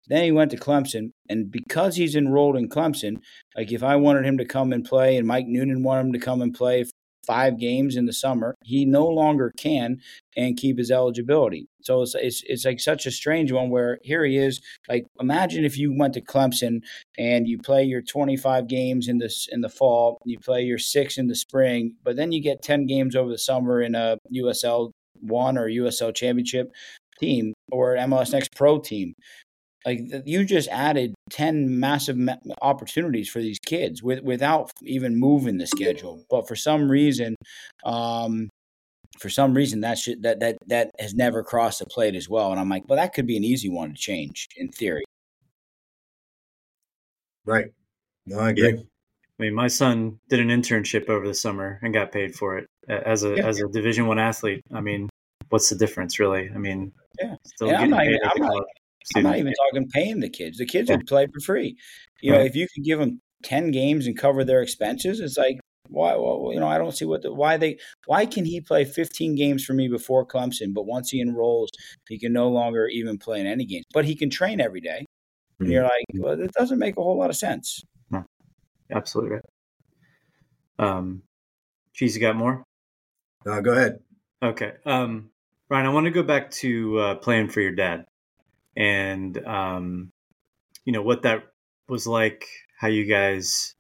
Then 0.07 0.23
he 0.23 0.31
went 0.31 0.51
to 0.51 0.57
Clemson, 0.57 1.11
and 1.29 1.51
because 1.51 1.95
he's 1.95 2.15
enrolled 2.15 2.57
in 2.57 2.69
Clemson, 2.69 3.17
like 3.55 3.71
if 3.71 3.83
I 3.83 3.95
wanted 3.95 4.25
him 4.25 4.37
to 4.37 4.45
come 4.45 4.71
and 4.71 4.85
play, 4.85 5.17
and 5.17 5.27
Mike 5.27 5.47
Noonan 5.47 5.83
wanted 5.83 6.07
him 6.07 6.13
to 6.13 6.19
come 6.19 6.41
and 6.41 6.53
play 6.53 6.85
five 7.25 7.59
games 7.59 7.95
in 7.95 8.05
the 8.05 8.13
summer, 8.13 8.55
he 8.63 8.85
no 8.85 9.07
longer 9.07 9.51
can 9.57 9.97
and 10.37 10.57
keep 10.57 10.77
his 10.77 10.91
eligibility. 10.91 11.67
So 11.81 12.01
it's, 12.01 12.15
it's 12.15 12.43
it's 12.45 12.65
like 12.65 12.79
such 12.79 13.05
a 13.05 13.11
strange 13.11 13.51
one 13.51 13.69
where 13.69 13.99
here 14.03 14.23
he 14.25 14.37
is. 14.37 14.61
Like 14.87 15.05
imagine 15.19 15.65
if 15.65 15.77
you 15.77 15.95
went 15.97 16.13
to 16.15 16.21
Clemson 16.21 16.81
and 17.17 17.47
you 17.47 17.57
play 17.57 17.83
your 17.83 18.01
25 18.01 18.67
games 18.67 19.07
in 19.07 19.17
this 19.17 19.47
in 19.51 19.61
the 19.61 19.69
fall, 19.69 20.19
you 20.25 20.39
play 20.39 20.63
your 20.63 20.77
six 20.77 21.17
in 21.17 21.27
the 21.27 21.35
spring, 21.35 21.95
but 22.03 22.15
then 22.15 22.31
you 22.31 22.41
get 22.41 22.61
10 22.61 22.85
games 22.85 23.15
over 23.15 23.29
the 23.29 23.37
summer 23.37 23.81
in 23.81 23.95
a 23.95 24.17
USL 24.33 24.91
one 25.21 25.57
or 25.57 25.69
USL 25.69 26.13
championship 26.13 26.71
team 27.19 27.53
or 27.71 27.95
MLS 27.95 28.33
Next 28.33 28.53
Pro 28.55 28.79
team 28.79 29.13
like 29.85 30.01
you 30.25 30.43
just 30.45 30.69
added 30.69 31.13
10 31.29 31.79
massive 31.79 32.17
opportunities 32.61 33.29
for 33.29 33.39
these 33.39 33.59
kids 33.59 34.01
with, 34.01 34.23
without 34.23 34.71
even 34.81 35.15
moving 35.15 35.57
the 35.57 35.67
schedule 35.67 36.23
but 36.29 36.47
for 36.47 36.55
some 36.55 36.89
reason 36.89 37.35
um, 37.85 38.49
for 39.19 39.29
some 39.29 39.53
reason 39.53 39.81
that 39.81 39.97
should, 39.97 40.23
that 40.23 40.39
that 40.39 40.57
that 40.67 40.91
has 40.99 41.13
never 41.13 41.43
crossed 41.43 41.79
the 41.79 41.85
plate 41.85 42.15
as 42.15 42.27
well 42.27 42.51
and 42.51 42.59
i'm 42.59 42.69
like 42.69 42.83
well 42.87 42.97
that 42.97 43.13
could 43.13 43.27
be 43.27 43.37
an 43.37 43.43
easy 43.43 43.69
one 43.69 43.89
to 43.89 43.95
change 43.95 44.47
in 44.57 44.69
theory 44.69 45.03
right 47.45 47.67
no 48.25 48.39
i 48.39 48.49
agree 48.49 48.73
yeah. 48.73 48.81
I 49.37 49.43
mean, 49.43 49.53
my 49.53 49.67
son 49.67 50.17
did 50.29 50.39
an 50.39 50.47
internship 50.47 51.09
over 51.09 51.27
the 51.27 51.33
summer 51.33 51.77
and 51.83 51.93
got 51.93 52.13
paid 52.13 52.33
for 52.33 52.57
it 52.57 52.67
as 52.87 53.23
a 53.23 53.35
yeah. 53.35 53.45
as 53.45 53.59
a 53.59 53.67
Division 53.67 54.07
One 54.07 54.17
athlete. 54.17 54.61
I 54.73 54.79
mean, 54.79 55.09
what's 55.49 55.69
the 55.69 55.75
difference, 55.75 56.19
really? 56.19 56.49
I 56.55 56.57
mean, 56.57 56.93
yeah, 57.19 57.35
still 57.45 57.67
getting 57.67 57.93
paid. 57.93 58.17
I'm 58.23 58.41
not, 58.41 58.63
I'm 59.15 59.23
not 59.23 59.37
even 59.37 59.53
talking 59.53 59.89
paying 59.89 60.19
the 60.19 60.29
kids. 60.29 60.57
The 60.57 60.65
kids 60.65 60.89
would 60.89 61.07
play 61.07 61.27
for 61.27 61.39
free. 61.39 61.77
You 62.21 62.31
know, 62.31 62.39
if 62.39 62.55
you 62.55 62.67
could 62.73 62.83
give 62.83 62.99
them 62.99 63.21
ten 63.43 63.71
games 63.71 64.07
and 64.07 64.17
cover 64.17 64.43
their 64.43 64.61
expenses, 64.61 65.19
it's 65.19 65.37
like 65.37 65.59
why? 65.89 66.15
Well, 66.15 66.51
you 66.51 66.59
know, 66.59 66.67
I 66.67 66.77
don't 66.77 66.95
see 66.95 67.05
what 67.05 67.21
the, 67.21 67.33
why 67.33 67.57
they 67.57 67.77
why 68.05 68.25
can 68.25 68.45
he 68.45 68.61
play 68.61 68.85
15 68.85 69.35
games 69.35 69.63
for 69.63 69.73
me 69.73 69.87
before 69.87 70.25
Clemson, 70.25 70.73
but 70.73 70.85
once 70.85 71.09
he 71.09 71.21
enrolls, 71.21 71.69
he 72.07 72.17
can 72.17 72.33
no 72.33 72.49
longer 72.49 72.87
even 72.87 73.17
play 73.17 73.39
in 73.39 73.47
any 73.47 73.65
games. 73.65 73.85
But 73.93 74.05
he 74.05 74.15
can 74.15 74.29
train 74.29 74.59
every 74.59 74.81
day. 74.81 75.05
And 75.59 75.69
you're 75.69 75.83
like, 75.83 76.03
well, 76.15 76.39
it 76.39 76.51
doesn't 76.57 76.79
make 76.79 76.97
a 76.97 77.01
whole 77.01 77.17
lot 77.17 77.29
of 77.29 77.35
sense. 77.37 77.81
No, 78.09 78.25
absolutely 78.91 79.37
right. 79.37 79.45
Um, 80.77 81.21
geez, 81.93 82.15
you 82.15 82.21
got 82.21 82.35
more? 82.35 82.63
Uh, 83.45 83.61
go 83.61 83.71
ahead. 83.71 83.99
Okay. 84.43 84.73
Um, 84.85 85.29
Ryan, 85.69 85.85
I 85.85 85.89
want 85.89 86.05
to 86.05 86.11
go 86.11 86.23
back 86.23 86.51
to 86.51 86.99
uh, 86.99 87.15
playing 87.15 87.49
for 87.49 87.61
your 87.61 87.71
dad 87.71 88.05
and 88.75 89.37
um, 89.45 90.11
you 90.85 90.93
know 90.93 91.01
what 91.01 91.23
that 91.23 91.43
was 91.87 92.07
like, 92.07 92.47
how 92.77 92.87
you 92.87 93.05
guys 93.05 93.75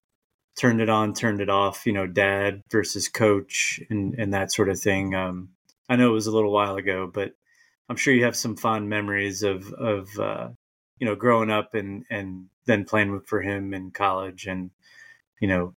turned 0.57 0.81
it 0.81 0.89
on, 0.89 1.13
turned 1.13 1.41
it 1.41 1.49
off. 1.49 1.85
You 1.85 1.93
know, 1.93 2.07
dad 2.07 2.61
versus 2.71 3.07
coach, 3.07 3.79
and 3.89 4.15
and 4.15 4.33
that 4.33 4.51
sort 4.51 4.69
of 4.69 4.79
thing. 4.79 5.15
Um, 5.15 5.49
I 5.89 5.95
know 5.95 6.09
it 6.09 6.13
was 6.13 6.27
a 6.27 6.31
little 6.31 6.51
while 6.51 6.75
ago, 6.75 7.09
but 7.11 7.33
I'm 7.89 7.95
sure 7.95 8.13
you 8.13 8.25
have 8.25 8.35
some 8.35 8.55
fond 8.55 8.89
memories 8.89 9.43
of 9.43 9.71
of 9.73 10.19
uh, 10.19 10.49
you 10.99 11.07
know 11.07 11.15
growing 11.15 11.51
up 11.51 11.75
and 11.75 12.05
and 12.09 12.47
then 12.65 12.85
playing 12.85 13.21
for 13.21 13.41
him 13.41 13.73
in 13.73 13.91
college, 13.91 14.47
and 14.47 14.71
you 15.39 15.47
know 15.47 15.75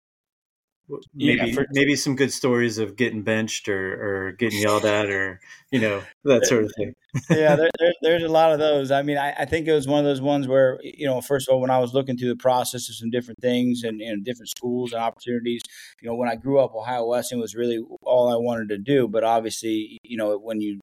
maybe 1.15 1.49
yeah, 1.49 1.55
for, 1.55 1.67
maybe 1.73 1.97
some 1.97 2.15
good 2.15 2.33
stories 2.33 2.79
of 2.79 2.97
getting 2.97 3.23
benched 3.23 3.69
or, 3.69 4.27
or 4.29 4.33
getting 4.33 4.61
yelled 4.61 4.85
at 4.85 5.11
or 5.11 5.41
you 5.71 5.81
know 5.81 6.03
that 6.25 6.47
sort 6.47 6.65
of 6.65 6.73
thing. 6.77 6.95
Yeah 7.31 7.57
there, 7.57 7.71
there, 7.79 7.93
there's 8.03 8.23
a 8.23 8.29
lot 8.29 8.53
of 8.53 8.59
those. 8.59 8.91
I 8.91 9.03
mean 9.03 9.17
I, 9.17 9.33
I, 9.33 9.45
think 9.47 9.67
it 9.67 9.73
was 9.73 9.89
one 9.89 10.01
of 10.01 10.05
those 10.05 10.21
ones 10.21 10.47
where 10.47 10.79
you 10.83 11.07
know 11.07 11.21
first 11.21 11.49
of 11.49 11.55
all 11.55 11.61
when 11.61 11.71
i 11.71 11.79
was 11.79 11.95
looking 11.95 12.17
through 12.17 12.29
the 12.29 12.37
process 12.37 12.89
of 12.89 12.95
some 12.95 13.11
different 13.11 13.41
things 13.41 13.83
and, 13.85 14.01
and 14.01 14.25
different 14.25 14.51
schools 14.51 14.93
and 14.93 15.03
opportunities 15.03 15.63
you 16.03 16.09
know 16.09 16.15
when 16.15 16.29
i 16.29 16.37
grew 16.37 16.59
up 16.59 16.75
ohio 16.75 17.07
wesleyan 17.07 17.41
was 17.41 17.55
really 17.55 17.81
all 18.03 18.29
i 18.29 18.37
wanted 18.37 18.69
to 18.69 18.79
do. 18.79 19.09
But 19.09 19.25
obviously 19.25 19.99
you 20.03 20.17
know 20.17 20.39
when 20.39 20.61
you 20.61 20.81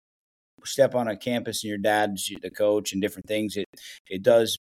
step 0.65 0.95
on 0.95 1.07
a 1.07 1.17
campus 1.17 1.63
and 1.63 1.69
your 1.69 1.77
dad's 1.77 2.31
the 2.41 2.49
coach 2.49 2.93
and 2.93 3.01
different 3.01 3.27
things 3.27 3.57
it 3.57 3.67
it 4.09 4.23
does 4.23 4.57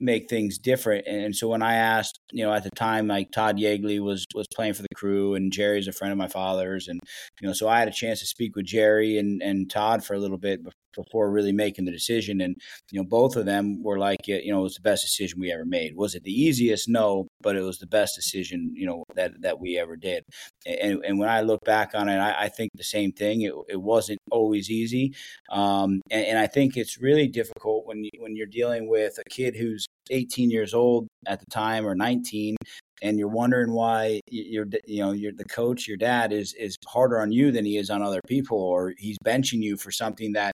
make 0.00 0.28
things 0.28 0.58
different. 0.58 1.06
And 1.06 1.34
so 1.34 1.48
when 1.48 1.62
I 1.62 1.74
asked, 1.74 2.20
you 2.32 2.44
know, 2.44 2.52
at 2.52 2.64
the 2.64 2.70
time, 2.70 3.08
like 3.08 3.30
Todd 3.30 3.56
Yeagley 3.58 4.00
was 4.00 4.26
was 4.34 4.46
playing 4.54 4.74
for 4.74 4.82
the 4.82 4.94
crew, 4.94 5.34
and 5.34 5.52
Jerry's 5.52 5.88
a 5.88 5.92
friend 5.92 6.12
of 6.12 6.18
my 6.18 6.28
father's, 6.28 6.88
and 6.88 7.00
you 7.40 7.48
know, 7.48 7.54
so 7.54 7.68
I 7.68 7.78
had 7.78 7.88
a 7.88 7.92
chance 7.92 8.20
to 8.20 8.26
speak 8.26 8.56
with 8.56 8.66
Jerry 8.66 9.18
and 9.18 9.42
and 9.42 9.70
Todd 9.70 10.04
for 10.04 10.14
a 10.14 10.18
little 10.18 10.38
bit 10.38 10.60
before 10.94 11.30
really 11.30 11.52
making 11.52 11.84
the 11.84 11.92
decision. 11.92 12.40
And 12.40 12.56
you 12.90 13.00
know, 13.00 13.06
both 13.06 13.36
of 13.36 13.46
them 13.46 13.82
were 13.82 13.98
like, 13.98 14.26
you 14.26 14.52
know, 14.52 14.60
it 14.60 14.62
was 14.62 14.74
the 14.74 14.80
best 14.82 15.04
decision 15.04 15.40
we 15.40 15.52
ever 15.52 15.64
made. 15.64 15.96
Was 15.96 16.14
it 16.14 16.22
the 16.22 16.32
easiest? 16.32 16.88
No, 16.88 17.28
but 17.40 17.56
it 17.56 17.62
was 17.62 17.78
the 17.78 17.86
best 17.86 18.14
decision, 18.14 18.72
you 18.74 18.86
know, 18.86 19.04
that 19.14 19.40
that 19.40 19.60
we 19.60 19.78
ever 19.78 19.96
did. 19.96 20.24
And, 20.66 21.04
and 21.04 21.18
when 21.18 21.28
I 21.28 21.42
look 21.42 21.64
back 21.64 21.92
on 21.94 22.08
it, 22.08 22.18
I, 22.18 22.44
I 22.44 22.48
think 22.48 22.70
the 22.74 22.84
same 22.84 23.12
thing. 23.12 23.42
It, 23.42 23.54
it 23.68 23.80
wasn't 23.80 24.18
always 24.30 24.70
easy, 24.70 25.14
um, 25.50 26.00
and, 26.10 26.26
and 26.26 26.38
I 26.38 26.46
think 26.46 26.76
it's 26.76 27.00
really 27.00 27.28
difficult 27.28 27.86
when 27.86 28.04
you, 28.04 28.10
when 28.18 28.36
you're 28.36 28.46
dealing 28.46 28.88
with 28.88 29.18
a 29.18 29.30
kid 29.30 29.56
who's 29.56 29.86
18 30.10 30.50
years 30.50 30.74
old 30.74 31.06
at 31.26 31.40
the 31.40 31.46
time 31.46 31.86
or 31.86 31.94
19 31.94 32.56
and 33.02 33.18
you're 33.18 33.28
wondering 33.28 33.72
why 33.72 34.20
you're 34.28 34.66
you 34.86 35.02
know 35.02 35.12
you're 35.12 35.32
the 35.32 35.44
coach 35.44 35.86
your 35.86 35.96
dad 35.96 36.32
is 36.32 36.54
is 36.54 36.76
harder 36.86 37.20
on 37.20 37.32
you 37.32 37.50
than 37.50 37.64
he 37.64 37.76
is 37.76 37.90
on 37.90 38.02
other 38.02 38.20
people 38.26 38.58
or 38.58 38.94
he's 38.98 39.18
benching 39.24 39.62
you 39.62 39.76
for 39.76 39.90
something 39.90 40.32
that 40.32 40.52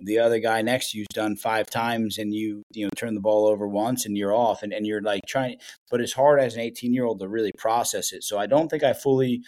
the 0.00 0.18
other 0.18 0.38
guy 0.38 0.60
next 0.60 0.90
to 0.90 0.98
you's 0.98 1.06
done 1.14 1.36
five 1.36 1.70
times 1.70 2.18
and 2.18 2.34
you 2.34 2.62
you 2.72 2.84
know 2.84 2.90
turn 2.96 3.14
the 3.14 3.20
ball 3.20 3.46
over 3.46 3.66
once 3.66 4.04
and 4.04 4.16
you're 4.16 4.34
off 4.34 4.62
and, 4.62 4.72
and 4.72 4.86
you're 4.86 5.02
like 5.02 5.22
trying 5.26 5.56
but 5.90 6.00
it's 6.00 6.12
hard 6.12 6.38
as 6.38 6.54
an 6.54 6.60
18 6.60 6.92
year 6.92 7.04
old 7.04 7.18
to 7.20 7.28
really 7.28 7.52
process 7.58 8.12
it. 8.12 8.22
So 8.22 8.38
i 8.38 8.46
don't 8.46 8.68
think 8.68 8.82
i 8.82 8.92
fully 8.92 9.42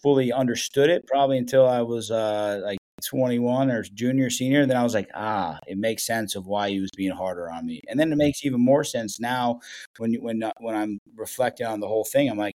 fully 0.00 0.32
understood 0.32 0.90
it 0.90 1.04
probably 1.08 1.38
until 1.38 1.66
i 1.66 1.82
was 1.82 2.10
uh 2.12 2.60
like 2.62 2.78
21 3.04 3.70
or 3.70 3.82
junior, 3.82 4.30
senior, 4.30 4.66
then 4.66 4.76
I 4.76 4.82
was 4.82 4.94
like, 4.94 5.08
ah, 5.14 5.58
it 5.66 5.78
makes 5.78 6.06
sense 6.06 6.36
of 6.36 6.46
why 6.46 6.70
he 6.70 6.80
was 6.80 6.90
being 6.96 7.12
harder 7.12 7.50
on 7.50 7.66
me. 7.66 7.80
And 7.88 7.98
then 7.98 8.12
it 8.12 8.16
makes 8.16 8.44
even 8.44 8.60
more 8.60 8.84
sense 8.84 9.20
now 9.20 9.60
when 9.98 10.14
when 10.14 10.42
uh, 10.42 10.52
when 10.60 10.74
I'm 10.74 10.98
reflecting 11.16 11.66
on 11.66 11.80
the 11.80 11.88
whole 11.88 12.04
thing. 12.04 12.28
I'm 12.30 12.38
like, 12.38 12.54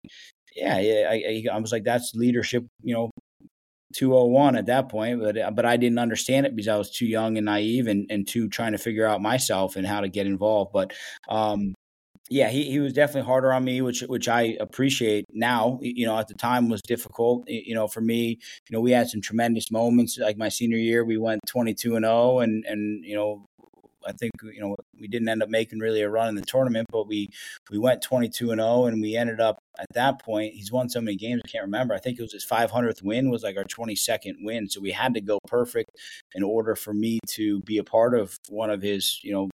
yeah, 0.54 0.78
yeah. 0.78 1.08
I, 1.10 1.44
I 1.52 1.58
was 1.58 1.72
like, 1.72 1.84
that's 1.84 2.14
leadership, 2.14 2.64
you 2.82 2.94
know, 2.94 3.10
201 3.94 4.56
at 4.56 4.66
that 4.66 4.88
point, 4.88 5.20
but 5.20 5.38
uh, 5.38 5.50
but 5.50 5.64
I 5.66 5.76
didn't 5.76 5.98
understand 5.98 6.46
it 6.46 6.56
because 6.56 6.68
I 6.68 6.76
was 6.76 6.90
too 6.90 7.06
young 7.06 7.36
and 7.38 7.46
naive 7.46 7.86
and 7.88 8.06
and 8.10 8.26
too 8.26 8.48
trying 8.48 8.72
to 8.72 8.78
figure 8.78 9.06
out 9.06 9.22
myself 9.22 9.76
and 9.76 9.86
how 9.86 10.00
to 10.00 10.08
get 10.08 10.26
involved. 10.26 10.72
But 10.72 10.92
um, 11.28 11.74
yeah, 12.28 12.48
he, 12.48 12.70
he 12.70 12.80
was 12.80 12.92
definitely 12.92 13.26
harder 13.26 13.52
on 13.52 13.64
me, 13.64 13.80
which 13.82 14.00
which 14.02 14.28
I 14.28 14.56
appreciate 14.58 15.26
now. 15.32 15.78
You 15.80 16.06
know, 16.06 16.18
at 16.18 16.28
the 16.28 16.34
time 16.34 16.68
was 16.68 16.82
difficult. 16.82 17.48
You 17.48 17.74
know, 17.74 17.86
for 17.86 18.00
me, 18.00 18.38
you 18.68 18.72
know, 18.74 18.80
we 18.80 18.90
had 18.90 19.08
some 19.08 19.20
tremendous 19.20 19.70
moments. 19.70 20.18
Like 20.18 20.36
my 20.36 20.48
senior 20.48 20.78
year, 20.78 21.04
we 21.04 21.18
went 21.18 21.40
twenty 21.46 21.74
two 21.74 21.96
and 21.96 22.04
zero, 22.04 22.14
oh, 22.14 22.38
and 22.40 22.64
and 22.64 23.04
you 23.04 23.14
know, 23.14 23.46
I 24.04 24.12
think 24.12 24.32
you 24.42 24.60
know 24.60 24.74
we 24.98 25.06
didn't 25.06 25.28
end 25.28 25.42
up 25.42 25.48
making 25.48 25.78
really 25.78 26.02
a 26.02 26.10
run 26.10 26.28
in 26.28 26.34
the 26.34 26.42
tournament, 26.42 26.88
but 26.90 27.06
we 27.06 27.28
we 27.70 27.78
went 27.78 28.02
twenty 28.02 28.28
two 28.28 28.50
and 28.50 28.60
zero, 28.60 28.70
oh, 28.70 28.86
and 28.86 29.00
we 29.00 29.16
ended 29.16 29.40
up 29.40 29.58
at 29.78 29.86
that 29.94 30.20
point. 30.20 30.54
He's 30.54 30.72
won 30.72 30.88
so 30.88 31.00
many 31.00 31.16
games, 31.16 31.42
I 31.44 31.48
can't 31.48 31.64
remember. 31.64 31.94
I 31.94 31.98
think 31.98 32.18
it 32.18 32.22
was 32.22 32.32
his 32.32 32.44
five 32.44 32.72
hundredth 32.72 33.02
win 33.02 33.30
was 33.30 33.44
like 33.44 33.56
our 33.56 33.64
twenty 33.64 33.94
second 33.94 34.38
win, 34.40 34.68
so 34.68 34.80
we 34.80 34.90
had 34.90 35.14
to 35.14 35.20
go 35.20 35.38
perfect 35.46 35.90
in 36.34 36.42
order 36.42 36.74
for 36.74 36.92
me 36.92 37.20
to 37.28 37.60
be 37.60 37.78
a 37.78 37.84
part 37.84 38.18
of 38.18 38.36
one 38.48 38.70
of 38.70 38.82
his 38.82 39.20
you 39.22 39.32
know 39.32 39.48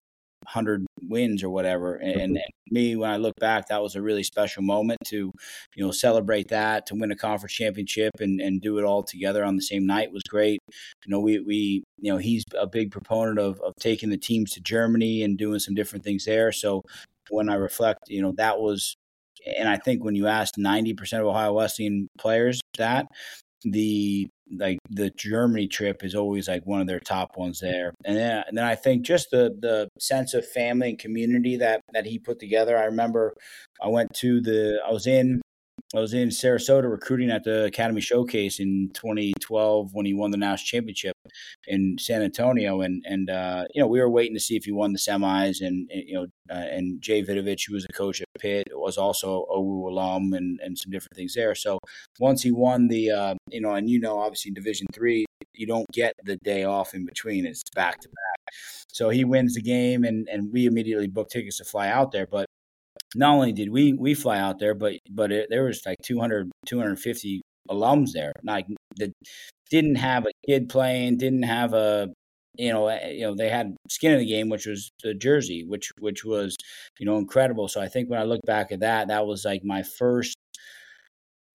100 0.43 0.85
wins 1.03 1.43
or 1.43 1.49
whatever 1.49 1.95
and, 1.95 2.15
mm-hmm. 2.15 2.35
and, 2.35 2.39
me 2.73 2.95
when 2.95 3.09
i 3.09 3.17
look 3.17 3.35
back 3.37 3.67
that 3.67 3.81
was 3.81 3.95
a 3.95 4.01
really 4.01 4.23
special 4.23 4.63
moment 4.63 4.97
to 5.05 5.29
you 5.75 5.85
know 5.85 5.91
celebrate 5.91 6.47
that 6.47 6.85
to 6.85 6.95
win 6.95 7.11
a 7.11 7.15
conference 7.15 7.53
championship 7.53 8.11
and, 8.19 8.39
and 8.39 8.61
do 8.61 8.77
it 8.77 8.85
all 8.85 9.03
together 9.03 9.43
on 9.43 9.55
the 9.55 9.61
same 9.61 9.85
night 9.85 10.11
was 10.11 10.23
great. 10.23 10.59
You 11.05 11.11
know 11.11 11.19
we 11.19 11.39
we 11.39 11.83
you 11.99 12.11
know 12.11 12.17
he's 12.17 12.43
a 12.57 12.67
big 12.67 12.91
proponent 12.91 13.39
of, 13.39 13.59
of 13.59 13.73
taking 13.79 14.09
the 14.09 14.17
teams 14.17 14.51
to 14.51 14.61
germany 14.61 15.23
and 15.23 15.37
doing 15.37 15.59
some 15.59 15.75
different 15.75 16.05
things 16.05 16.25
there. 16.25 16.51
So 16.51 16.83
when 17.29 17.49
i 17.49 17.55
reflect 17.55 17.99
you 18.07 18.21
know 18.21 18.33
that 18.37 18.59
was 18.59 18.95
and 19.57 19.67
i 19.69 19.77
think 19.77 20.03
when 20.03 20.15
you 20.15 20.27
ask 20.27 20.55
90% 20.55 21.19
of 21.19 21.25
ohio 21.25 21.53
wesleyan 21.53 22.07
players 22.17 22.61
that 22.77 23.07
the 23.63 24.27
like 24.51 24.79
the 24.89 25.09
Germany 25.11 25.67
trip 25.67 26.03
is 26.03 26.15
always 26.15 26.47
like 26.47 26.65
one 26.65 26.81
of 26.81 26.87
their 26.87 26.99
top 26.99 27.37
ones 27.37 27.59
there. 27.59 27.93
And 28.05 28.17
then, 28.17 28.43
and 28.47 28.57
then 28.57 28.65
I 28.65 28.75
think 28.75 29.03
just 29.03 29.31
the 29.31 29.55
the 29.59 29.89
sense 29.99 30.33
of 30.33 30.47
family 30.47 30.89
and 30.89 30.99
community 30.99 31.57
that 31.57 31.81
that 31.93 32.05
he 32.05 32.19
put 32.19 32.39
together. 32.39 32.77
I 32.77 32.85
remember 32.85 33.33
I 33.81 33.87
went 33.87 34.13
to 34.15 34.41
the 34.41 34.79
I 34.85 34.91
was 34.91 35.07
in 35.07 35.41
I 35.93 35.99
was 35.99 36.13
in 36.13 36.29
Sarasota 36.29 36.89
recruiting 36.89 37.29
at 37.29 37.43
the 37.43 37.65
Academy 37.65 37.99
Showcase 37.99 38.61
in 38.61 38.91
2012 38.93 39.93
when 39.93 40.05
he 40.05 40.13
won 40.13 40.31
the 40.31 40.37
national 40.37 40.65
championship 40.65 41.17
in 41.67 41.97
San 41.99 42.21
Antonio, 42.21 42.79
and 42.79 43.03
and 43.05 43.29
uh, 43.29 43.65
you 43.73 43.81
know 43.81 43.87
we 43.87 43.99
were 43.99 44.09
waiting 44.09 44.33
to 44.33 44.39
see 44.39 44.55
if 44.55 44.63
he 44.63 44.71
won 44.71 44.93
the 44.93 44.99
semis, 44.99 45.59
and, 45.59 45.89
and 45.91 46.03
you 46.07 46.13
know 46.13 46.27
uh, 46.49 46.53
and 46.53 47.01
Jay 47.01 47.21
Vidovich, 47.21 47.67
who 47.67 47.73
was 47.73 47.85
a 47.89 47.93
coach 47.93 48.21
at 48.21 48.27
Pitt, 48.39 48.67
was 48.71 48.97
also 48.97 49.45
a 49.49 49.59
OU 49.59 49.89
alum, 49.89 50.33
and 50.33 50.61
and 50.61 50.77
some 50.77 50.91
different 50.91 51.15
things 51.15 51.33
there. 51.33 51.55
So 51.55 51.77
once 52.19 52.41
he 52.41 52.51
won 52.51 52.87
the 52.87 53.11
uh, 53.11 53.35
you 53.49 53.59
know, 53.59 53.73
and 53.73 53.89
you 53.89 53.99
know, 53.99 54.17
obviously 54.17 54.51
Division 54.51 54.87
three, 54.93 55.25
you 55.53 55.67
don't 55.67 55.89
get 55.91 56.15
the 56.23 56.37
day 56.37 56.63
off 56.63 56.93
in 56.93 57.05
between; 57.05 57.45
it's 57.45 57.63
back 57.75 57.99
to 57.99 58.07
back. 58.07 58.55
So 58.87 59.09
he 59.09 59.25
wins 59.25 59.55
the 59.55 59.61
game, 59.61 60.05
and 60.05 60.29
and 60.29 60.53
we 60.53 60.67
immediately 60.67 61.07
booked 61.07 61.31
tickets 61.31 61.57
to 61.57 61.65
fly 61.65 61.89
out 61.89 62.13
there, 62.13 62.27
but 62.27 62.45
not 63.15 63.33
only 63.33 63.51
did 63.51 63.69
we 63.71 63.93
we 63.93 64.13
fly 64.13 64.39
out 64.39 64.59
there, 64.59 64.73
but 64.73 64.93
but 65.09 65.31
it, 65.31 65.47
there 65.49 65.63
was 65.63 65.81
like 65.85 65.97
200, 66.03 66.51
250 66.65 67.41
alums 67.69 68.11
there, 68.13 68.33
like 68.43 68.67
that 68.97 69.11
didn't 69.69 69.95
have 69.95 70.25
a 70.25 70.31
kid 70.47 70.69
playing, 70.69 71.17
didn't 71.17 71.43
have 71.43 71.73
a 71.73 72.09
you 72.57 72.71
know 72.71 72.87
eh, 72.87 73.11
you 73.11 73.21
know 73.21 73.35
they 73.35 73.49
had 73.49 73.75
skin 73.89 74.13
in 74.13 74.19
the 74.19 74.25
game, 74.25 74.49
which 74.49 74.65
was 74.65 74.91
the 75.03 75.13
jersey, 75.13 75.63
which 75.65 75.91
which 75.99 76.23
was 76.25 76.55
you 76.99 77.05
know 77.05 77.17
incredible. 77.17 77.67
So 77.67 77.81
I 77.81 77.87
think 77.87 78.09
when 78.09 78.19
I 78.19 78.23
look 78.23 78.41
back 78.45 78.71
at 78.71 78.81
that, 78.81 79.07
that 79.09 79.25
was 79.27 79.45
like 79.45 79.63
my 79.63 79.83
first 79.83 80.35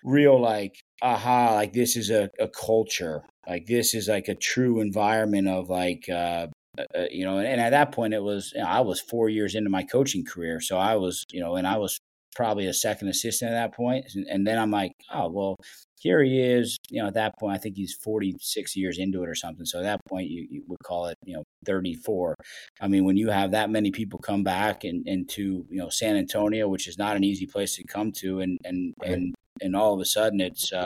real 0.05 0.41
like 0.41 0.79
aha 1.03 1.53
like 1.55 1.73
this 1.73 1.97
is 1.97 2.11
a, 2.11 2.31
a 2.39 2.49
culture 2.49 3.23
like 3.49 3.67
this 3.67 3.93
is 3.93 4.07
like 4.09 4.29
a 4.29 4.35
true 4.37 4.81
environment 4.81 5.49
of 5.49 5.69
like 5.69 6.09
uh 6.09 6.47
uh, 6.79 6.85
uh, 6.95 7.07
you 7.11 7.25
know, 7.25 7.39
and, 7.39 7.47
and, 7.47 7.61
at 7.61 7.71
that 7.71 7.93
point 7.93 8.15
it 8.15 8.23
was 8.23 8.53
you 8.55 8.61
know, 8.61 8.67
I 8.67 8.81
was 8.81 9.01
four 9.01 9.29
years 9.29 9.55
into 9.55 9.71
my 9.71 9.83
coaching 9.83 10.25
career, 10.25 10.61
so 10.61 10.79
I 10.79 10.97
was 10.97 11.25
you 11.31 11.41
know, 11.41 11.57
and 11.57 11.67
I 11.67 11.79
was 11.79 11.99
probably 12.35 12.67
a 12.67 12.75
second 12.75 13.09
assistant 13.09 13.53
at 13.53 13.55
that 13.55 13.75
point, 13.75 14.07
and, 14.15 14.27
and 14.29 14.47
then 14.47 14.59
I'm 14.59 14.71
like, 14.71 14.93
oh 15.13 15.31
well, 15.31 15.57
here 15.99 16.23
he 16.23 16.41
is. 16.41 16.79
You 16.91 17.03
know, 17.03 17.09
at 17.09 17.15
that 17.15 17.39
point 17.39 17.55
I 17.55 17.59
think 17.59 17.77
he's 17.77 17.95
46 17.95 18.77
years 18.77 18.99
into 18.99 19.23
it 19.23 19.29
or 19.29 19.35
something. 19.35 19.67
So 19.67 19.79
at 19.79 19.85
that 19.85 20.01
point 20.09 20.29
you, 20.31 20.47
you 20.51 20.63
would 20.69 20.79
call 20.85 21.07
it 21.07 21.17
you 21.25 21.35
know 21.35 21.43
34. 21.65 22.35
I 22.81 22.89
mean, 22.89 23.05
when 23.05 23.17
you 23.17 23.31
have 23.31 23.53
that 23.53 23.71
many 23.71 23.91
people 23.91 24.19
come 24.19 24.45
back 24.45 24.85
and 24.85 25.07
into 25.07 25.67
you 25.71 25.79
know 25.79 25.89
San 25.89 26.17
Antonio, 26.17 26.69
which 26.69 26.89
is 26.89 26.99
not 26.99 27.17
an 27.17 27.25
easy 27.25 27.47
place 27.47 27.77
to 27.77 27.85
come 27.85 28.13
to, 28.13 28.41
and 28.41 28.59
and 28.65 28.95
right. 29.01 29.13
and 29.13 29.35
and 29.61 29.77
all 29.77 29.95
of 29.95 30.01
a 30.01 30.05
sudden 30.05 30.41
it's 30.41 30.73
uh, 30.73 30.85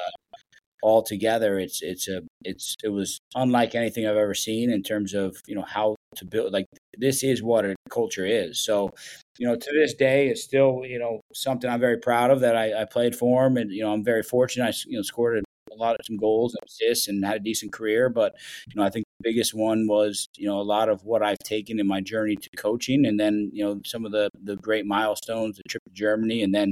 all 0.82 1.02
together, 1.02 1.58
it's 1.58 1.82
it's 1.82 2.08
a 2.08 2.22
it's 2.42 2.76
it 2.82 2.88
was 2.88 3.20
unlike 3.34 3.74
anything 3.74 4.06
I've 4.06 4.16
ever 4.16 4.34
seen 4.34 4.70
in 4.70 4.82
terms 4.82 5.14
of 5.14 5.36
you 5.46 5.54
know 5.54 5.62
how 5.62 5.96
to 6.16 6.24
build 6.24 6.52
like 6.52 6.66
this 6.98 7.22
is 7.22 7.42
what 7.42 7.64
a 7.64 7.74
culture 7.90 8.26
is. 8.26 8.58
So 8.60 8.90
you 9.38 9.46
know 9.46 9.56
to 9.56 9.70
this 9.72 9.94
day 9.94 10.28
it's 10.28 10.42
still 10.42 10.82
you 10.84 10.98
know 10.98 11.20
something 11.34 11.70
I'm 11.70 11.80
very 11.80 11.98
proud 11.98 12.30
of 12.30 12.40
that 12.40 12.56
I, 12.56 12.82
I 12.82 12.84
played 12.84 13.14
for 13.16 13.46
him 13.46 13.56
and 13.56 13.70
you 13.72 13.82
know 13.82 13.92
I'm 13.92 14.04
very 14.04 14.22
fortunate 14.22 14.66
I 14.66 14.72
you 14.86 14.96
know 14.96 15.02
scored 15.02 15.42
a 15.72 15.76
lot 15.76 15.94
of 15.94 16.04
some 16.04 16.16
goals 16.16 16.54
and 16.54 16.66
assists 16.66 17.08
and 17.08 17.24
had 17.24 17.36
a 17.36 17.40
decent 17.40 17.72
career. 17.72 18.08
But 18.08 18.34
you 18.68 18.80
know 18.80 18.86
I 18.86 18.90
think 18.90 19.06
the 19.18 19.30
biggest 19.30 19.54
one 19.54 19.86
was 19.86 20.28
you 20.36 20.46
know 20.46 20.60
a 20.60 20.62
lot 20.62 20.88
of 20.88 21.04
what 21.04 21.22
I've 21.22 21.38
taken 21.44 21.78
in 21.78 21.86
my 21.86 22.00
journey 22.00 22.36
to 22.36 22.50
coaching 22.56 23.06
and 23.06 23.18
then 23.20 23.50
you 23.52 23.64
know 23.64 23.80
some 23.84 24.04
of 24.04 24.12
the 24.12 24.30
the 24.42 24.56
great 24.56 24.86
milestones 24.86 25.56
the 25.56 25.62
trip 25.68 25.82
to 25.84 25.92
Germany 25.92 26.42
and 26.42 26.54
then 26.54 26.70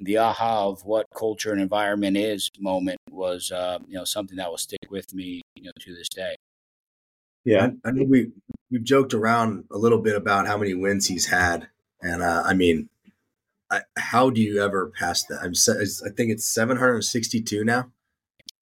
the 0.00 0.18
aha 0.18 0.68
of 0.68 0.84
what 0.84 1.06
culture 1.14 1.52
and 1.52 1.60
environment 1.60 2.16
is 2.16 2.50
moment 2.58 2.98
was 3.10 3.50
uh, 3.50 3.78
you 3.86 3.94
know 3.94 4.04
something 4.04 4.36
that 4.36 4.50
will 4.50 4.58
stick 4.58 4.90
with 4.90 5.14
me 5.14 5.42
you 5.54 5.64
know 5.64 5.72
to 5.80 5.94
this 5.94 6.08
day. 6.08 6.36
Yeah, 7.44 7.70
I, 7.84 7.92
know 7.92 8.04
we 8.04 8.32
we've 8.70 8.84
joked 8.84 9.14
around 9.14 9.64
a 9.70 9.78
little 9.78 10.00
bit 10.00 10.16
about 10.16 10.46
how 10.46 10.58
many 10.58 10.74
wins 10.74 11.06
he's 11.06 11.26
had, 11.26 11.68
and 12.02 12.22
uh, 12.22 12.42
I 12.44 12.54
mean, 12.54 12.88
I, 13.70 13.82
how 13.96 14.30
do 14.30 14.40
you 14.40 14.62
ever 14.62 14.92
pass 14.98 15.24
that? 15.24 15.40
I'm 15.42 15.52
I 16.04 16.10
think 16.10 16.30
it's 16.30 16.44
762 16.44 17.64
now. 17.64 17.92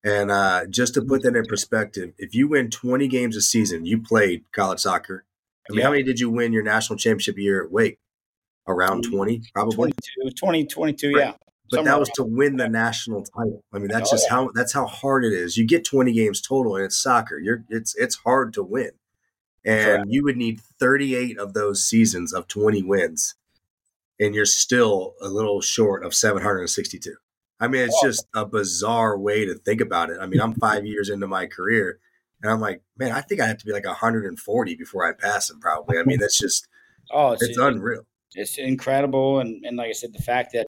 And 0.03 0.29
uh, 0.29 0.67
just 0.67 0.93
to 0.93 1.01
put 1.01 1.23
that 1.23 1.35
in 1.35 1.45
perspective, 1.45 2.13
if 2.19 2.35
you 2.35 2.47
win 2.47 2.69
20 2.69 3.07
games 3.07 3.35
a 3.35 3.41
season, 3.41 3.87
you 3.87 3.99
played 3.99 4.43
college 4.51 4.81
soccer. 4.81 5.25
I 5.67 5.73
mean, 5.73 5.79
yeah. 5.79 5.85
how 5.85 5.91
many 5.91 6.03
did 6.03 6.19
you 6.19 6.29
win 6.29 6.53
your 6.53 6.61
national 6.61 6.97
championship 6.97 7.39
year 7.39 7.63
at 7.63 7.71
Wake? 7.71 7.97
Around 8.67 9.03
20 9.03 9.41
probably. 9.53 9.91
22 9.91 10.31
20 10.35 10.65
22 10.65 11.13
right. 11.13 11.19
yeah 11.19 11.33
but 11.69 11.77
Somewhere 11.77 11.93
that 11.93 11.99
was 11.99 12.09
to 12.09 12.23
win 12.23 12.57
the 12.57 12.69
national 12.69 13.23
title. 13.23 13.63
I 13.73 13.79
mean 13.79 13.87
that's 13.87 14.11
oh, 14.11 14.15
just 14.15 14.27
yeah. 14.29 14.35
how 14.35 14.51
that's 14.53 14.71
how 14.71 14.85
hard 14.85 15.25
it 15.25 15.33
is. 15.33 15.57
You 15.57 15.65
get 15.65 15.83
20 15.83 16.13
games 16.13 16.39
total 16.39 16.75
and 16.75 16.85
it's 16.85 16.97
soccer. 16.97 17.39
You're 17.39 17.63
it's 17.69 17.95
it's 17.95 18.17
hard 18.17 18.53
to 18.53 18.63
win. 18.63 18.91
And 19.65 19.85
Correct. 19.85 20.05
you 20.09 20.23
would 20.23 20.37
need 20.37 20.61
38 20.79 21.39
of 21.39 21.53
those 21.53 21.83
seasons 21.83 22.33
of 22.33 22.47
20 22.47 22.83
wins 22.83 23.33
and 24.19 24.35
you're 24.35 24.45
still 24.45 25.15
a 25.21 25.27
little 25.27 25.59
short 25.61 26.05
of 26.05 26.13
762 26.13 27.15
i 27.59 27.67
mean 27.67 27.81
it's 27.81 27.99
oh. 28.01 28.07
just 28.07 28.25
a 28.35 28.45
bizarre 28.45 29.17
way 29.17 29.45
to 29.45 29.55
think 29.55 29.81
about 29.81 30.09
it. 30.09 30.17
I 30.21 30.25
mean 30.25 30.41
i'm 30.41 30.53
five 30.53 30.85
years 30.93 31.09
into 31.09 31.27
my 31.27 31.45
career 31.47 31.99
and 32.41 32.51
i'm 32.51 32.59
like 32.59 32.81
man 32.97 33.11
i 33.11 33.21
think 33.21 33.41
i 33.41 33.47
have 33.47 33.57
to 33.57 33.65
be 33.65 33.73
like 33.73 33.85
140 33.85 34.75
before 34.75 35.05
i 35.05 35.13
pass 35.13 35.49
him 35.49 35.59
probably. 35.59 35.97
I 35.97 36.03
mean 36.03 36.19
that's 36.19 36.37
just 36.37 36.67
oh 37.11 37.33
it's, 37.33 37.43
it's 37.43 37.57
unreal 37.57 38.05
it's 38.35 38.57
incredible. 38.57 39.39
And, 39.39 39.65
and 39.65 39.77
like 39.77 39.89
I 39.89 39.93
said, 39.93 40.13
the 40.13 40.21
fact 40.21 40.53
that, 40.53 40.67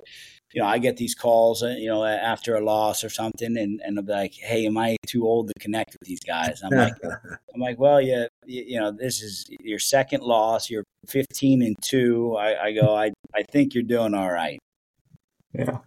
you 0.53 0.61
know, 0.61 0.68
I 0.68 0.78
get 0.78 0.97
these 0.97 1.13
calls, 1.13 1.61
uh, 1.61 1.76
you 1.78 1.88
know, 1.88 2.05
after 2.05 2.55
a 2.55 2.63
loss 2.63 3.03
or 3.03 3.09
something, 3.09 3.57
and, 3.57 3.82
and 3.84 3.97
they'll 3.97 4.05
be 4.05 4.13
like, 4.13 4.34
"Hey, 4.34 4.65
am 4.65 4.78
I 4.78 4.95
too 5.05 5.26
old 5.26 5.49
to 5.49 5.53
connect 5.59 5.97
with 5.99 6.07
these 6.07 6.22
guys?" 6.22 6.61
I'm 6.63 6.72
like, 6.72 6.93
"I'm 7.53 7.59
like, 7.59 7.78
well, 7.78 7.99
yeah, 7.99 8.28
you, 8.45 8.63
you, 8.65 8.80
know, 8.80 8.91
this 8.91 9.22
is 9.22 9.45
your 9.59 9.80
second 9.80 10.24
loss. 10.24 10.70
You're 10.70 10.86
15 11.07 11.61
and 11.61 11.76
two. 11.82 12.36
I, 12.38 12.68
I 12.68 12.72
go, 12.72 12.95
I, 12.95 13.11
I 13.36 13.43
think 13.51 13.74
you're 13.74 13.84
doing 13.84 14.13
all 14.13 14.32
right." 14.32 14.57
Yeah. 15.53 15.80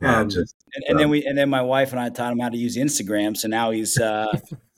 Yeah, 0.00 0.20
um, 0.20 0.28
just, 0.28 0.54
and, 0.74 0.84
and, 0.88 0.98
then 0.98 1.08
we 1.08 1.24
and 1.26 1.36
then 1.36 1.50
my 1.50 1.60
wife 1.60 1.90
and 1.90 2.00
I 2.00 2.08
taught 2.08 2.32
him 2.32 2.38
how 2.38 2.48
to 2.48 2.56
use 2.56 2.76
Instagram. 2.76 3.36
So 3.36 3.48
now 3.48 3.72
he's 3.72 3.98
uh, 3.98 4.26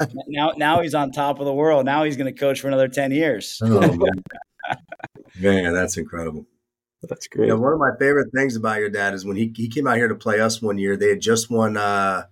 now 0.26 0.52
now 0.56 0.80
he's 0.80 0.94
on 0.94 1.12
top 1.12 1.40
of 1.40 1.44
the 1.44 1.52
world. 1.52 1.84
Now 1.84 2.04
he's 2.04 2.16
going 2.16 2.32
to 2.32 2.38
coach 2.38 2.60
for 2.60 2.68
another 2.68 2.88
ten 2.88 3.10
years. 3.12 3.60
Oh, 3.62 3.80
Man, 5.40 5.74
that's 5.74 5.96
incredible. 5.96 6.46
That's 7.08 7.26
great. 7.28 7.48
You 7.48 7.54
know, 7.54 7.60
one 7.60 7.72
of 7.72 7.78
my 7.78 7.90
favorite 7.98 8.32
things 8.34 8.56
about 8.56 8.78
your 8.78 8.90
dad 8.90 9.14
is 9.14 9.24
when 9.24 9.36
he, 9.36 9.52
he 9.54 9.68
came 9.68 9.86
out 9.86 9.96
here 9.96 10.08
to 10.08 10.14
play 10.14 10.40
us 10.40 10.62
one 10.62 10.78
year, 10.78 10.96
they 10.96 11.10
had 11.10 11.20
just 11.20 11.50
won, 11.50 11.76
uh, 11.76 12.24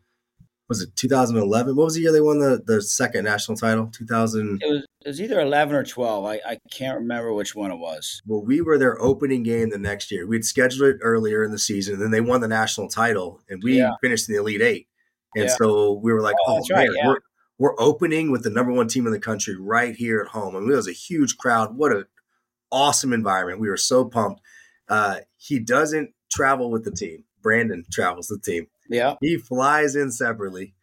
was 0.69 0.81
it 0.81 0.97
2011? 0.97 1.77
What 1.77 1.85
was 1.85 1.95
the 1.95 2.01
year 2.01 2.13
they 2.13 2.21
won 2.21 2.39
the, 2.39 2.63
the 2.65 2.81
second 2.81 3.25
national 3.25 3.59
title? 3.59 3.91
2000. 3.93 4.59
It 4.63 4.67
was, 4.67 4.87
it 5.05 5.09
was 5.09 5.21
either 5.21 5.41
11 5.41 5.75
or 5.75 5.85
12. 5.85 6.25
I, 6.25 6.41
I 6.47 6.59
can't 6.71 6.99
remember 6.99 7.33
which 7.33 7.55
one 7.55 7.71
it 7.71 7.77
was. 7.77 8.23
Well, 8.27 8.43
we 8.43 8.63
were 8.63 8.79
their 8.79 9.01
opening 9.03 9.43
game 9.43 9.71
the 9.71 9.79
next 9.79 10.11
year. 10.11 10.27
We'd 10.27 10.45
scheduled 10.45 10.95
it 10.95 10.99
earlier 11.03 11.45
in 11.45 11.51
the 11.51 11.59
season, 11.59 11.95
and 11.95 12.03
then 12.03 12.11
they 12.11 12.21
won 12.21 12.41
the 12.41 12.49
national 12.49 12.89
title, 12.89 13.41
and 13.51 13.63
we 13.63 13.79
yeah. 13.79 13.91
finished 14.01 14.29
in 14.29 14.35
the 14.35 14.41
Elite 14.41 14.63
Eight. 14.63 14.89
And 15.35 15.47
yeah. 15.47 15.55
so 15.57 15.93
we 15.93 16.13
were 16.13 16.23
like, 16.23 16.37
oh, 16.47 16.61
oh 16.61 16.75
man, 16.75 16.87
right, 16.87 16.91
yeah. 16.95 17.09
we're, 17.09 17.19
we're 17.59 17.81
opening 17.81 18.31
with 18.31 18.43
the 18.43 18.51
number 18.51 18.73
one 18.73 18.89
team 18.89 19.07
in 19.07 19.13
the 19.13 19.21
country 19.21 19.57
right 19.59 19.95
here 19.95 20.21
at 20.21 20.29
home. 20.29 20.57
I 20.57 20.61
mean, 20.61 20.73
it 20.73 20.77
was 20.77 20.89
a 20.89 20.93
huge 20.93 21.37
crowd. 21.37 21.77
What 21.77 21.93
a 21.93 22.07
awesome 22.73 23.13
environment. 23.13 23.61
We 23.61 23.69
were 23.69 23.77
so 23.77 24.05
pumped. 24.05 24.41
Uh, 24.89 25.19
he 25.37 25.59
doesn't 25.61 26.11
travel 26.33 26.71
with 26.71 26.85
the 26.85 26.91
team. 26.91 27.25
Brandon 27.43 27.85
travels 27.93 28.29
the 28.29 28.39
team. 28.39 28.67
Yeah. 28.89 29.15
He 29.21 29.37
flies 29.37 29.95
in 29.95 30.11
separately, 30.11 30.75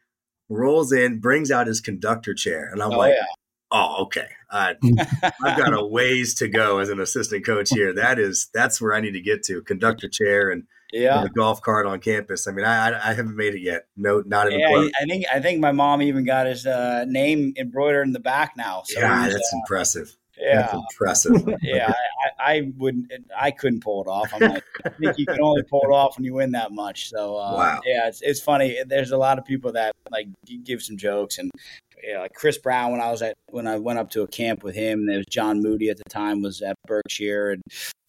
rolls 0.48 0.92
in, 0.92 1.20
brings 1.20 1.52
out 1.52 1.68
his 1.68 1.82
conductor 1.82 2.34
chair. 2.34 2.70
And 2.72 2.82
I'm 2.82 2.94
oh, 2.94 2.98
like, 2.98 3.14
yeah. 3.16 3.26
oh, 3.72 4.04
okay. 4.04 4.28
Uh, 4.50 4.74
I've 5.24 5.58
got 5.58 5.74
a 5.74 5.86
ways 5.86 6.36
to 6.36 6.48
go 6.48 6.80
as 6.80 6.90
an 6.90 7.00
assistant 7.00 7.46
coach 7.46 7.70
here. 7.70 7.94
That 7.94 8.20
is, 8.20 8.50
that's 8.54 8.82
where 8.82 8.94
I 8.94 9.02
need 9.02 9.12
to 9.12 9.22
get 9.22 9.44
to 9.44 9.62
conductor 9.64 10.08
chair 10.08 10.50
and, 10.50 10.64
yeah. 10.92 11.22
the 11.22 11.30
golf 11.30 11.62
cart 11.62 11.86
on 11.86 12.00
campus. 12.00 12.48
I 12.48 12.52
mean, 12.52 12.66
I, 12.66 12.98
I 12.98 13.14
haven't 13.14 13.36
made 13.36 13.54
it 13.54 13.62
yet. 13.62 13.86
No, 13.96 14.24
not 14.26 14.48
even 14.48 14.60
yeah, 14.60 14.70
close. 14.70 14.92
I 15.00 15.06
think, 15.06 15.26
I 15.32 15.40
think 15.40 15.60
my 15.60 15.72
mom 15.72 16.02
even 16.02 16.26
got 16.26 16.48
his 16.48 16.66
uh, 16.66 17.06
name 17.08 17.54
embroidered 17.58 18.08
in 18.08 18.14
the 18.14 18.20
back 18.20 18.54
now. 18.58 18.82
So 18.86 19.00
yeah, 19.00 19.30
that's 19.30 19.54
uh, 19.54 19.58
impressive 19.58 20.18
yeah, 20.40 20.62
That's 20.62 20.74
impressive. 20.74 21.50
yeah, 21.62 21.94
I, 22.40 22.54
I, 22.54 22.72
wouldn't. 22.78 23.12
I 23.38 23.52
couldn't 23.52 23.84
pull 23.84 24.02
it 24.02 24.08
off. 24.08 24.34
I'm 24.34 24.42
like, 24.42 24.64
I 24.86 24.90
think 24.90 25.18
you 25.18 25.26
can 25.26 25.42
only 25.42 25.64
pull 25.64 25.82
it 25.82 25.92
off 25.92 26.18
when 26.18 26.26
you 26.26 26.34
win 26.34 26.52
that 26.52 26.72
much. 26.72 27.10
So 27.10 27.38
uh, 27.38 27.56
wow. 27.56 27.82
yeah, 27.86 28.08
it's 28.08 28.22
it's 28.22 28.42
funny. 28.42 28.78
There's 28.86 29.12
a 29.12 29.18
lot 29.18 29.38
of 29.38 29.46
people 29.46 29.72
that 29.74 29.94
like 30.12 30.28
give 30.64 30.82
some 30.82 30.98
jokes 30.98 31.38
and. 31.38 31.52
Yeah, 32.02 32.22
like 32.22 32.34
Chris 32.34 32.58
Brown 32.58 32.94
when 32.94 33.02
I 33.02 33.12
was 33.12 33.22
at 33.22 33.36
when 33.50 33.68
I 33.68 33.76
went 33.76 34.00
up 34.00 34.10
to 34.12 34.22
a 34.22 34.28
camp 34.28 34.64
with 34.64 34.74
him. 34.74 35.06
There 35.06 35.18
was 35.18 35.26
John 35.30 35.62
Moody 35.62 35.90
at 35.90 35.98
the 35.98 36.06
time 36.06 36.42
was 36.42 36.62
at 36.62 36.78
Berkshire, 36.88 37.52
and 37.52 37.62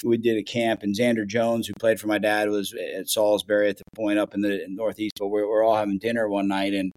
we 0.04 0.16
did 0.16 0.36
a 0.36 0.44
camp. 0.44 0.84
And 0.84 0.94
Xander 0.94 1.26
Jones, 1.26 1.66
who 1.66 1.72
played 1.80 1.98
for 1.98 2.06
my 2.06 2.18
dad, 2.18 2.48
was 2.50 2.72
at 2.72 3.08
Salisbury 3.08 3.68
at 3.68 3.78
the 3.78 3.84
point 3.96 4.20
up 4.20 4.32
in 4.32 4.42
the 4.42 4.64
Northeast. 4.68 5.14
But 5.18 5.26
we're, 5.26 5.48
we're 5.48 5.64
all 5.64 5.74
having 5.74 5.98
dinner 5.98 6.28
one 6.28 6.46
night, 6.46 6.72
and 6.72 6.92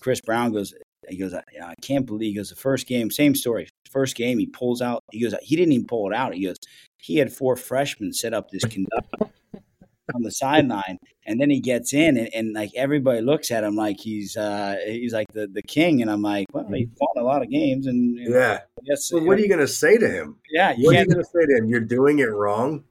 Chris 0.00 0.22
Brown 0.22 0.52
goes, 0.52 0.72
he 1.08 1.18
goes, 1.18 1.34
I, 1.34 1.42
I 1.62 1.74
can't 1.82 2.06
believe. 2.06 2.30
He 2.32 2.36
goes, 2.36 2.48
the 2.50 2.56
first 2.56 2.86
game, 2.86 3.10
same 3.10 3.34
story. 3.34 3.67
First 3.90 4.16
game, 4.16 4.38
he 4.38 4.46
pulls 4.46 4.82
out. 4.82 5.02
He 5.10 5.22
goes, 5.22 5.34
he 5.42 5.56
didn't 5.56 5.72
even 5.72 5.86
pull 5.86 6.10
it 6.10 6.14
out. 6.14 6.34
He 6.34 6.44
goes, 6.44 6.58
he 6.98 7.16
had 7.16 7.32
four 7.32 7.56
freshmen 7.56 8.12
set 8.12 8.34
up 8.34 8.50
this 8.50 8.64
conductor 8.64 9.32
on 10.14 10.22
the 10.22 10.30
sideline, 10.30 10.98
and 11.26 11.40
then 11.40 11.48
he 11.48 11.60
gets 11.60 11.94
in, 11.94 12.16
and, 12.16 12.28
and, 12.34 12.52
like 12.52 12.70
everybody 12.74 13.20
looks 13.20 13.50
at 13.50 13.64
him 13.64 13.76
like 13.76 13.98
he's 13.98 14.36
uh 14.36 14.76
he's 14.84 15.12
like 15.12 15.32
the, 15.32 15.46
the 15.46 15.62
king, 15.62 16.02
and 16.02 16.10
I'm 16.10 16.22
like, 16.22 16.46
well, 16.52 16.66
he's 16.72 16.88
won 17.00 17.24
a 17.24 17.26
lot 17.26 17.42
of 17.42 17.50
games, 17.50 17.86
and 17.86 18.16
you 18.16 18.28
know, 18.28 18.38
yeah. 18.38 18.60
Guess, 18.84 19.12
well, 19.12 19.24
what 19.24 19.38
are 19.38 19.40
you 19.40 19.48
gonna 19.48 19.66
say 19.66 19.96
to 19.96 20.08
him? 20.08 20.36
Yeah, 20.50 20.74
what 20.78 20.96
are 20.96 21.00
you 21.00 21.06
gonna 21.06 21.24
say 21.24 21.46
to 21.46 21.56
him? 21.56 21.68
You're 21.68 21.80
doing 21.80 22.18
it 22.18 22.30
wrong. 22.30 22.84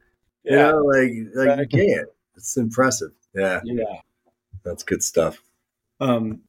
Yeah, 0.44 0.52
you 0.52 0.58
know, 0.58 0.78
like 0.84 1.12
like 1.36 1.48
right. 1.48 1.68
you 1.72 1.96
can't. 1.96 2.10
It's 2.38 2.56
impressive. 2.56 3.12
Yeah. 3.34 3.62
Yeah. 3.64 3.84
That's 4.64 4.84
good 4.84 5.04
stuff. 5.04 5.42
Um, 6.00 6.42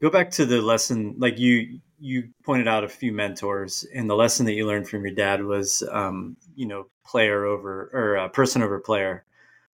go 0.00 0.10
back 0.10 0.30
to 0.32 0.46
the 0.46 0.60
lesson, 0.60 1.14
like 1.18 1.38
you 1.38 1.80
you 2.00 2.28
pointed 2.44 2.68
out 2.68 2.84
a 2.84 2.88
few 2.88 3.12
mentors, 3.12 3.84
and 3.94 4.08
the 4.08 4.14
lesson 4.14 4.46
that 4.46 4.54
you 4.54 4.66
learned 4.66 4.88
from 4.88 5.04
your 5.04 5.14
dad 5.14 5.44
was, 5.44 5.82
um, 5.90 6.36
you 6.54 6.66
know, 6.66 6.86
player 7.04 7.44
over 7.44 7.90
or 7.92 8.18
uh, 8.18 8.28
person 8.28 8.62
over 8.62 8.78
player. 8.80 9.24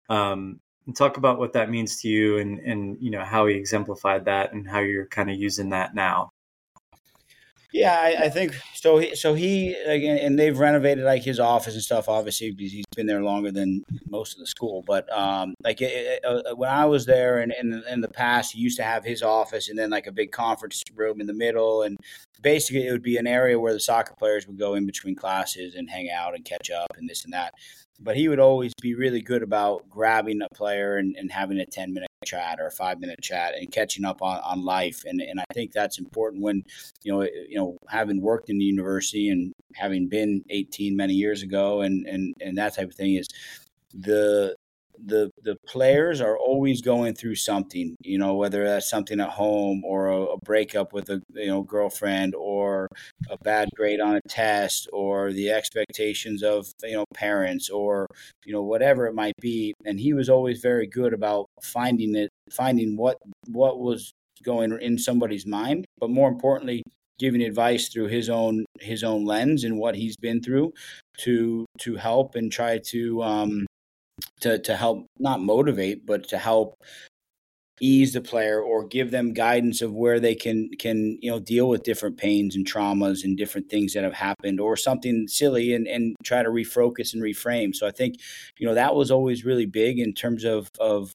Um, 0.10 0.60
and 0.88 0.96
talk 0.96 1.18
about 1.18 1.40
what 1.40 1.54
that 1.54 1.70
means 1.70 2.02
to 2.02 2.08
you, 2.10 2.38
and 2.40 2.60
and 2.60 2.98
you 3.00 3.12
know 3.12 3.24
how 3.24 3.46
he 3.48 3.56
exemplified 3.56 4.26
that, 4.26 4.54
and 4.54 4.68
how 4.68 4.80
you're 4.80 5.06
kind 5.08 5.30
of 5.30 5.38
using 5.38 5.70
that 5.70 5.96
now. 5.96 6.32
Yeah, 7.74 7.98
I, 7.98 8.26
I, 8.26 8.30
think 8.30 8.54
so. 8.74 8.98
He, 8.98 9.16
so 9.16 9.34
he 9.34 9.74
again, 9.74 10.18
and 10.18 10.38
they've 10.38 10.58
renovated 10.58 11.06
like 11.06 11.24
his 11.24 11.40
office 11.40 11.74
and 11.74 11.82
stuff. 11.82 12.10
Obviously, 12.10 12.52
because 12.52 12.74
he's 12.74 12.86
been 12.96 13.08
there 13.08 13.24
longer 13.24 13.50
than 13.50 13.84
most 14.10 14.34
of 14.34 14.40
the 14.40 14.48
school. 14.48 14.84
But 14.86 15.12
um, 15.16 15.54
like 15.64 15.82
it, 15.82 16.20
uh, 16.26 16.54
when 16.56 16.70
I 16.70 16.86
was 16.86 17.06
there, 17.06 17.40
and 17.40 17.54
in, 17.58 17.82
in 17.90 18.02
the 18.02 18.10
past, 18.10 18.52
he 18.52 18.60
used 18.60 18.76
to 18.78 18.84
have 18.84 19.06
his 19.06 19.22
office 19.22 19.70
and 19.70 19.80
then 19.80 19.90
like 19.90 20.06
a 20.06 20.12
big 20.12 20.32
conference 20.34 20.84
room 20.94 21.22
in 21.22 21.28
the 21.28 21.34
middle, 21.34 21.84
and 21.84 21.98
basically 22.42 22.88
it 22.88 22.92
would 22.92 23.04
be 23.04 23.16
an 23.16 23.28
area 23.28 23.58
where 23.58 23.74
the 23.74 23.80
soccer 23.80 24.16
players 24.16 24.48
would 24.48 24.60
go 24.60 24.74
in 24.74 24.86
between 24.86 25.16
classes 25.16 25.76
and 25.76 25.90
hang 25.90 26.10
out 26.10 26.36
and 26.36 26.44
catch 26.44 26.70
up 26.70 26.92
and 26.98 27.10
this 27.10 27.24
and 27.24 27.34
that 27.34 27.54
but 28.04 28.16
he 28.16 28.28
would 28.28 28.40
always 28.40 28.74
be 28.82 28.96
really 28.96 29.22
good 29.22 29.44
about 29.44 29.88
grabbing 29.90 30.42
a 30.42 30.56
player 30.56 30.98
and, 30.98 31.16
and 31.16 31.32
having 31.32 31.60
a 31.60 31.66
10 31.66 31.94
minute 31.94 32.10
chat 32.26 32.60
or 32.60 32.68
a 32.68 32.72
five 32.72 33.00
minute 33.00 33.22
chat 33.22 33.54
and 33.56 33.72
catching 33.72 34.06
up 34.06 34.22
on, 34.22 34.40
on 34.40 34.64
life. 34.64 35.04
And, 35.06 35.22
and 35.22 35.40
I 35.40 35.46
think 35.54 35.72
that's 35.72 36.00
important 36.00 36.44
when, 36.44 36.64
you 37.04 37.12
know, 37.12 37.22
you 37.22 37.58
know, 37.58 37.78
having 37.88 38.22
worked 38.22 38.50
in 38.50 38.58
the 38.58 38.66
university 38.66 39.30
and 39.30 39.54
having 39.76 40.08
been 40.08 40.44
18 40.50 40.96
many 40.96 41.14
years 41.14 41.44
ago 41.44 41.82
and, 41.82 42.08
and, 42.08 42.34
and 42.42 42.58
that 42.58 42.76
type 42.76 42.90
of 42.90 42.96
thing 42.96 43.16
is 43.16 43.28
the, 43.94 44.56
the 45.06 45.32
the 45.44 45.56
players 45.68 46.22
are 46.22 46.38
always 46.38 46.82
going 46.82 47.14
through 47.14 47.36
something 47.36 47.96
you 48.02 48.18
know 48.18 48.36
whether 48.36 48.64
that's 48.64 48.90
something 48.90 49.20
at 49.20 49.30
home 49.30 49.84
or 49.84 50.08
a, 50.08 50.22
a, 50.24 50.38
breakup 50.46 50.94
with 50.94 51.10
a 51.10 51.22
you 51.34 51.48
know 51.48 51.62
girlfriend 51.62 52.36
or 52.36 52.88
a 53.30 53.38
bad 53.44 53.70
grade 53.76 54.00
on 54.00 54.16
a 54.16 54.22
test 54.30 54.88
or 54.94 55.32
the 55.32 55.50
expectations 55.50 56.44
of 56.44 56.68
you 56.84 56.94
know 56.94 57.06
parents 57.14 57.70
or 57.70 58.08
you 58.46 58.54
know 58.54 58.64
whatever 58.64 59.08
it 59.08 59.16
might 59.16 59.36
be. 59.40 59.74
And 59.86 60.00
he 60.00 60.14
was 60.14 60.30
always 60.30 60.62
very 60.62 60.88
good 60.88 61.14
about 61.14 61.48
finding 61.62 62.16
it 62.16 62.30
finding 62.52 62.98
what 62.98 63.18
what 63.48 63.80
was 63.80 64.12
going 64.44 64.78
in 64.82 64.98
somebody's 64.98 65.46
mind 65.46 65.86
but 66.00 66.10
more 66.10 66.28
importantly 66.28 66.82
giving 67.20 67.44
advice 67.44 67.90
through 67.90 68.08
his 68.08 68.30
own 68.30 68.66
his 68.80 69.04
own 69.04 69.24
lens 69.24 69.64
and 69.64 69.78
what 69.78 69.96
he's 69.96 70.18
been 70.18 70.42
through 70.42 70.74
to 71.20 71.66
to 71.78 71.96
help 71.96 72.34
and 72.34 72.52
try 72.52 72.80
to 72.80 73.22
um 73.22 73.68
to 74.42 74.60
to 74.60 74.76
help 74.76 75.06
not 75.20 75.42
motivate, 75.42 76.06
but 76.06 76.28
to 76.30 76.38
help 76.38 76.76
ease 77.80 78.14
the 78.14 78.22
player 78.22 78.62
or 78.62 78.86
give 78.86 79.10
them 79.10 79.34
guidance 79.34 79.82
of 79.82 79.92
where 79.92 80.20
they 80.20 80.36
can 80.36 80.70
can 80.78 81.18
you 81.22 81.32
know 81.32 81.40
deal 81.40 81.68
with 81.68 81.84
different 81.84 82.16
pains 82.16 82.56
and 82.56 82.66
traumas 82.68 83.24
and 83.24 83.38
different 83.38 83.68
things 83.70 83.94
that 83.94 84.04
have 84.04 84.14
happened 84.14 84.60
or 84.60 84.78
something 84.78 85.28
silly 85.28 85.74
and 85.74 85.88
and 85.88 86.16
try 86.24 86.44
to 86.44 86.50
refocus 86.50 87.14
and 87.14 87.24
reframe. 87.24 87.76
So 87.76 87.88
i 87.88 87.92
think 87.92 88.18
you 88.60 88.68
know 88.68 88.76
that 88.76 88.96
was 88.96 89.10
always 89.10 89.46
really 89.46 89.66
big 89.66 89.98
in 90.00 90.14
terms 90.14 90.44
of 90.44 90.70
of 90.80 91.12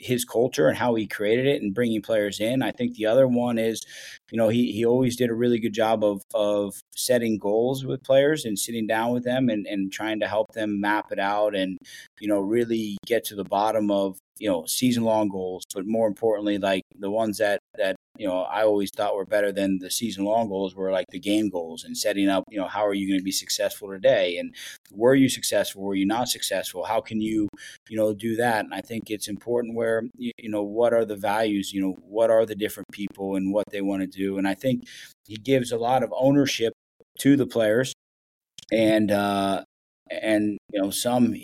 his 0.00 0.24
culture 0.24 0.66
and 0.66 0.76
how 0.76 0.94
he 0.94 1.06
created 1.06 1.46
it 1.46 1.62
and 1.62 1.74
bringing 1.74 2.00
players 2.00 2.40
in. 2.40 2.62
I 2.62 2.72
think 2.72 2.94
the 2.94 3.06
other 3.06 3.28
one 3.28 3.58
is, 3.58 3.82
you 4.30 4.38
know, 4.38 4.48
he, 4.48 4.72
he 4.72 4.84
always 4.84 5.16
did 5.16 5.30
a 5.30 5.34
really 5.34 5.60
good 5.60 5.74
job 5.74 6.02
of, 6.02 6.22
of 6.34 6.74
setting 6.96 7.38
goals 7.38 7.84
with 7.84 8.02
players 8.02 8.44
and 8.44 8.58
sitting 8.58 8.86
down 8.86 9.12
with 9.12 9.24
them 9.24 9.50
and, 9.50 9.66
and 9.66 9.92
trying 9.92 10.20
to 10.20 10.26
help 10.26 10.52
them 10.52 10.80
map 10.80 11.12
it 11.12 11.18
out 11.18 11.54
and, 11.54 11.78
you 12.18 12.28
know, 12.28 12.40
really 12.40 12.96
get 13.06 13.24
to 13.24 13.34
the 13.34 13.44
bottom 13.44 13.90
of, 13.90 14.18
you 14.40 14.48
know, 14.48 14.64
season 14.64 15.04
long 15.04 15.28
goals, 15.28 15.64
but 15.74 15.86
more 15.86 16.08
importantly, 16.08 16.56
like 16.56 16.82
the 16.98 17.10
ones 17.10 17.36
that, 17.38 17.60
that 17.76 17.94
you 18.16 18.26
know, 18.26 18.40
I 18.40 18.62
always 18.62 18.90
thought 18.90 19.14
were 19.14 19.26
better 19.26 19.52
than 19.52 19.78
the 19.78 19.90
season 19.90 20.24
long 20.24 20.48
goals 20.48 20.74
were 20.74 20.90
like 20.90 21.06
the 21.10 21.20
game 21.20 21.50
goals 21.50 21.84
and 21.84 21.96
setting 21.96 22.28
up, 22.28 22.44
you 22.50 22.58
know, 22.58 22.66
how 22.66 22.86
are 22.86 22.94
you 22.94 23.06
going 23.06 23.20
to 23.20 23.24
be 23.24 23.32
successful 23.32 23.90
today? 23.90 24.38
And 24.38 24.54
were 24.92 25.14
you 25.14 25.28
successful? 25.28 25.82
Were 25.82 25.94
you 25.94 26.06
not 26.06 26.28
successful? 26.28 26.84
How 26.84 27.02
can 27.02 27.20
you, 27.20 27.48
you 27.90 27.98
know, 27.98 28.14
do 28.14 28.34
that? 28.36 28.64
And 28.64 28.72
I 28.72 28.80
think 28.80 29.10
it's 29.10 29.28
important 29.28 29.76
where, 29.76 30.04
you, 30.16 30.32
you 30.38 30.48
know, 30.48 30.62
what 30.62 30.94
are 30.94 31.04
the 31.04 31.16
values? 31.16 31.72
You 31.74 31.82
know, 31.82 31.96
what 32.02 32.30
are 32.30 32.46
the 32.46 32.54
different 32.54 32.88
people 32.92 33.36
and 33.36 33.52
what 33.52 33.66
they 33.70 33.82
want 33.82 34.00
to 34.02 34.08
do? 34.08 34.38
And 34.38 34.48
I 34.48 34.54
think 34.54 34.84
he 35.26 35.36
gives 35.36 35.70
a 35.70 35.78
lot 35.78 36.02
of 36.02 36.12
ownership 36.16 36.72
to 37.18 37.36
the 37.36 37.46
players 37.46 37.92
and, 38.72 39.10
uh, 39.10 39.64
and 40.10 40.58
you 40.72 40.82
know 40.82 40.90
some 40.90 41.34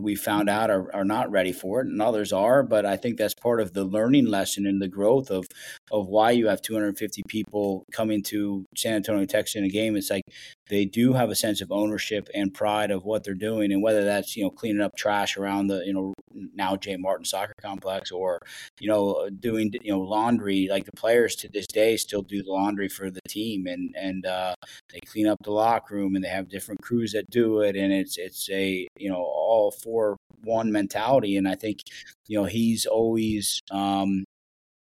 we 0.00 0.14
found 0.14 0.48
out 0.48 0.70
are, 0.70 0.94
are 0.94 1.04
not 1.04 1.30
ready 1.30 1.52
for 1.52 1.80
it 1.80 1.86
and 1.86 2.00
others 2.00 2.32
are 2.32 2.62
but 2.62 2.86
i 2.86 2.96
think 2.96 3.16
that's 3.16 3.34
part 3.34 3.60
of 3.60 3.72
the 3.72 3.84
learning 3.84 4.26
lesson 4.26 4.66
and 4.66 4.80
the 4.80 4.88
growth 4.88 5.30
of 5.30 5.46
of 5.90 6.06
why 6.06 6.30
you 6.30 6.46
have 6.48 6.62
250 6.62 7.22
people 7.28 7.84
coming 7.92 8.22
to 8.22 8.64
san 8.76 8.94
antonio 8.94 9.24
texas 9.26 9.54
in 9.56 9.64
a 9.64 9.68
game. 9.68 9.96
It's 9.96 10.10
like 10.10 10.24
they 10.68 10.84
do 10.84 11.12
have 11.12 11.30
a 11.30 11.34
sense 11.34 11.60
of 11.60 11.70
ownership 11.70 12.28
and 12.34 12.54
pride 12.54 12.90
of 12.90 13.04
what 13.04 13.24
they're 13.24 13.34
doing 13.34 13.72
and 13.72 13.82
whether 13.82 14.04
that's 14.04 14.36
you 14.36 14.44
know 14.44 14.50
cleaning 14.50 14.82
up 14.82 14.96
trash 14.96 15.36
around 15.36 15.66
the 15.66 15.84
you 15.84 15.92
know 15.92 16.14
now 16.54 16.74
jay 16.76 16.96
martin 16.96 17.24
soccer 17.24 17.52
complex 17.60 18.10
or 18.10 18.40
you 18.80 18.88
know 18.88 19.28
doing 19.40 19.72
you 19.82 19.92
know 19.92 20.00
laundry. 20.00 20.68
Like 20.70 20.84
the 20.84 20.92
players 20.92 21.36
to 21.36 21.48
this 21.48 21.66
day 21.66 21.96
still 21.96 22.22
do 22.22 22.42
the 22.42 22.52
laundry 22.52 22.88
for 22.88 23.10
the 23.10 23.20
team 23.28 23.66
and 23.66 23.94
and 23.96 24.26
uh, 24.26 24.54
they 24.92 25.00
clean 25.00 25.26
up 25.26 25.38
the 25.42 25.52
locker 25.52 25.94
room 25.94 26.14
and 26.14 26.24
they 26.24 26.28
have 26.28 26.48
different 26.48 26.82
crews 26.82 27.12
that 27.12 27.30
do 27.30 27.60
it 27.60 27.76
and 27.76 27.92
it's 27.92 28.18
it's 28.18 28.48
a 28.50 28.86
you 28.96 29.10
know 29.10 29.22
all 29.22 29.70
for 29.70 30.16
one 30.42 30.70
mentality. 30.70 31.36
And 31.36 31.48
i 31.48 31.54
think 31.54 31.80
you 32.26 32.38
know 32.38 32.44
he's 32.44 32.86
always 32.86 33.60
um, 33.70 34.24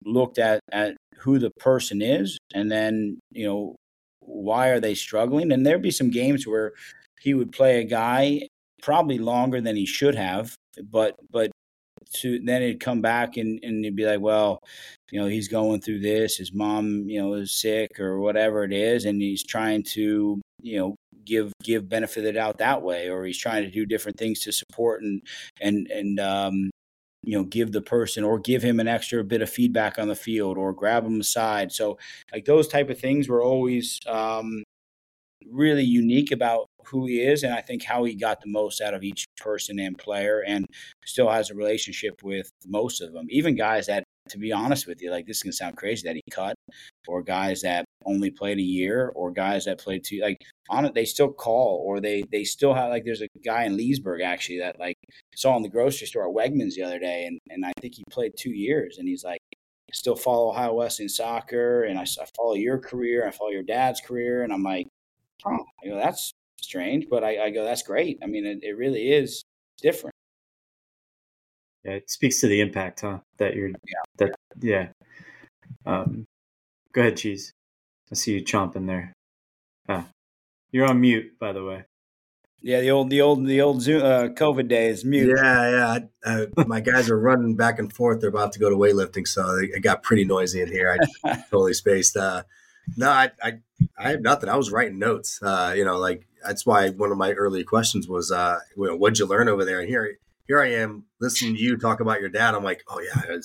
looked 0.04 0.38
at 0.38 0.60
at 0.70 0.96
who 1.18 1.38
the 1.38 1.50
person 1.58 2.02
is 2.02 2.38
and 2.54 2.70
then 2.70 3.18
you 3.30 3.46
know 3.46 3.76
why 4.26 4.68
are 4.68 4.80
they 4.80 4.94
struggling? 4.94 5.52
And 5.52 5.66
there'd 5.66 5.82
be 5.82 5.90
some 5.90 6.10
games 6.10 6.46
where 6.46 6.72
he 7.20 7.34
would 7.34 7.52
play 7.52 7.80
a 7.80 7.84
guy 7.84 8.48
probably 8.82 9.18
longer 9.18 9.60
than 9.60 9.76
he 9.76 9.86
should 9.86 10.14
have, 10.14 10.54
but 10.90 11.14
but 11.30 11.50
to 12.14 12.38
then 12.40 12.62
it'd 12.62 12.80
come 12.80 13.00
back 13.00 13.36
and 13.36 13.60
and 13.62 13.84
he'd 13.84 13.96
be 13.96 14.06
like, 14.06 14.20
well, 14.20 14.60
you 15.10 15.20
know, 15.20 15.26
he's 15.26 15.48
going 15.48 15.80
through 15.80 16.00
this. 16.00 16.36
His 16.36 16.52
mom, 16.52 17.08
you 17.08 17.20
know, 17.20 17.34
is 17.34 17.52
sick 17.52 18.00
or 18.00 18.20
whatever 18.20 18.64
it 18.64 18.72
is, 18.72 19.04
and 19.04 19.20
he's 19.20 19.44
trying 19.44 19.82
to 19.94 20.40
you 20.62 20.78
know 20.78 20.96
give 21.24 21.52
give 21.62 21.88
benefit 21.88 22.18
of 22.18 22.24
the 22.24 22.32
doubt 22.32 22.58
that 22.58 22.82
way, 22.82 23.08
or 23.08 23.24
he's 23.24 23.38
trying 23.38 23.64
to 23.64 23.70
do 23.70 23.86
different 23.86 24.18
things 24.18 24.40
to 24.40 24.52
support 24.52 25.02
and 25.02 25.22
and 25.60 25.86
and 25.88 26.20
um, 26.20 26.70
you 27.22 27.36
know 27.36 27.44
give 27.44 27.72
the 27.72 27.82
person 27.82 28.24
or 28.24 28.38
give 28.38 28.62
him 28.62 28.80
an 28.80 28.88
extra 28.88 29.22
bit 29.24 29.42
of 29.42 29.50
feedback 29.50 29.98
on 29.98 30.08
the 30.08 30.14
field 30.14 30.58
or 30.58 30.72
grab 30.72 31.04
him 31.04 31.20
aside. 31.20 31.72
So 31.72 31.98
like 32.32 32.44
those 32.44 32.68
type 32.68 32.90
of 32.90 32.98
things 32.98 33.28
were 33.28 33.42
always 33.42 34.00
um, 34.06 34.62
really 35.50 35.84
unique 35.84 36.32
about 36.32 36.66
who 36.84 37.06
he 37.06 37.20
is 37.20 37.42
and 37.42 37.54
i 37.54 37.60
think 37.60 37.82
how 37.82 38.04
he 38.04 38.14
got 38.14 38.40
the 38.40 38.48
most 38.48 38.80
out 38.80 38.94
of 38.94 39.02
each 39.02 39.24
person 39.36 39.78
and 39.78 39.98
player 39.98 40.42
and 40.46 40.66
still 41.04 41.28
has 41.28 41.50
a 41.50 41.54
relationship 41.54 42.22
with 42.22 42.50
most 42.66 43.00
of 43.00 43.12
them 43.12 43.26
even 43.30 43.54
guys 43.54 43.86
that 43.86 44.02
to 44.28 44.38
be 44.38 44.52
honest 44.52 44.86
with 44.86 45.00
you 45.00 45.10
like 45.10 45.26
this 45.26 45.42
can 45.42 45.52
sound 45.52 45.76
crazy 45.76 46.06
that 46.06 46.16
he 46.16 46.22
cut 46.30 46.54
or 47.06 47.22
guys 47.22 47.60
that 47.62 47.84
only 48.06 48.30
played 48.30 48.58
a 48.58 48.62
year 48.62 49.12
or 49.14 49.30
guys 49.30 49.64
that 49.64 49.78
played 49.78 50.04
two 50.04 50.20
like 50.20 50.40
on 50.68 50.84
it 50.84 50.94
they 50.94 51.04
still 51.04 51.32
call 51.32 51.82
or 51.86 52.00
they 52.00 52.24
they 52.30 52.44
still 52.44 52.74
have 52.74 52.90
like 52.90 53.04
there's 53.04 53.22
a 53.22 53.28
guy 53.44 53.64
in 53.64 53.76
leesburg 53.76 54.20
actually 54.20 54.58
that 54.58 54.78
like 54.78 54.96
saw 55.34 55.56
in 55.56 55.62
the 55.62 55.68
grocery 55.68 56.06
store 56.06 56.28
at 56.28 56.34
wegmans 56.34 56.74
the 56.74 56.82
other 56.82 56.98
day 56.98 57.26
and, 57.26 57.38
and 57.50 57.64
i 57.64 57.72
think 57.80 57.94
he 57.94 58.04
played 58.10 58.32
two 58.38 58.52
years 58.52 58.98
and 58.98 59.08
he's 59.08 59.24
like 59.24 59.40
I 59.52 59.94
still 59.94 60.16
follow 60.16 60.50
ohio 60.50 60.74
wesleyan 60.74 61.08
soccer 61.08 61.84
and 61.84 61.98
I, 61.98 62.02
I 62.02 62.26
follow 62.36 62.54
your 62.54 62.78
career 62.78 63.26
i 63.26 63.30
follow 63.30 63.50
your 63.50 63.62
dad's 63.62 64.00
career 64.00 64.42
and 64.42 64.52
i'm 64.52 64.62
like 64.62 64.86
oh 65.46 65.64
I 65.84 65.88
go, 65.88 65.96
that's 65.96 66.32
strange 66.60 67.06
but 67.10 67.24
I, 67.24 67.44
I 67.44 67.50
go 67.50 67.64
that's 67.64 67.82
great. 67.82 68.18
I 68.22 68.26
mean 68.26 68.46
it, 68.46 68.60
it 68.62 68.76
really 68.76 69.12
is 69.12 69.42
different. 69.80 70.14
Yeah 71.84 71.92
it 71.92 72.10
speaks 72.10 72.40
to 72.40 72.46
the 72.46 72.60
impact 72.60 73.00
huh 73.00 73.18
that 73.38 73.54
you're 73.54 73.68
yeah. 73.68 74.02
that 74.18 74.34
yeah. 74.60 74.88
Um 75.84 76.24
go 76.92 77.02
ahead 77.02 77.16
cheese 77.16 77.52
I 78.12 78.14
see 78.14 78.34
you 78.34 78.44
chomping 78.44 78.86
there. 78.86 79.14
Ah, 79.88 80.06
you're 80.70 80.86
on 80.86 81.00
mute, 81.00 81.38
by 81.40 81.52
the 81.52 81.64
way. 81.64 81.84
Yeah, 82.60 82.82
the 82.82 82.90
old, 82.90 83.08
the 83.08 83.22
old, 83.22 83.46
the 83.46 83.62
old 83.62 83.80
Zoom, 83.80 84.02
uh, 84.02 84.28
COVID 84.28 84.68
days 84.68 85.02
mute. 85.02 85.34
Yeah, 85.34 85.70
yeah. 85.70 85.98
Uh, 86.22 86.64
my 86.66 86.80
guys 86.80 87.08
are 87.08 87.18
running 87.18 87.56
back 87.56 87.78
and 87.78 87.90
forth. 87.90 88.20
They're 88.20 88.28
about 88.28 88.52
to 88.52 88.58
go 88.58 88.68
to 88.68 88.76
weightlifting, 88.76 89.26
so 89.26 89.56
it 89.58 89.82
got 89.82 90.02
pretty 90.02 90.26
noisy 90.26 90.60
in 90.60 90.68
here. 90.68 90.94
I 91.24 91.36
totally 91.50 91.72
spaced. 91.72 92.14
Uh, 92.14 92.42
no, 92.98 93.08
I, 93.08 93.30
I, 93.42 93.52
I 93.98 94.10
have 94.10 94.20
nothing. 94.20 94.50
I 94.50 94.56
was 94.56 94.70
writing 94.70 94.98
notes. 94.98 95.40
Uh, 95.42 95.72
you 95.74 95.84
know, 95.84 95.96
like 95.96 96.28
that's 96.44 96.66
why 96.66 96.90
one 96.90 97.12
of 97.12 97.16
my 97.16 97.32
early 97.32 97.64
questions 97.64 98.08
was, 98.08 98.30
uh, 98.30 98.58
what'd 98.76 99.18
you 99.18 99.26
learn 99.26 99.48
over 99.48 99.64
there? 99.64 99.80
And 99.80 99.88
here, 99.88 100.18
here 100.46 100.60
I 100.60 100.72
am 100.72 101.06
listening 101.18 101.54
to 101.54 101.60
you 101.60 101.78
talk 101.78 102.00
about 102.00 102.20
your 102.20 102.28
dad. 102.28 102.54
I'm 102.54 102.62
like, 102.62 102.84
oh 102.88 103.00
yeah, 103.00 103.38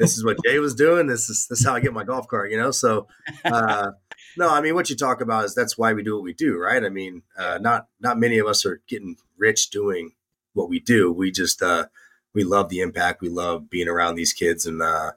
this 0.00 0.18
is 0.18 0.24
what 0.24 0.38
Jay 0.44 0.58
was 0.58 0.74
doing. 0.74 1.06
This 1.06 1.30
is 1.30 1.46
this 1.48 1.60
is 1.60 1.66
how 1.66 1.74
I 1.74 1.80
get 1.80 1.92
my 1.92 2.04
golf 2.04 2.26
cart. 2.26 2.50
You 2.50 2.56
know, 2.56 2.72
so. 2.72 3.06
Uh, 3.44 3.92
no, 4.38 4.48
I 4.48 4.60
mean 4.60 4.74
what 4.74 4.88
you 4.88 4.96
talk 4.96 5.20
about 5.20 5.44
is 5.44 5.54
that's 5.54 5.76
why 5.76 5.92
we 5.92 6.04
do 6.04 6.14
what 6.14 6.22
we 6.22 6.32
do, 6.32 6.56
right? 6.58 6.84
I 6.84 6.88
mean, 6.88 7.22
uh, 7.36 7.58
not 7.60 7.88
not 8.00 8.18
many 8.18 8.38
of 8.38 8.46
us 8.46 8.64
are 8.64 8.80
getting 8.86 9.16
rich 9.36 9.70
doing 9.70 10.12
what 10.54 10.68
we 10.68 10.78
do. 10.78 11.12
We 11.12 11.32
just 11.32 11.60
uh, 11.60 11.86
we 12.34 12.44
love 12.44 12.68
the 12.68 12.80
impact. 12.80 13.20
We 13.20 13.28
love 13.28 13.68
being 13.68 13.88
around 13.88 14.14
these 14.14 14.32
kids 14.32 14.64
and 14.64 14.80
uh, 14.80 15.12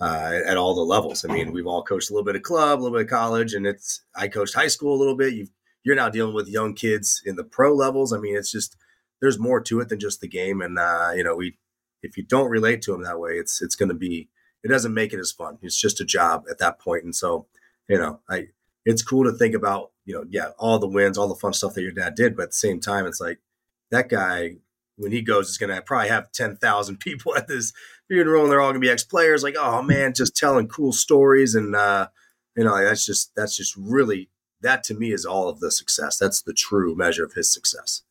uh, 0.00 0.40
at 0.46 0.58
all 0.58 0.74
the 0.74 0.82
levels. 0.82 1.24
I 1.24 1.32
mean, 1.32 1.50
we've 1.50 1.66
all 1.66 1.82
coached 1.82 2.10
a 2.10 2.12
little 2.12 2.26
bit 2.26 2.36
of 2.36 2.42
club, 2.42 2.78
a 2.78 2.82
little 2.82 2.98
bit 2.98 3.06
of 3.06 3.10
college, 3.10 3.54
and 3.54 3.66
it's 3.66 4.02
I 4.14 4.28
coached 4.28 4.54
high 4.54 4.68
school 4.68 4.94
a 4.94 5.00
little 5.00 5.16
bit. 5.16 5.32
you 5.32 5.48
you're 5.82 5.96
now 5.96 6.10
dealing 6.10 6.34
with 6.34 6.48
young 6.48 6.74
kids 6.74 7.22
in 7.24 7.36
the 7.36 7.44
pro 7.44 7.74
levels. 7.74 8.12
I 8.12 8.18
mean, 8.18 8.36
it's 8.36 8.52
just 8.52 8.76
there's 9.20 9.38
more 9.38 9.62
to 9.62 9.80
it 9.80 9.88
than 9.88 9.98
just 9.98 10.20
the 10.20 10.28
game, 10.28 10.60
and 10.60 10.78
uh, 10.78 11.12
you 11.16 11.24
know, 11.24 11.36
we 11.36 11.56
if 12.02 12.18
you 12.18 12.22
don't 12.22 12.50
relate 12.50 12.82
to 12.82 12.92
them 12.92 13.02
that 13.04 13.18
way, 13.18 13.32
it's 13.32 13.62
it's 13.62 13.76
going 13.76 13.88
to 13.88 13.94
be 13.94 14.28
it 14.62 14.68
doesn't 14.68 14.92
make 14.92 15.14
it 15.14 15.20
as 15.20 15.32
fun. 15.32 15.56
It's 15.62 15.80
just 15.80 16.00
a 16.00 16.04
job 16.04 16.44
at 16.50 16.58
that 16.58 16.78
point. 16.78 16.84
point, 16.84 17.04
and 17.04 17.16
so 17.16 17.46
you 17.88 17.96
know, 17.98 18.20
I 18.28 18.48
it's 18.88 19.02
cool 19.02 19.24
to 19.24 19.32
think 19.32 19.54
about 19.54 19.90
you 20.04 20.14
know, 20.14 20.24
yeah, 20.30 20.50
all 20.58 20.78
the 20.78 20.88
wins, 20.88 21.18
all 21.18 21.28
the 21.28 21.34
fun 21.34 21.52
stuff 21.52 21.74
that 21.74 21.82
your 21.82 21.92
dad 21.92 22.14
did, 22.14 22.34
but 22.34 22.44
at 22.44 22.48
the 22.50 22.54
same 22.54 22.80
time, 22.80 23.04
it's 23.04 23.20
like 23.20 23.40
that 23.90 24.08
guy 24.08 24.56
when 24.96 25.12
he 25.12 25.20
goes 25.20 25.50
is 25.50 25.58
going 25.58 25.74
to 25.74 25.82
probably 25.82 26.08
have 26.08 26.32
10,000 26.32 26.96
people 27.00 27.36
at 27.36 27.46
this 27.46 27.72
funeral 28.08 28.42
and 28.42 28.50
they're 28.50 28.60
all 28.60 28.68
going 28.70 28.80
to 28.80 28.86
be 28.86 28.90
ex-players 28.90 29.42
like 29.42 29.54
oh 29.58 29.82
man 29.82 30.14
just 30.14 30.34
telling 30.34 30.66
cool 30.66 30.92
stories 30.92 31.54
and 31.54 31.76
uh 31.76 32.08
you 32.56 32.64
know 32.64 32.76
that's 32.82 33.04
just 33.04 33.30
that's 33.36 33.54
just 33.54 33.76
really 33.76 34.30
that 34.60 34.82
to 34.84 34.94
me 34.94 35.12
is 35.12 35.24
all 35.24 35.48
of 35.48 35.60
the 35.60 35.70
success. 35.70 36.18
That's 36.18 36.42
the 36.42 36.52
true 36.52 36.96
measure 36.96 37.24
of 37.24 37.34
his 37.34 37.52
success 37.52 38.02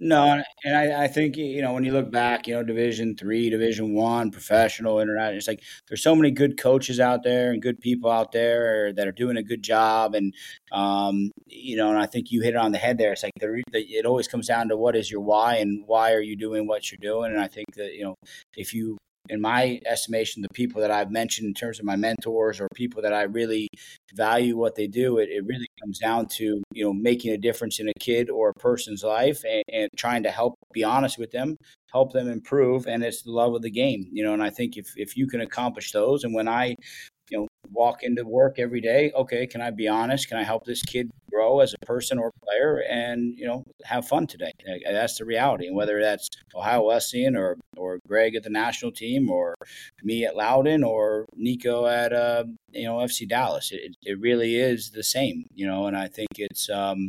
no, 0.00 0.42
and 0.64 0.76
I, 0.76 1.04
I, 1.04 1.08
think 1.08 1.36
you 1.36 1.62
know 1.62 1.72
when 1.72 1.84
you 1.84 1.92
look 1.92 2.10
back, 2.10 2.48
you 2.48 2.54
know, 2.54 2.64
Division 2.64 3.16
three, 3.16 3.48
Division 3.48 3.94
one, 3.94 4.30
professional, 4.32 5.00
international. 5.00 5.38
It's 5.38 5.46
like 5.46 5.62
there's 5.88 6.02
so 6.02 6.16
many 6.16 6.32
good 6.32 6.58
coaches 6.58 6.98
out 6.98 7.22
there 7.22 7.52
and 7.52 7.62
good 7.62 7.80
people 7.80 8.10
out 8.10 8.32
there 8.32 8.92
that 8.92 9.06
are 9.06 9.12
doing 9.12 9.36
a 9.36 9.42
good 9.42 9.62
job, 9.62 10.14
and 10.14 10.34
um, 10.72 11.30
you 11.46 11.76
know, 11.76 11.90
and 11.90 11.98
I 11.98 12.06
think 12.06 12.32
you 12.32 12.42
hit 12.42 12.54
it 12.54 12.56
on 12.56 12.72
the 12.72 12.78
head 12.78 12.98
there. 12.98 13.12
It's 13.12 13.22
like 13.22 13.32
the, 13.38 13.62
the, 13.70 13.80
it 13.80 14.04
always 14.04 14.26
comes 14.26 14.48
down 14.48 14.68
to 14.68 14.76
what 14.76 14.96
is 14.96 15.10
your 15.10 15.20
why 15.20 15.56
and 15.56 15.84
why 15.86 16.12
are 16.12 16.20
you 16.20 16.36
doing 16.36 16.66
what 16.66 16.90
you're 16.90 16.98
doing, 17.00 17.32
and 17.32 17.40
I 17.40 17.46
think 17.46 17.74
that 17.76 17.94
you 17.94 18.04
know 18.04 18.16
if 18.56 18.74
you 18.74 18.98
in 19.28 19.40
my 19.40 19.80
estimation, 19.86 20.42
the 20.42 20.48
people 20.50 20.80
that 20.82 20.90
I've 20.90 21.10
mentioned 21.10 21.48
in 21.48 21.54
terms 21.54 21.78
of 21.78 21.84
my 21.84 21.96
mentors 21.96 22.60
or 22.60 22.68
people 22.74 23.02
that 23.02 23.14
I 23.14 23.22
really 23.22 23.68
value 24.14 24.56
what 24.56 24.74
they 24.74 24.86
do, 24.86 25.18
it, 25.18 25.30
it 25.30 25.44
really 25.46 25.68
comes 25.80 25.98
down 25.98 26.26
to, 26.26 26.62
you 26.72 26.84
know, 26.84 26.92
making 26.92 27.32
a 27.32 27.38
difference 27.38 27.80
in 27.80 27.88
a 27.88 27.94
kid 28.00 28.28
or 28.28 28.50
a 28.50 28.54
person's 28.54 29.02
life 29.02 29.42
and, 29.48 29.64
and 29.72 29.90
trying 29.96 30.22
to 30.24 30.30
help 30.30 30.58
be 30.72 30.84
honest 30.84 31.18
with 31.18 31.30
them, 31.30 31.56
help 31.90 32.12
them 32.12 32.28
improve. 32.28 32.86
And 32.86 33.02
it's 33.02 33.22
the 33.22 33.32
love 33.32 33.54
of 33.54 33.62
the 33.62 33.70
game, 33.70 34.08
you 34.12 34.24
know, 34.24 34.34
and 34.34 34.42
I 34.42 34.50
think 34.50 34.76
if, 34.76 34.92
if 34.96 35.16
you 35.16 35.26
can 35.26 35.40
accomplish 35.40 35.92
those 35.92 36.24
and 36.24 36.34
when 36.34 36.48
I 36.48 36.76
you 37.30 37.38
know, 37.38 37.48
walk 37.70 38.02
into 38.02 38.24
work 38.24 38.58
every 38.58 38.80
day. 38.80 39.12
Okay, 39.14 39.46
can 39.46 39.60
I 39.60 39.70
be 39.70 39.88
honest? 39.88 40.28
Can 40.28 40.38
I 40.38 40.42
help 40.42 40.64
this 40.64 40.82
kid 40.82 41.10
grow 41.30 41.60
as 41.60 41.74
a 41.74 41.86
person 41.86 42.18
or 42.18 42.30
player, 42.42 42.84
and 42.88 43.34
you 43.36 43.46
know, 43.46 43.64
have 43.84 44.06
fun 44.06 44.26
today? 44.26 44.52
That's 44.84 45.18
the 45.18 45.24
reality. 45.24 45.66
And 45.66 45.76
whether 45.76 46.00
that's 46.00 46.28
Ohio 46.54 46.84
Wesleyan 46.84 47.36
or 47.36 47.56
or 47.76 47.98
Gregg 48.06 48.34
at 48.34 48.42
the 48.42 48.50
national 48.50 48.92
team, 48.92 49.30
or 49.30 49.54
me 50.02 50.24
at 50.24 50.36
Loudoun 50.36 50.84
or 50.84 51.26
Nico 51.36 51.86
at 51.86 52.12
uh, 52.12 52.44
you 52.72 52.84
know 52.84 52.96
FC 52.96 53.28
Dallas, 53.28 53.72
it 53.72 53.96
it 54.02 54.20
really 54.20 54.56
is 54.56 54.90
the 54.90 55.04
same. 55.04 55.46
You 55.54 55.66
know, 55.66 55.86
and 55.86 55.96
I 55.96 56.08
think 56.08 56.28
it's 56.38 56.68
um, 56.70 57.08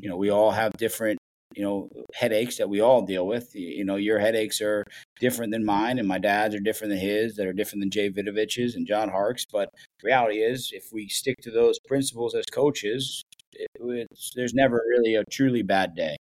you 0.00 0.08
know, 0.08 0.16
we 0.16 0.30
all 0.30 0.50
have 0.50 0.72
different 0.76 1.18
you 1.56 1.62
know 1.62 1.88
headaches 2.14 2.58
that 2.58 2.68
we 2.68 2.80
all 2.80 3.02
deal 3.02 3.26
with. 3.26 3.54
You 3.54 3.84
know, 3.84 3.96
your 3.96 4.18
headaches 4.18 4.60
are 4.60 4.84
different 5.18 5.52
than 5.52 5.64
mine, 5.64 5.98
and 5.98 6.06
my 6.06 6.18
dad's 6.18 6.54
are 6.54 6.60
different 6.60 6.92
than 6.92 7.00
his, 7.00 7.36
that 7.36 7.46
are 7.46 7.52
different 7.52 7.82
than 7.82 7.90
Jay 7.90 8.10
Vidovich's 8.10 8.74
and 8.76 8.86
John 8.86 9.08
Harkes. 9.08 9.46
But 9.50 9.70
reality 10.02 10.38
is, 10.38 10.70
if 10.72 10.92
we 10.92 11.08
stick 11.08 11.36
to 11.42 11.50
those 11.50 11.78
principles 11.80 12.34
as 12.34 12.44
coaches, 12.52 13.22
it, 13.52 14.08
there's 14.34 14.54
never 14.54 14.82
really 14.88 15.14
a 15.14 15.24
truly 15.30 15.62
bad 15.62 15.94
day. 15.94 16.16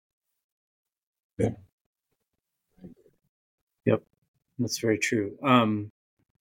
Yeah. 1.37 1.49
Yep, 3.85 4.01
that's 4.59 4.79
very 4.79 4.97
true. 4.97 5.37
Um, 5.43 5.89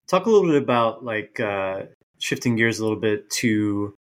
talk 0.07 0.25
a 0.25 0.29
little 0.29 0.47
bit 0.47 0.61
about 0.61 1.03
like 1.03 1.39
uh, 1.39 1.83
shifting 2.19 2.55
gears 2.57 2.79
a 2.79 2.83
little 2.83 2.99
bit 2.99 3.29
to 3.29 3.93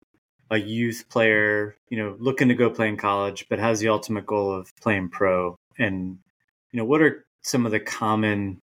a 0.49 0.57
youth 0.57 1.05
player, 1.09 1.75
you 1.89 1.97
know, 1.97 2.15
looking 2.19 2.47
to 2.47 2.55
go 2.55 2.69
play 2.69 2.87
in 2.87 2.97
college, 2.97 3.45
but 3.49 3.59
has 3.59 3.79
the 3.79 3.89
ultimate 3.89 4.25
goal 4.25 4.51
of 4.51 4.75
playing 4.77 5.09
pro. 5.09 5.55
And, 5.77 6.19
you 6.71 6.77
know, 6.77 6.85
what 6.85 7.01
are 7.01 7.25
some 7.41 7.65
of 7.65 7.71
the 7.71 7.79
common 7.79 8.59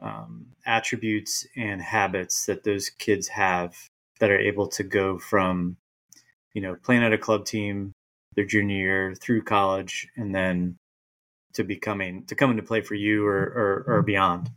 um, 0.00 0.46
attributes 0.66 1.46
and 1.56 1.80
habits 1.80 2.46
that 2.46 2.64
those 2.64 2.90
kids 2.90 3.28
have 3.28 3.76
that 4.20 4.30
are 4.30 4.38
able 4.38 4.68
to 4.68 4.82
go 4.82 5.18
from, 5.18 5.76
you 6.54 6.62
know, 6.62 6.76
playing 6.82 7.02
at 7.02 7.12
a 7.12 7.18
club 7.18 7.44
team 7.44 7.92
their 8.34 8.44
junior 8.44 8.76
year 8.76 9.14
through 9.14 9.42
college 9.42 10.08
and 10.16 10.34
then 10.34 10.76
to 11.52 11.64
becoming 11.64 12.24
to 12.24 12.34
coming 12.34 12.56
to 12.56 12.62
play 12.62 12.80
for 12.80 12.94
you 12.94 13.26
or, 13.26 13.38
or, 13.38 13.84
or 13.86 14.02
beyond? 14.02 14.50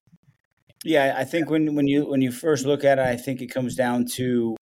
Yeah, 0.84 1.16
I 1.18 1.24
think 1.24 1.50
when 1.50 1.76
when 1.76 1.88
you 1.88 2.06
when 2.06 2.22
you 2.22 2.32
first 2.32 2.66
look 2.66 2.84
at 2.84 3.00
it, 3.00 3.06
I 3.06 3.18
think 3.18 3.42
it 3.42 3.48
comes 3.48 3.76
down 3.76 4.06
to 4.14 4.56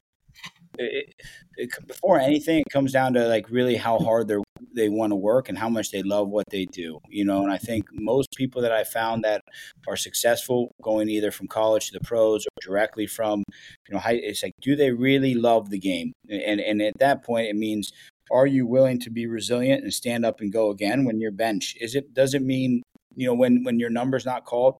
it, 0.77 1.13
it, 1.55 1.69
before 1.87 2.19
anything, 2.19 2.59
it 2.59 2.71
comes 2.71 2.91
down 2.91 3.13
to 3.13 3.27
like 3.27 3.49
really 3.49 3.75
how 3.75 3.99
hard 3.99 4.27
they 4.27 4.37
they 4.75 4.89
want 4.89 5.11
to 5.11 5.15
work 5.15 5.49
and 5.49 5.57
how 5.57 5.69
much 5.69 5.91
they 5.91 6.01
love 6.01 6.29
what 6.29 6.49
they 6.49 6.65
do. 6.65 6.99
You 7.07 7.25
know, 7.25 7.43
and 7.43 7.51
I 7.51 7.57
think 7.57 7.85
most 7.91 8.29
people 8.35 8.61
that 8.61 8.71
I 8.71 8.83
found 8.83 9.23
that 9.23 9.41
are 9.87 9.95
successful 9.95 10.71
going 10.81 11.09
either 11.09 11.31
from 11.31 11.47
college 11.47 11.87
to 11.87 11.93
the 11.93 12.05
pros 12.05 12.45
or 12.45 12.49
directly 12.61 13.05
from, 13.07 13.43
you 13.87 13.93
know, 13.93 13.99
high, 13.99 14.13
it's 14.13 14.43
like, 14.43 14.53
do 14.61 14.75
they 14.75 14.91
really 14.91 15.35
love 15.35 15.69
the 15.69 15.79
game? 15.79 16.13
And 16.29 16.59
and 16.59 16.81
at 16.81 16.97
that 16.99 17.23
point, 17.23 17.47
it 17.47 17.55
means 17.55 17.91
are 18.31 18.47
you 18.47 18.65
willing 18.65 18.99
to 19.01 19.09
be 19.11 19.27
resilient 19.27 19.83
and 19.83 19.93
stand 19.93 20.25
up 20.25 20.39
and 20.41 20.51
go 20.51 20.71
again 20.71 21.05
when 21.05 21.19
you're 21.19 21.31
bench? 21.31 21.75
Is 21.79 21.95
it 21.95 22.13
does 22.13 22.33
it 22.33 22.41
mean 22.41 22.81
you 23.15 23.27
know 23.27 23.33
when 23.33 23.63
when 23.63 23.79
your 23.79 23.89
number's 23.89 24.25
not 24.25 24.45
called 24.45 24.77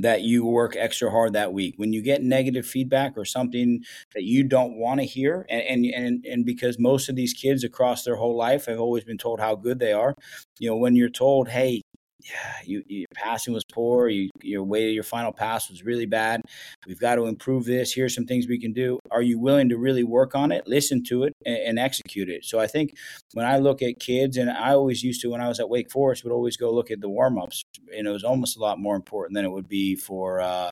that 0.00 0.22
you 0.22 0.44
work 0.44 0.76
extra 0.76 1.10
hard 1.10 1.32
that 1.34 1.52
week. 1.52 1.74
When 1.76 1.92
you 1.92 2.02
get 2.02 2.22
negative 2.22 2.66
feedback 2.66 3.14
or 3.16 3.24
something 3.24 3.84
that 4.14 4.24
you 4.24 4.44
don't 4.44 4.76
want 4.78 5.00
to 5.00 5.06
hear, 5.06 5.46
and, 5.50 5.84
and 5.86 6.24
and 6.26 6.44
because 6.44 6.78
most 6.78 7.08
of 7.08 7.16
these 7.16 7.32
kids 7.32 7.64
across 7.64 8.04
their 8.04 8.16
whole 8.16 8.36
life 8.36 8.66
have 8.66 8.80
always 8.80 9.04
been 9.04 9.18
told 9.18 9.40
how 9.40 9.54
good 9.56 9.78
they 9.78 9.92
are, 9.92 10.14
you 10.58 10.68
know, 10.70 10.76
when 10.76 10.94
you're 10.96 11.08
told, 11.10 11.48
"Hey, 11.48 11.82
yeah, 12.24 12.54
you, 12.64 12.82
your 12.88 13.06
passing 13.14 13.54
was 13.54 13.64
poor. 13.64 14.08
You, 14.08 14.30
your 14.42 14.64
way 14.64 14.90
your 14.90 15.04
final 15.04 15.32
pass 15.32 15.70
was 15.70 15.84
really 15.84 16.06
bad. 16.06 16.42
We've 16.86 16.98
got 16.98 17.14
to 17.14 17.26
improve 17.26 17.64
this. 17.64 17.92
Here's 17.92 18.14
some 18.14 18.26
things 18.26 18.48
we 18.48 18.58
can 18.58 18.72
do. 18.72 18.98
Are 19.10 19.22
you 19.22 19.38
willing 19.38 19.68
to 19.68 19.78
really 19.78 20.04
work 20.04 20.34
on 20.34 20.50
it, 20.50 20.66
listen 20.66 21.04
to 21.04 21.24
it, 21.24 21.32
and, 21.46 21.56
and 21.56 21.78
execute 21.78 22.28
it? 22.28 22.44
So 22.44 22.58
I 22.58 22.66
think 22.66 22.96
when 23.34 23.46
I 23.46 23.58
look 23.58 23.82
at 23.82 24.00
kids, 24.00 24.36
and 24.36 24.50
I 24.50 24.70
always 24.70 25.02
used 25.02 25.20
to 25.22 25.30
when 25.30 25.40
I 25.40 25.48
was 25.48 25.60
at 25.60 25.68
Wake 25.68 25.90
Forest, 25.90 26.24
would 26.24 26.32
always 26.32 26.56
go 26.56 26.72
look 26.72 26.90
at 26.90 27.00
the 27.00 27.08
warm 27.08 27.38
ups, 27.38 27.62
and 27.96 28.06
it 28.06 28.10
was 28.10 28.24
almost 28.24 28.56
a 28.56 28.60
lot 28.60 28.78
more 28.78 28.96
important 28.96 29.34
than 29.34 29.44
it 29.44 29.52
would 29.52 29.68
be 29.68 29.94
for 29.94 30.40
uh, 30.40 30.70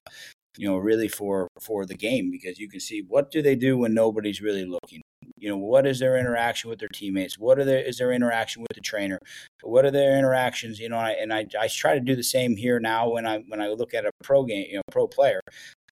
you 0.58 0.68
know 0.68 0.76
really 0.76 1.08
for 1.08 1.48
for 1.60 1.86
the 1.86 1.94
game 1.94 2.30
because 2.30 2.58
you 2.58 2.68
can 2.68 2.80
see 2.80 3.02
what 3.06 3.30
do 3.30 3.42
they 3.42 3.54
do 3.54 3.78
when 3.78 3.94
nobody's 3.94 4.40
really 4.40 4.64
looking 4.64 5.02
you 5.36 5.48
know 5.48 5.56
what 5.56 5.86
is 5.86 5.98
their 5.98 6.16
interaction 6.16 6.70
with 6.70 6.78
their 6.78 6.88
teammates? 6.88 7.38
What 7.38 7.58
are 7.58 7.64
their 7.64 7.80
is 7.80 7.98
their 7.98 8.12
interaction 8.12 8.62
with 8.62 8.74
the 8.74 8.80
trainer? 8.80 9.18
What 9.62 9.84
are 9.84 9.90
their 9.90 10.18
interactions 10.18 10.78
you 10.78 10.88
know 10.88 10.98
and 10.98 11.32
I, 11.32 11.46
I 11.58 11.68
try 11.68 11.94
to 11.94 12.00
do 12.00 12.16
the 12.16 12.22
same 12.22 12.56
here 12.56 12.80
now 12.80 13.10
when 13.10 13.26
i 13.26 13.38
when 13.48 13.60
i 13.60 13.68
look 13.68 13.94
at 13.94 14.06
a 14.06 14.10
pro 14.22 14.44
game 14.44 14.66
you 14.68 14.76
know 14.76 14.82
pro 14.90 15.06
player. 15.06 15.40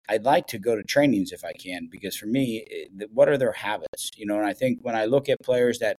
I'd 0.09 0.25
like 0.25 0.47
to 0.47 0.59
go 0.59 0.75
to 0.75 0.83
trainings 0.83 1.31
if 1.31 1.45
I 1.45 1.53
can 1.53 1.87
because 1.89 2.15
for 2.15 2.25
me, 2.25 2.65
eh, 2.69 3.05
what 3.13 3.29
are 3.29 3.37
their 3.37 3.53
habits? 3.53 4.11
You 4.17 4.25
know, 4.25 4.37
and 4.37 4.45
I 4.45 4.53
think 4.53 4.79
when 4.81 4.95
I 4.95 5.05
look 5.05 5.29
at 5.29 5.39
players 5.41 5.79
that 5.79 5.97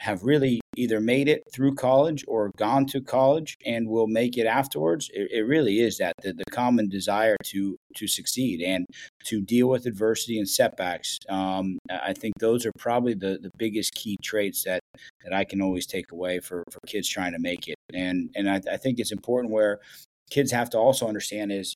have 0.00 0.22
really 0.22 0.60
either 0.76 1.00
made 1.00 1.28
it 1.28 1.42
through 1.52 1.74
college 1.74 2.24
or 2.28 2.50
gone 2.56 2.84
to 2.86 3.00
college 3.00 3.56
and 3.64 3.88
will 3.88 4.06
make 4.06 4.36
it 4.36 4.46
afterwards 4.46 5.10
it, 5.14 5.28
it 5.32 5.42
really 5.42 5.80
is 5.80 5.98
that 5.98 6.12
the, 6.22 6.32
the, 6.32 6.44
common 6.50 6.88
desire 6.88 7.36
to 7.44 7.76
to 7.94 8.06
succeed 8.06 8.62
and 8.62 8.86
to 9.24 9.40
deal 9.40 9.68
with 9.68 9.86
adversity 9.86 10.38
and 10.38 10.48
setbacks. 10.48 11.18
Um, 11.28 11.78
i 11.90 12.12
think 12.12 12.34
those 12.38 12.66
are 12.66 12.72
probably 12.78 13.14
the, 13.14 13.38
the 13.40 13.50
biggest 13.56 13.94
key 13.94 14.16
traits 14.22 14.64
that 14.64 14.80
that 15.24 15.32
i 15.32 15.44
can 15.44 15.60
always 15.60 15.86
take 15.86 16.12
away 16.12 16.40
for 16.40 16.62
for 16.70 16.80
kids 16.86 17.08
trying 17.08 17.32
to 17.32 17.38
make 17.38 17.68
it. 17.68 17.76
And 17.92 18.30
and 18.34 18.50
i, 18.50 18.60
I 18.70 18.76
think 18.76 18.98
it's 18.98 19.12
important 19.12 19.52
where 19.52 19.80
kids 20.30 20.52
have 20.52 20.70
to 20.70 20.78
also 20.78 21.06
understand 21.06 21.52
is 21.52 21.74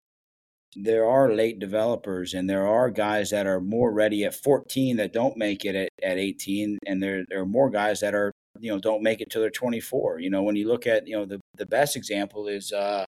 there 0.76 1.04
are 1.04 1.32
late 1.32 1.58
developers 1.58 2.34
and 2.34 2.48
there 2.48 2.66
are 2.66 2.90
guys 2.90 3.30
that 3.30 3.46
are 3.46 3.60
more 3.60 3.92
ready 3.92 4.24
at 4.24 4.34
14 4.34 4.96
that 4.96 5.12
don't 5.12 5.36
make 5.36 5.64
it 5.64 5.74
at, 5.74 5.88
at 6.02 6.18
18 6.18 6.78
and 6.86 7.02
there, 7.02 7.24
there 7.28 7.40
are 7.40 7.46
more 7.46 7.70
guys 7.70 8.00
that 8.00 8.14
are 8.14 8.32
you 8.58 8.70
know 8.70 8.78
don't 8.78 9.02
make 9.02 9.20
it 9.20 9.30
till 9.30 9.40
they're 9.40 9.50
24 9.50 10.20
you 10.20 10.30
know 10.30 10.42
when 10.42 10.56
you 10.56 10.68
look 10.68 10.86
at 10.86 11.06
you 11.06 11.16
know 11.16 11.24
the, 11.24 11.40
the 11.56 11.66
best 11.66 11.96
example 11.96 12.46
is 12.46 12.72
uh 12.72 13.04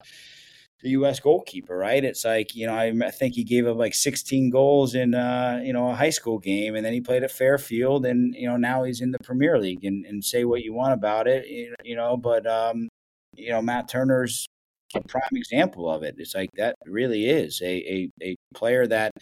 the 0.83 0.91
U.S. 0.91 1.21
goalkeeper, 1.21 1.77
right? 1.77 2.05
It's 2.05 2.25
like 2.25 2.55
you 2.55 2.67
know, 2.67 2.75
I, 2.75 3.11
think 3.11 3.35
he 3.35 3.45
gave 3.45 3.67
up 3.67 3.77
like 3.77 3.95
16 3.95 4.51
goals 4.51 4.95
in 4.95 5.15
uh, 5.15 5.61
you 5.65 5.73
know 5.73 5.89
a 5.89 5.95
high 5.95 6.11
school 6.11 6.39
game, 6.39 6.75
and 6.75 6.85
then 6.85 6.93
he 6.93 7.01
played 7.01 7.23
at 7.23 7.31
Fairfield, 7.31 8.05
and 8.05 8.35
you 8.35 8.49
know 8.49 8.57
now 8.57 8.85
he's 8.85 9.01
in 9.01 9.11
the 9.11 9.19
Premier 9.25 9.59
League. 9.59 9.85
And, 9.85 10.05
and 10.05 10.23
say 10.25 10.45
what 10.45 10.63
you 10.63 10.75
want 10.75 10.93
about 10.93 11.27
it, 11.27 11.47
you 11.83 11.97
know, 11.97 12.17
but 12.17 12.47
um, 12.47 12.89
you 13.35 13.51
know 13.51 13.63
Matt 13.63 13.89
Turner's 13.89 14.47
a 14.95 15.01
prime 15.01 15.23
example 15.33 15.91
of 15.91 16.03
it. 16.03 16.17
It's 16.19 16.35
like 16.35 16.51
that 16.57 16.77
really 16.87 17.29
is 17.29 17.61
a, 17.63 17.67
a, 17.67 18.11
a 18.23 18.37
player 18.55 18.87
that 18.87 19.13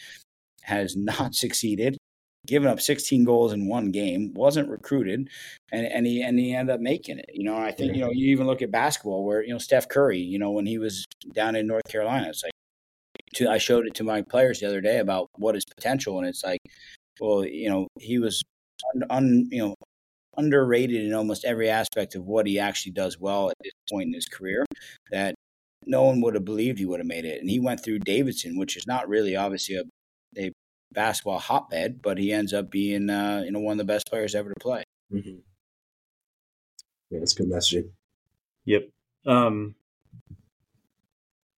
has 0.62 0.96
not 0.96 1.34
succeeded 1.34 1.96
given 2.46 2.68
up 2.68 2.80
16 2.80 3.24
goals 3.24 3.52
in 3.52 3.68
one 3.68 3.90
game, 3.90 4.32
wasn't 4.34 4.68
recruited, 4.68 5.28
and, 5.72 5.86
and 5.86 6.06
he 6.06 6.22
and 6.22 6.38
he 6.38 6.54
ended 6.54 6.74
up 6.74 6.80
making 6.80 7.18
it. 7.18 7.30
You 7.32 7.44
know, 7.44 7.56
I 7.56 7.70
think 7.70 7.94
you 7.94 8.02
know 8.02 8.10
you 8.10 8.30
even 8.30 8.46
look 8.46 8.62
at 8.62 8.70
basketball 8.70 9.24
where 9.24 9.42
you 9.42 9.52
know 9.52 9.58
Steph 9.58 9.88
Curry, 9.88 10.18
you 10.18 10.38
know, 10.38 10.50
when 10.50 10.66
he 10.66 10.78
was 10.78 11.04
down 11.32 11.56
in 11.56 11.66
North 11.66 11.88
Carolina, 11.88 12.28
it's 12.28 12.42
like 12.44 12.52
to, 13.36 13.48
I 13.48 13.58
showed 13.58 13.86
it 13.86 13.94
to 13.94 14.04
my 14.04 14.22
players 14.22 14.60
the 14.60 14.66
other 14.66 14.80
day 14.80 14.98
about 14.98 15.28
what 15.36 15.54
his 15.54 15.64
potential, 15.64 16.18
and 16.18 16.26
it's 16.26 16.44
like, 16.44 16.60
well, 17.20 17.44
you 17.44 17.68
know, 17.68 17.88
he 17.98 18.18
was 18.18 18.42
un, 18.94 19.04
un 19.10 19.48
you 19.50 19.66
know 19.66 19.74
underrated 20.36 21.04
in 21.04 21.14
almost 21.14 21.44
every 21.44 21.70
aspect 21.70 22.16
of 22.16 22.24
what 22.26 22.46
he 22.46 22.58
actually 22.58 22.92
does 22.92 23.20
well 23.20 23.50
at 23.50 23.56
this 23.62 23.72
point 23.90 24.08
in 24.08 24.14
his 24.14 24.26
career. 24.26 24.66
That 25.10 25.34
no 25.86 26.04
one 26.04 26.20
would 26.20 26.34
have 26.34 26.44
believed 26.44 26.78
he 26.78 26.86
would 26.86 27.00
have 27.00 27.06
made 27.06 27.24
it, 27.24 27.40
and 27.40 27.50
he 27.50 27.60
went 27.60 27.82
through 27.82 28.00
Davidson, 28.00 28.58
which 28.58 28.76
is 28.76 28.86
not 28.86 29.08
really 29.08 29.36
obviously 29.36 29.76
a 29.76 29.84
a 30.36 30.52
basketball 30.92 31.38
hotbed, 31.38 32.00
but 32.02 32.18
he 32.18 32.32
ends 32.32 32.52
up 32.52 32.70
being 32.70 33.10
uh, 33.10 33.42
you 33.44 33.52
know 33.52 33.60
one 33.60 33.72
of 33.72 33.78
the 33.78 33.92
best 33.92 34.06
players 34.08 34.34
ever 34.34 34.50
to 34.50 34.60
play. 34.60 34.84
Mm-hmm. 35.12 35.38
Yeah, 37.10 37.18
that's 37.18 37.34
good 37.34 37.48
messaging. 37.48 37.90
Yep. 38.64 38.88
Um, 39.26 39.74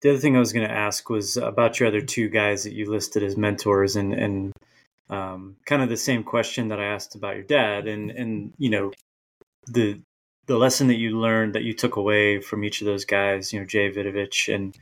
the 0.02 0.10
other 0.10 0.18
thing 0.18 0.36
I 0.36 0.40
was 0.40 0.52
going 0.52 0.68
to 0.68 0.74
ask 0.74 1.08
was 1.08 1.36
about 1.36 1.80
your 1.80 1.88
other 1.88 2.00
two 2.00 2.28
guys 2.28 2.64
that 2.64 2.72
you 2.72 2.90
listed 2.90 3.22
as 3.22 3.36
mentors, 3.36 3.96
and 3.96 4.12
and 4.12 4.52
um, 5.08 5.56
kind 5.64 5.82
of 5.82 5.88
the 5.88 5.96
same 5.96 6.24
question 6.24 6.68
that 6.68 6.80
I 6.80 6.86
asked 6.86 7.14
about 7.14 7.36
your 7.36 7.44
dad, 7.44 7.86
and 7.86 8.10
and 8.10 8.52
you 8.58 8.70
know 8.70 8.92
the 9.66 10.00
the 10.46 10.56
lesson 10.56 10.86
that 10.88 10.96
you 10.96 11.18
learned 11.18 11.54
that 11.54 11.64
you 11.64 11.74
took 11.74 11.96
away 11.96 12.40
from 12.40 12.64
each 12.64 12.80
of 12.80 12.86
those 12.86 13.04
guys, 13.04 13.52
you 13.52 13.60
know 13.60 13.66
Jay 13.66 13.90
Vidovich, 13.90 14.52
and 14.54 14.74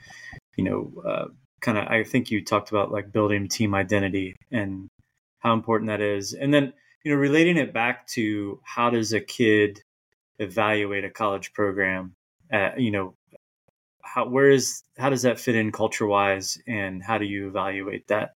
you 0.57 0.65
know 0.65 0.93
uh, 1.07 1.27
kind 1.61 1.79
of 1.79 1.89
I 1.89 2.05
think 2.05 2.31
you 2.31 2.45
talked 2.45 2.71
about 2.71 2.93
like 2.93 3.13
building 3.13 3.49
team 3.49 3.75
identity 3.75 4.37
and 4.53 4.89
how 5.45 5.53
important 5.53 5.89
that 5.89 6.01
is. 6.01 6.33
And 6.33 6.53
then, 6.53 6.73
you 7.05 7.13
know, 7.13 7.19
relating 7.19 7.57
it 7.57 7.73
back 7.73 8.07
to 8.09 8.61
how 8.65 8.91
does 8.91 9.13
a 9.13 9.21
kid 9.21 9.83
evaluate 10.39 11.05
a 11.05 11.11
college 11.11 11.53
program? 11.53 12.15
At, 12.51 12.81
you 12.81 12.91
know, 12.91 13.15
how 14.03 14.29
where 14.29 14.51
is 14.51 14.83
how 14.99 15.11
does 15.11 15.23
that 15.23 15.39
fit 15.39 15.55
in 15.55 15.73
culture 15.73 16.07
wise, 16.07 16.59
and 16.67 17.03
how 17.03 17.19
do 17.19 17.25
you 17.25 17.49
evaluate 17.49 18.07
that? 18.09 18.35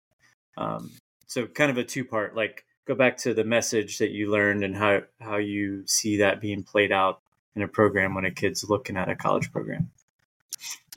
Um, 0.57 0.91
so, 1.27 1.47
kind 1.47 1.71
of 1.71 1.77
a 1.77 1.83
two 1.83 2.05
part. 2.05 2.35
Like, 2.35 2.65
go 2.85 2.95
back 2.95 3.17
to 3.17 3.33
the 3.33 3.43
message 3.43 3.97
that 3.97 4.11
you 4.11 4.31
learned 4.31 4.63
and 4.63 4.75
how 4.75 5.01
how 5.19 5.37
you 5.37 5.83
see 5.85 6.17
that 6.17 6.41
being 6.41 6.63
played 6.63 6.91
out 6.91 7.21
in 7.55 7.61
a 7.61 7.67
program 7.67 8.13
when 8.13 8.25
a 8.25 8.31
kid's 8.31 8.69
looking 8.69 8.97
at 8.97 9.09
a 9.09 9.15
college 9.15 9.51
program. 9.51 9.91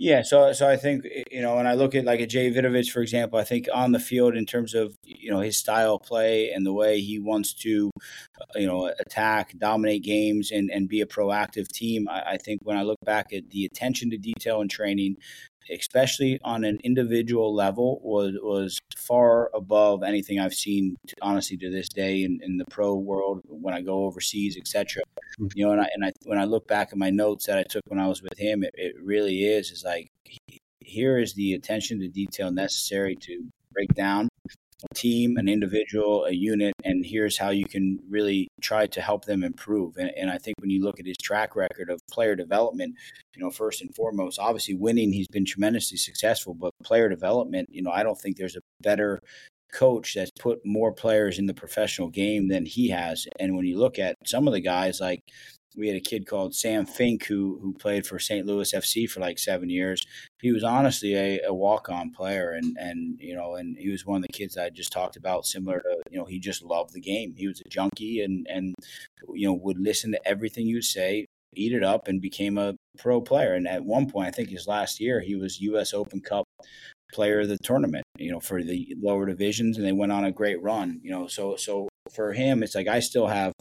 Yeah, 0.01 0.23
so 0.23 0.53
so 0.53 0.69
I 0.69 0.77
think 0.77 1.05
you 1.31 1.43
know 1.43 1.57
when 1.57 1.67
I 1.67 1.75
look 1.75 1.97
at 1.97 2.05
like 2.05 2.21
a 2.21 2.27
Jay 2.27 2.53
Vidovich, 2.53 2.91
for 2.91 3.01
example, 3.01 3.39
I 3.39 3.45
think 3.45 3.67
on 3.75 3.91
the 3.91 3.99
field 3.99 4.37
in 4.37 4.47
terms 4.47 4.73
of 4.73 4.97
you 5.03 5.29
know 5.31 5.41
his 5.41 5.59
style 5.59 5.99
play 5.99 6.51
and 6.53 6.65
the 6.65 6.73
way 6.73 7.01
he 7.01 7.19
wants 7.19 7.53
to 7.55 7.91
uh, 8.41 8.59
you 8.59 8.67
know 8.69 8.93
attack, 9.01 9.59
dominate 9.59 10.05
games, 10.05 10.53
and 10.53 10.71
and 10.71 10.89
be 10.89 11.01
a 11.01 11.07
proactive 11.07 11.67
team. 11.69 12.09
I, 12.09 12.35
I 12.35 12.37
think 12.37 12.61
when 12.63 12.77
I 12.77 12.83
look 12.83 13.01
back 13.05 13.33
at 13.33 13.51
the 13.51 13.65
attention 13.65 14.11
to 14.11 14.19
detail 14.19 14.61
and 14.61 14.71
training, 14.71 15.17
especially 15.71 16.41
on 16.45 16.65
an 16.65 16.79
individual 16.85 17.55
level, 17.55 18.01
was 18.03 18.35
was 18.43 18.79
far 18.97 19.51
above 19.55 20.03
anything 20.03 20.41
I've 20.41 20.55
seen, 20.55 20.97
to, 21.07 21.17
honestly, 21.23 21.57
to 21.59 21.71
this 21.71 21.89
day 21.89 22.25
in, 22.25 22.41
in 22.43 22.59
the 22.59 22.65
pro 22.67 22.95
world 22.95 23.43
when 23.45 23.75
I 23.75 23.83
go 23.83 24.05
overseas, 24.05 24.57
etc. 24.57 25.03
Mm-hmm. 25.41 25.47
You 25.55 25.67
know, 25.67 25.73
and 25.73 25.81
I 25.81 25.89
and 25.95 26.05
I 26.05 26.13
when 26.25 26.39
I 26.39 26.45
look 26.45 26.67
back 26.67 26.89
at 26.93 26.99
my 26.99 27.11
notes 27.11 27.47
that 27.47 27.59
I 27.59 27.65
took 27.65 27.83
when 27.87 28.01
I 28.01 28.09
was 28.09 28.23
with 28.23 28.39
him, 28.39 28.63
it, 28.63 28.75
it 28.75 28.95
really 29.03 29.45
is 29.45 29.71
is 29.71 29.85
like 29.85 30.11
here 30.81 31.19
is 31.19 31.35
the 31.35 31.53
attention 31.53 32.01
to 32.01 32.09
detail 32.09 32.51
necessary 32.51 33.15
to 33.15 33.45
break 33.73 33.95
down 33.95 34.29
a 34.85 34.95
team, 34.95 35.37
an 35.37 35.49
individual, 35.49 36.25
a 36.25 36.33
unit, 36.33 36.73
and 36.85 37.05
here's 37.05 37.37
how 37.37 37.51
you 37.51 37.65
can 37.65 37.99
really 38.09 38.49
try 38.61 38.87
to 38.87 39.01
help 39.01 39.25
them 39.25 39.43
improve. 39.43 39.97
And, 39.97 40.11
and, 40.17 40.31
I 40.31 40.39
think 40.39 40.55
when 40.61 40.71
you 40.71 40.83
look 40.83 41.01
at 41.01 41.07
his 41.07 41.17
track 41.17 41.57
record 41.57 41.91
of 41.91 42.01
player 42.11 42.37
development, 42.37 42.95
you 43.35 43.43
know, 43.43 43.51
first 43.51 43.81
and 43.81 43.95
foremost, 43.95 44.39
obviously 44.39 44.75
winning, 44.75 45.13
he's 45.13 45.29
been 45.29 45.45
tremendously 45.45 45.97
successful, 45.97 46.55
but 46.55 46.73
player 46.85 47.09
development, 47.09 47.69
you 47.71 47.83
know, 47.83 47.91
I 47.91 48.03
don't 48.03 48.19
think 48.19 48.37
there's 48.37 48.57
a 48.57 48.61
better 48.81 49.21
coach 49.73 50.15
that's 50.15 50.31
put 50.39 50.65
more 50.65 50.93
players 50.93 51.39
in 51.39 51.47
the 51.47 51.55
professional 51.55 52.09
game 52.09 52.49
than 52.49 52.65
he 52.65 52.89
has. 52.89 53.27
And 53.39 53.57
when 53.57 53.67
you 53.67 53.79
look 53.79 53.99
at 53.99 54.17
some 54.25 54.47
of 54.47 54.55
the 54.55 54.61
guys 54.61 55.01
like 55.01 55.23
we 55.79 55.87
had 55.87 55.97
a 55.97 56.01
kid 56.01 56.27
called 56.27 56.55
Sam 56.55 56.85
Fink 56.85 57.27
who 57.27 57.59
who 57.63 57.73
played 57.73 58.07
for 58.07 58.19
St. 58.19 58.45
Louis 58.45 58.73
FC 58.73 59.09
for 59.09 59.21
like 59.21 59.39
seven 59.39 59.71
years. 59.71 60.05
He 60.41 60.51
was 60.51 60.65
honestly 60.65 61.15
a, 61.15 61.41
a 61.47 61.55
walk 61.55 61.89
on 61.89 62.11
player, 62.11 62.51
and 62.51 62.77
and 62.79 63.17
you 63.21 63.35
know, 63.35 63.55
and 63.55 63.77
he 63.79 63.89
was 63.91 64.05
one 64.05 64.17
of 64.17 64.23
the 64.23 64.33
kids 64.33 64.59
I 64.59 64.71
just 64.71 64.93
talked 64.93 65.17
about. 65.17 65.47
Similar 65.47 65.81
to 65.81 66.03
you 66.11 66.19
know, 66.19 66.25
he 66.25 66.41
just 66.41 66.63
loved 66.63 66.93
the 66.93 67.01
game. 67.01 67.35
He 67.37 67.47
was 67.47 67.61
a 67.61 67.69
junkie, 67.69 68.23
and 68.23 68.47
and 68.51 68.75
you 69.33 69.47
know 69.47 69.55
would 69.55 69.79
listen 69.79 70.11
to 70.13 70.29
everything 70.29 70.67
you 70.67 70.83
say, 70.83 71.27
eat 71.55 71.73
it 71.73 71.85
up, 71.85 72.09
and 72.09 72.21
became 72.21 72.59
a 72.59 72.75
pro 72.99 73.21
player. 73.21 73.55
And 73.55 73.69
at 73.69 73.85
one 73.85 74.11
point, 74.11 74.29
I 74.29 74.33
think 74.33 74.49
his 74.49 74.67
last 74.67 75.01
year, 75.01 75.21
he 75.21 75.37
was 75.37 75.61
U.S. 75.61 75.95
Open 75.95 76.21
Cup 76.21 76.45
player 77.13 77.41
of 77.41 77.49
the 77.49 77.57
tournament. 77.59 78.05
You 78.19 78.33
know, 78.33 78.41
for 78.41 78.65
the 78.65 78.95
lower 79.01 79.27
divisions, 79.27 79.77
and 79.77 79.87
they 79.87 79.93
went 79.93 80.13
on 80.13 80.25
a 80.25 80.33
great 80.33 80.61
run. 80.61 81.01
You 81.05 81.13
know, 81.13 81.29
so 81.29 81.55
so 81.55 81.89
for 82.13 82.33
him, 82.33 82.63
it's 82.63 82.75
like 82.75 82.89
I 82.89 83.01
still 83.01 83.27
have 83.27 83.53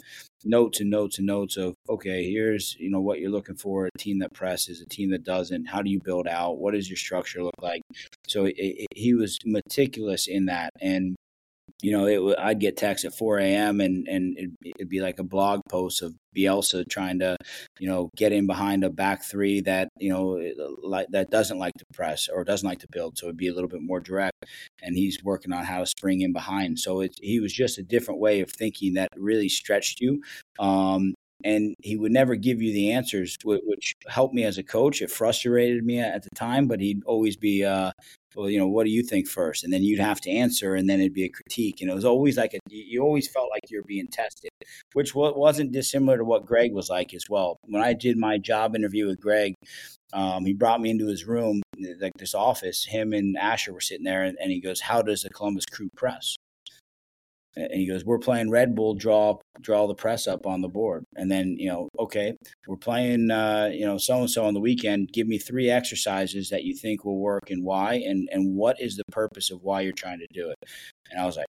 notes 0.46 0.80
and 0.80 0.90
notes 0.90 1.18
and 1.18 1.28
notes 1.28 1.58
of 1.58 1.76
okay, 1.90 2.30
here's 2.30 2.76
you 2.80 2.90
know 2.90 3.02
what 3.02 3.20
you're 3.20 3.32
looking 3.32 3.56
for 3.56 3.88
a 3.88 3.98
team 3.98 4.20
that 4.20 4.34
presses, 4.34 4.82
a 4.82 4.86
team 4.86 5.12
that 5.12 5.24
doesn't. 5.24 5.66
How 5.66 5.82
do 5.82 5.90
you 5.90 6.00
build 6.00 6.28
out? 6.28 6.58
What 6.58 6.74
does 6.74 6.90
your 6.90 6.98
structure 6.98 7.44
look 7.44 7.62
like? 7.62 7.82
So 8.28 8.46
it, 8.46 8.56
it, 8.58 8.88
he 8.96 9.14
was 9.14 9.38
meticulous 9.46 10.28
in 10.28 10.46
that, 10.46 10.72
and 10.82 11.16
you 11.82 11.92
know, 11.92 12.06
it, 12.08 12.36
I'd 12.40 12.60
get 12.60 12.76
texts 12.76 13.06
at 13.06 13.14
4 13.14 13.40
a.m. 13.40 13.82
and 13.82 14.08
and 14.08 14.38
it'd, 14.38 14.56
it'd, 14.64 14.90
be 14.90 15.00
like 15.00 15.20
a 15.20 15.24
blog 15.24 15.62
post 15.70 16.02
of 16.02 16.16
Bielsa 16.36 16.88
trying 16.90 17.20
to, 17.20 17.38
you 17.80 17.88
know, 17.88 18.10
get 18.16 18.32
in 18.32 18.48
behind 18.48 18.84
a 18.84 18.90
back 18.90 19.24
three 19.24 19.62
that 19.62 19.90
you 20.00 20.12
know 20.12 20.42
like 20.82 21.08
that 21.12 21.30
doesn't 21.30 21.60
like 21.60 21.74
to 21.78 21.86
press 21.94 22.28
or 22.30 22.44
doesn't 22.44 22.68
like 22.68 22.80
to 22.80 22.88
build, 22.92 23.18
so 23.18 23.28
it'd 23.28 23.38
be 23.38 23.48
a 23.48 23.54
little 23.54 23.70
bit 23.70 23.82
more 23.82 24.00
direct. 24.00 24.46
And 24.82 24.96
he's 24.96 25.24
working 25.24 25.54
on 25.54 25.66
how 25.66 25.80
to 25.80 25.86
spring 25.86 26.22
in 26.22 26.34
behind. 26.34 26.80
So 26.80 27.02
it, 27.02 27.16
he 27.22 27.40
was 27.40 27.54
just 27.54 27.78
a 27.78 27.84
different 27.84 28.20
way 28.20 28.42
of 28.42 28.50
thinking 28.52 28.94
that 28.96 29.10
really 29.16 29.50
stretched 29.50 30.00
you. 30.00 30.22
Um, 30.60 31.14
and 31.44 31.76
he 31.82 31.96
would 31.96 32.12
never 32.12 32.36
give 32.36 32.62
you 32.62 32.74
the 32.74 32.92
answers, 32.92 33.38
which 33.44 33.94
helped 34.08 34.34
me 34.34 34.44
as 34.44 34.58
a 34.58 34.64
coach. 34.64 35.02
It 35.02 35.12
frustrated 35.12 35.84
me 35.84 36.00
at 36.00 36.24
the 36.24 36.30
time, 36.36 36.68
but 36.68 36.80
he'd 36.80 37.04
always 37.06 37.38
be, 37.38 37.64
uh, 37.64 37.92
well, 38.36 38.50
you 38.50 38.60
know, 38.60 38.68
what 38.68 38.86
do 38.86 38.92
you 38.92 39.04
think 39.04 39.28
first? 39.28 39.64
And 39.64 39.72
then 39.72 39.84
you'd 39.84 40.00
have 40.00 40.22
to 40.22 40.32
answer, 40.32 40.76
and 40.76 40.90
then 40.90 41.00
it'd 41.00 41.14
be 41.14 41.26
a 41.26 41.30
critique. 41.30 41.82
And 41.82 41.90
it 41.90 41.94
was 41.94 42.06
always 42.06 42.38
like 42.38 42.54
a, 42.54 42.60
you 42.70 43.02
always 43.02 43.28
felt 43.28 43.50
like 43.52 43.70
you're 43.70 43.84
being 43.84 44.08
tested, 44.08 44.50
which 44.94 45.16
wasn't 45.16 45.72
dissimilar 45.72 46.18
to 46.18 46.24
what 46.24 46.46
Gregg 46.46 46.74
was 46.74 46.90
like 46.90 47.14
as 47.14 47.26
well. 47.30 47.58
When 47.64 47.84
I 47.84 47.94
did 47.94 48.18
my 48.18 48.38
job 48.38 48.76
interview 48.76 49.08
with 49.08 49.20
Gregg, 49.20 49.56
um, 50.14 50.46
he 50.46 50.54
brought 50.54 50.82
me 50.82 50.90
into 50.90 51.08
his 51.08 51.26
room, 51.26 51.62
like 52.00 52.14
this 52.18 52.34
office. 52.34 52.86
Him 52.86 53.14
and 53.14 53.38
Asher 53.38 53.74
were 53.74 53.82
sitting 53.82 54.06
there, 54.06 54.24
and, 54.24 54.38
and 54.42 54.52
he 54.52 54.62
goes, 54.62 54.80
"How 54.82 55.02
does 55.02 55.24
the 55.24 55.30
Columbus 55.30 55.66
Crew 55.66 55.90
press?" 55.96 56.38
And 57.58 57.74
he 57.74 57.88
goes, 57.88 58.06
"We're 58.06 58.20
playing 58.20 58.52
Red 58.52 58.76
Bull. 58.76 58.94
Draw 58.94 59.40
draw 59.62 59.88
the 59.88 59.96
press 59.96 60.28
up 60.28 60.46
on 60.46 60.62
the 60.62 60.68
board." 60.68 61.04
And 61.16 61.32
then 61.32 61.56
you 61.58 61.70
know, 61.70 61.90
okay, 62.00 62.36
we're 62.68 62.78
playing 62.78 63.32
uh, 63.32 63.72
you 63.74 63.86
know 63.86 63.98
so 63.98 64.20
and 64.20 64.30
so 64.30 64.46
on 64.46 64.54
the 64.54 64.60
weekend. 64.60 65.12
Give 65.14 65.28
me 65.28 65.40
three 65.40 65.70
exercises 65.70 66.50
that 66.50 66.64
you 66.64 66.76
think 66.76 67.04
will 67.04 67.20
work 67.20 67.50
and 67.50 67.64
why, 67.64 67.96
and 67.96 68.30
and 68.32 68.56
what 68.56 68.80
is 68.80 68.96
the 68.96 69.04
purpose 69.12 69.52
of 69.52 69.64
why 69.64 69.82
you're 69.82 69.94
trying 69.94 70.20
to 70.20 70.28
do 70.32 70.50
it. 70.50 70.58
And 71.12 71.20
I 71.20 71.26
was 71.26 71.38
like, 71.38 71.48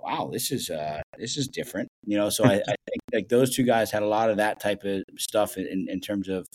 wow, 0.00 0.30
this 0.32 0.50
is 0.50 0.70
uh, 0.70 1.00
this 1.18 1.36
is 1.36 1.48
different, 1.48 1.88
you 2.04 2.16
know. 2.16 2.30
So 2.30 2.44
I, 2.44 2.54
I, 2.54 2.74
think 2.88 3.00
like 3.12 3.28
those 3.28 3.54
two 3.54 3.64
guys 3.64 3.90
had 3.90 4.02
a 4.02 4.06
lot 4.06 4.30
of 4.30 4.36
that 4.38 4.60
type 4.60 4.84
of 4.84 5.02
stuff 5.18 5.56
in, 5.56 5.86
in 5.88 6.00
terms 6.00 6.28
of 6.28 6.46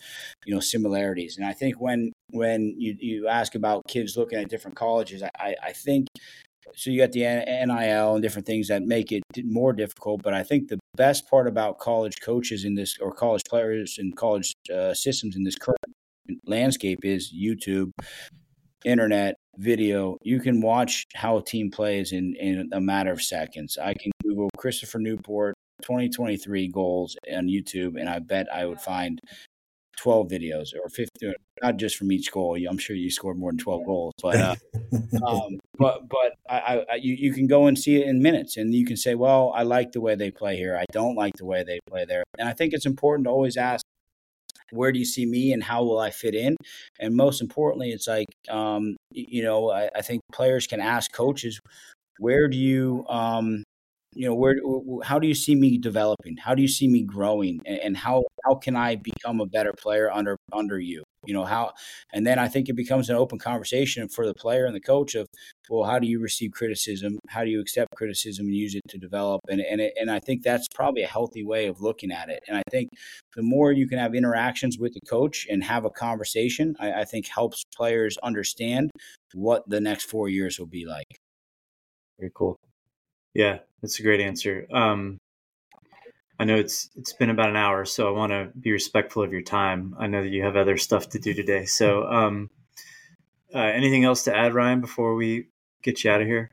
you 0.46 0.54
know 0.54 0.60
similarities. 0.60 1.38
And 1.38 1.46
I 1.46 1.54
think 1.54 1.80
when 1.80 2.12
when 2.32 2.76
you 2.78 2.96
you 3.00 3.28
ask 3.28 3.56
about 3.56 3.84
kids 3.88 4.18
looking 4.18 4.40
at 4.40 4.50
different 4.50 4.78
colleges, 4.78 5.24
I 5.24 5.56
I 5.64 5.72
think 5.74 6.08
so 6.76 6.90
you 6.90 7.00
got 7.00 7.12
the 7.12 7.22
NIL 7.22 8.14
and 8.14 8.22
different 8.22 8.46
things 8.46 8.68
that 8.68 8.84
make 8.84 9.12
it 9.12 9.24
more 9.44 9.74
difficult. 9.74 10.22
But 10.24 10.34
I 10.34 10.44
think 10.44 10.68
the 10.68 10.80
best 10.96 11.30
part 11.30 11.48
about 11.48 11.80
college 11.80 12.22
coaches 12.22 12.66
in 12.66 12.76
this, 12.76 12.98
or 13.00 13.12
college 13.12 13.44
players 13.50 13.98
and 13.98 14.16
college 14.16 14.54
uh, 14.74 14.94
systems 14.94 15.36
in 15.36 15.44
this 15.44 15.56
current 15.56 15.78
landscape, 16.46 17.00
is 17.04 17.34
YouTube, 17.34 17.92
internet, 18.86 19.36
video. 19.58 20.18
You 20.24 20.40
can 20.40 20.62
watch 20.62 21.06
how 21.16 21.38
a 21.38 21.44
team 21.44 21.72
plays 21.72 22.12
in 22.12 22.36
in 22.36 22.70
a 22.72 22.82
matter 22.82 23.12
of 23.12 23.22
seconds. 23.22 23.78
I 23.78 23.94
can 23.94 24.12
Google 24.24 24.50
Christopher 24.58 25.00
Newport 25.00 25.56
2023 25.82 26.70
goals 26.70 27.16
on 27.32 27.48
YouTube, 27.48 28.00
and 28.00 28.10
I 28.10 28.20
bet 28.20 28.48
I 28.54 28.66
would 28.66 28.82
find 28.82 29.20
12 30.02 30.28
videos 30.28 30.74
or 30.74 30.90
15 30.90 31.34
not 31.62 31.78
just 31.78 31.96
from 31.96 32.12
each 32.12 32.32
goal. 32.32 32.58
I'm 32.68 32.80
sure 32.80 32.96
you 32.96 33.12
scored 33.12 33.38
more 33.38 33.52
than 33.52 33.60
12 33.60 33.86
goals 33.86 34.14
but 34.22 34.36
uh, 34.36 34.56
um, 35.28 35.60
but 35.78 36.10
but 36.10 36.34
I, 36.50 36.84
I, 36.92 36.96
you, 36.96 37.14
you 37.14 37.34
can 37.34 37.46
go 37.46 37.68
and 37.68 37.78
see 37.78 37.98
it 37.98 38.08
in 38.08 38.22
minutes 38.22 38.58
and 38.58 38.74
you 38.74 38.86
can 38.86 38.98
say 38.98 39.14
well 39.14 39.54
i 39.56 39.62
like 39.64 39.92
the 39.92 40.02
way 40.02 40.16
they 40.16 40.32
play 40.32 40.58
here. 40.58 40.76
I 40.76 40.86
don't 40.92 41.16
like 41.16 41.34
the 41.38 41.46
way 41.46 41.64
they 41.64 41.80
play 41.88 42.06
there. 42.06 42.24
And 42.40 42.50
i 42.50 42.54
think 42.54 42.74
it's 42.74 42.88
important 42.88 43.26
to 43.26 43.32
always 43.32 43.58
ask 43.58 43.84
where 44.72 44.92
do 44.92 45.00
you 45.00 45.06
see 45.06 45.26
me 45.26 45.54
and 45.54 45.64
how 45.64 45.84
will 45.84 46.00
i 46.00 46.10
fit 46.10 46.34
in? 46.34 46.56
And 47.00 47.16
most 47.16 47.40
importantly 47.40 47.92
it's 47.92 48.08
like 48.08 48.28
um, 48.50 48.98
you 49.12 49.44
know 49.44 49.70
I, 49.70 49.90
I, 49.96 50.02
think 50.02 50.22
players 50.32 50.66
can 50.66 50.82
ask 50.82 51.12
coaches 51.12 51.60
where 52.18 52.48
do 52.48 52.58
you 52.58 53.06
um, 53.08 53.64
you 54.14 54.28
know 54.28 54.36
where 54.36 54.56
how 55.04 55.20
do 55.20 55.28
you 55.28 55.34
see 55.34 55.56
me 55.56 55.78
developing? 55.78 56.36
How 56.38 56.54
do 56.54 56.62
you 56.62 56.68
see 56.68 56.88
me 56.88 57.04
growing? 57.04 57.62
And, 57.66 57.96
how 57.96 58.24
how 58.46 58.56
can 58.56 58.76
i 58.76 58.96
become 58.96 59.40
a 59.42 59.46
better 59.46 59.74
player 59.74 60.12
under 60.12 60.38
under 60.52 60.80
you? 60.80 61.04
You 61.26 61.34
know 61.34 61.46
how 61.46 61.74
and 62.14 62.26
then 62.26 62.40
i 62.40 62.48
think 62.48 62.68
it 62.68 62.74
becomes 62.76 63.10
an 63.10 63.16
open 63.16 63.40
conversation 63.40 64.10
for 64.10 64.26
the 64.26 64.34
player 64.34 64.66
and 64.66 64.76
the 64.76 64.82
coach 64.82 65.16
of 65.16 65.28
well 65.70 65.84
how 65.90 66.00
do 66.00 66.08
you 66.08 66.20
receive 66.20 66.52
criticism? 66.52 67.20
How 67.30 67.44
do 67.46 67.50
you 67.50 67.62
accept 67.62 67.96
criticism 67.96 68.48
and 68.48 68.56
use 68.56 68.76
it 68.76 68.82
to 68.90 68.98
develop? 68.98 69.42
And 69.50 69.62
and, 69.62 69.80
it, 69.80 69.94
and 70.00 70.12
i 70.12 70.20
think 70.20 70.44
that's 70.44 70.68
probably 70.76 71.04
a 71.04 71.08
healthy 71.08 71.44
way 71.44 71.68
of 71.68 71.82
looking 71.82 72.12
at 72.12 72.30
it. 72.30 72.44
And 72.48 72.58
i 72.58 72.64
think 72.70 72.90
the 73.36 73.44
more 73.44 73.72
you 73.72 73.88
can 73.88 74.00
have 74.00 74.16
interactions 74.16 74.78
with 74.78 74.94
the 74.94 75.02
coach 75.10 75.48
and 75.50 75.64
have 75.64 75.86
a 75.86 75.90
conversation 75.90 76.76
i, 76.80 77.02
I 77.02 77.06
think 77.06 77.28
helps 77.28 77.64
players 77.76 78.18
understand 78.24 78.92
what 79.34 79.70
the 79.70 79.80
next 79.80 80.06
four 80.06 80.28
years 80.30 80.60
will 80.60 80.68
be 80.68 80.86
like. 80.86 81.18
Very 82.20 82.32
cool 82.36 82.58
yeah, 83.34 83.60
that's 83.82 84.00
a 84.00 84.04
great 84.04 84.22
answer. 84.22 84.68
Um, 84.72 85.18
I 86.40 86.44
know 86.44 86.56
it's 86.56 86.90
it's 86.96 87.14
been 87.14 87.30
about 87.30 87.50
an 87.50 87.56
hour, 87.56 87.86
so 87.86 88.08
I 88.08 88.18
want 88.18 88.32
to 88.32 88.50
be 88.60 88.72
respectful 88.72 89.22
of 89.22 89.32
your 89.32 89.44
time. 89.44 89.96
I 90.00 90.08
know 90.08 90.24
that 90.24 90.30
you 90.30 90.44
have 90.44 90.56
other 90.56 90.78
stuff 90.78 91.10
to 91.10 91.20
do 91.20 91.34
today. 91.34 91.66
So, 91.66 92.08
um, 92.08 92.50
uh, 93.54 93.60
anything 93.60 94.06
else 94.06 94.24
to 94.24 94.36
add, 94.36 94.56
Ryan, 94.56 94.82
before 94.82 95.14
we 95.14 95.50
get 95.84 96.04
you 96.04 96.10
out 96.10 96.22
of 96.22 96.28
here? 96.28 96.50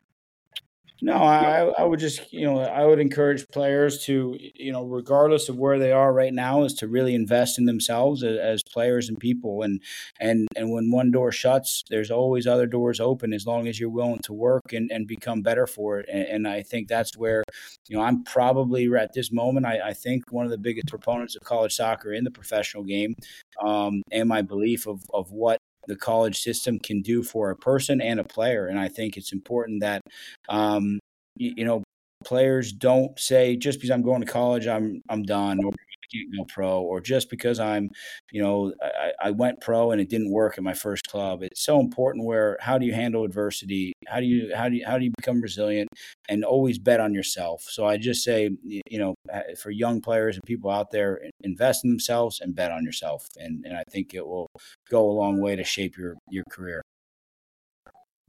No, 1.01 1.15
I, 1.15 1.73
I 1.79 1.85
would 1.85 2.01
just, 2.01 2.33
you 2.33 2.45
know, 2.45 2.59
I 2.61 2.85
would 2.85 2.99
encourage 2.99 3.47
players 3.53 4.05
to, 4.07 4.37
you 4.39 4.73
know, 4.73 4.85
regardless 4.85 5.49
of 5.49 5.57
where 5.57 5.79
they 5.79 5.93
are 5.93 6.13
right 6.13 6.35
now, 6.35 6.65
is 6.65 6.75
to 6.75 6.89
really 6.89 7.15
invest 7.15 7.57
in 7.57 7.67
themselves 7.67 8.25
as, 8.25 8.37
as, 8.37 8.63
players 8.65 9.09
and 9.09 9.19
people. 9.19 9.63
And 9.63 9.81
and 10.19 10.49
and 10.57 10.73
when 10.73 10.91
one 10.91 11.13
door 11.13 11.31
shuts, 11.31 11.85
there's 11.89 12.11
always 12.11 12.49
other 12.49 12.67
doors 12.67 12.99
open 12.99 13.33
as 13.33 13.47
long 13.47 13.69
as 13.69 13.79
you're 13.79 13.89
willing 13.89 14.19
to 14.25 14.33
work 14.33 14.73
and, 14.73 14.91
and 14.91 15.07
become 15.07 15.41
better 15.41 15.67
for 15.69 16.01
it. 16.01 16.09
And, 16.13 16.27
and 16.27 16.49
I 16.49 16.63
think 16.63 16.89
that's 16.89 17.17
where, 17.17 17.45
you 17.89 17.97
know, 17.97 18.03
I'm 18.03 18.25
probably 18.25 18.89
at 18.97 19.13
this 19.13 19.31
moment. 19.31 19.67
I, 19.67 19.81
I 19.91 19.93
think 19.95 20.33
one 20.33 20.47
of 20.47 20.51
the 20.51 20.59
biggest 20.59 20.89
proponents 20.89 21.37
of 21.37 21.43
college 21.45 21.75
soccer 21.77 22.13
in 22.13 22.25
the 22.25 22.31
professional 22.31 22.83
game, 22.83 23.15
um, 23.63 24.03
and 24.11 24.29
my 24.29 24.43
belief 24.43 24.89
of 24.89 25.03
of 25.15 25.31
what 25.31 25.61
the 25.89 25.97
college 25.97 26.41
system 26.41 26.79
can 26.79 27.03
do 27.03 27.23
for 27.23 27.51
a 27.51 27.57
person 27.57 28.01
and 28.01 28.21
a 28.21 28.25
player. 28.25 28.69
And 28.69 28.79
I 28.79 28.89
think 28.89 29.17
it's 29.17 29.33
important 29.33 29.81
that, 29.81 30.03
um, 30.49 31.01
you, 31.37 31.55
you 31.57 31.65
know, 31.65 31.83
players 32.25 32.73
don't 32.73 33.19
say 33.19 33.57
just 33.57 33.79
because 33.79 33.91
I'm 33.91 34.03
going 34.03 34.21
to 34.21 34.27
college, 34.27 34.67
I'm 34.67 35.03
I'm 35.09 35.23
done, 35.23 35.65
or 35.65 35.73
can't 36.13 36.37
go 36.37 36.45
pro, 36.45 36.81
or 36.81 37.01
just 37.01 37.31
because 37.31 37.61
I'm, 37.61 37.91
you 38.33 38.43
know, 38.43 38.73
I, 38.83 39.13
I, 39.29 39.31
went 39.31 39.61
pro 39.61 39.91
and 39.91 40.01
it 40.01 40.09
didn't 40.09 40.33
work 40.33 40.59
at 40.59 40.65
my 40.65 40.75
first 40.75 41.07
club. 41.09 41.43
It's 41.43 41.65
so 41.65 41.81
important. 41.81 42.25
Where 42.25 42.57
how 42.61 42.79
do 42.79 42.87
you 42.87 42.93
handle 42.93 43.25
adversity? 43.25 43.93
How 44.07 44.21
do 44.21 44.27
you 44.27 44.55
how 44.55 44.69
do 44.69 44.77
you 44.77 44.87
how 44.87 44.99
do 44.99 45.05
you 45.05 45.13
become 45.17 45.41
resilient 45.41 45.89
and 46.29 46.45
always 46.45 46.79
bet 46.79 47.01
on 47.01 47.15
yourself? 47.15 47.63
So 47.63 47.87
I 47.87 47.97
just 47.97 48.25
say, 48.25 48.51
you 48.65 48.99
know, 48.99 49.15
for 49.61 49.71
young 49.71 50.01
players 50.01 50.37
and 50.37 50.45
people 50.45 50.71
out 50.71 50.91
there, 50.91 51.21
invest 51.43 51.85
in 51.85 51.91
themselves 51.91 52.41
and 52.41 52.55
bet 52.55 52.73
on 52.73 52.85
yourself, 52.85 53.27
and 53.37 53.65
and 53.65 53.77
I 53.77 53.85
think 53.91 54.15
it 54.15 54.27
will 54.27 54.49
go 54.91 55.09
a 55.09 55.13
long 55.13 55.41
way 55.41 55.57
to 55.57 55.65
shape 55.65 55.97
your 55.97 56.17
your 56.31 56.45
career. 56.51 56.83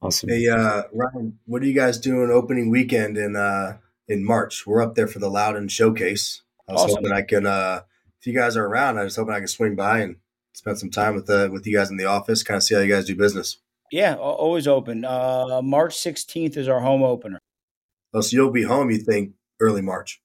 Awesome. 0.02 0.30
Hey, 0.30 0.48
uh, 0.48 0.84
Ryan, 0.94 1.40
what 1.46 1.62
are 1.62 1.66
you 1.66 1.74
guys 1.74 2.00
doing 2.00 2.32
opening 2.32 2.70
weekend 2.70 3.18
in 3.18 3.36
uh, 3.36 3.78
in 4.08 4.24
March? 4.24 4.66
We're 4.66 4.82
up 4.82 4.96
there 4.96 5.08
for 5.08 5.20
the 5.20 5.30
Loudoun 5.30 5.68
Showcase. 5.68 6.42
I 6.70 6.74
was 6.74 6.84
awesome. 6.84 7.04
hoping 7.04 7.12
I 7.12 7.22
can, 7.24 7.46
uh, 7.46 7.82
if 8.20 8.28
you 8.28 8.34
guys 8.34 8.56
are 8.56 8.66
around, 8.66 9.00
I 9.00 9.04
was 9.04 9.16
hoping 9.16 9.34
I 9.34 9.40
could 9.40 9.50
swing 9.50 9.76
by 9.76 10.00
and 10.00 10.18
spend 10.54 10.78
some 10.78 10.92
time 10.92 11.16
with 11.16 11.30
uh, 11.30 11.50
with 11.52 11.66
you 11.66 11.76
guys 11.76 11.90
in 11.90 11.98
the 11.98 12.06
office, 12.06 12.44
kind 12.44 12.58
of 12.58 12.64
see 12.64 12.76
how 12.76 12.82
you 12.82 12.94
guys 12.94 13.06
do 13.06 13.16
business. 13.16 13.58
Yeah, 13.92 14.16
always 14.16 14.68
open. 14.68 15.04
Uh, 15.04 15.62
March 15.64 15.96
16th 15.96 16.58
is 16.58 16.68
our 16.68 16.80
home 16.80 17.02
opener. 17.02 17.40
Oh, 18.14 18.22
so 18.22 18.36
you'll 18.36 18.52
be 18.52 18.64
home, 18.64 18.92
you 18.92 19.00
think, 19.00 19.34
early 19.60 19.82
March? 19.82 20.22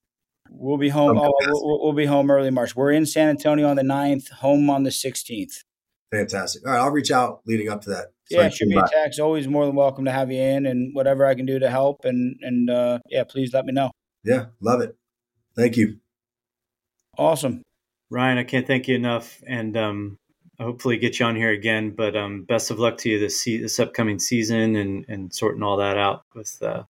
We'll 0.50 0.76
be 0.76 0.90
home. 0.90 1.18
Oh, 1.18 1.32
we'll, 1.40 1.82
we'll, 1.82 1.92
be 1.94 2.04
home 2.04 2.30
early 2.30 2.50
March. 2.50 2.76
We're 2.76 2.92
in 2.92 3.06
San 3.06 3.30
Antonio 3.30 3.68
on 3.68 3.76
the 3.76 3.82
9th, 3.82 4.28
home 4.30 4.68
on 4.68 4.82
the 4.82 4.90
16th. 4.90 5.64
Fantastic. 6.10 6.66
All 6.66 6.72
right, 6.72 6.80
I'll 6.80 6.90
reach 6.90 7.10
out 7.10 7.40
leading 7.46 7.70
up 7.70 7.80
to 7.82 7.90
that. 7.90 8.12
So 8.26 8.40
yeah, 8.40 8.48
shoot 8.48 8.68
me 8.68 8.76
a 8.76 8.86
text. 8.86 9.20
Always 9.20 9.48
more 9.48 9.66
than 9.66 9.74
welcome 9.74 10.04
to 10.06 10.12
have 10.12 10.30
you 10.30 10.40
in, 10.40 10.64
and 10.64 10.94
whatever 10.94 11.26
I 11.26 11.34
can 11.34 11.44
do 11.44 11.58
to 11.58 11.68
help. 11.68 12.04
And 12.04 12.36
and 12.40 12.70
uh, 12.70 12.98
yeah, 13.10 13.24
please 13.24 13.52
let 13.52 13.66
me 13.66 13.72
know. 13.72 13.90
Yeah, 14.22 14.46
love 14.60 14.80
it. 14.80 14.96
Thank 15.56 15.76
you. 15.76 15.98
Awesome. 17.18 17.62
Ryan, 18.10 18.38
I 18.38 18.44
can't 18.44 18.66
thank 18.66 18.88
you 18.88 18.94
enough, 18.94 19.42
and 19.46 19.76
um, 19.76 20.16
hopefully 20.60 20.98
get 20.98 21.18
you 21.18 21.26
on 21.26 21.36
here 21.36 21.50
again. 21.50 21.90
But 21.90 22.16
um, 22.16 22.44
best 22.44 22.70
of 22.70 22.78
luck 22.78 22.98
to 22.98 23.08
you 23.08 23.18
this 23.18 23.42
se- 23.42 23.62
this 23.62 23.80
upcoming 23.80 24.18
season, 24.18 24.76
and 24.76 25.04
and 25.08 25.34
sorting 25.34 25.62
all 25.62 25.78
that 25.78 25.96
out 25.96 26.22
with 26.34 26.56
uh, 26.62 26.84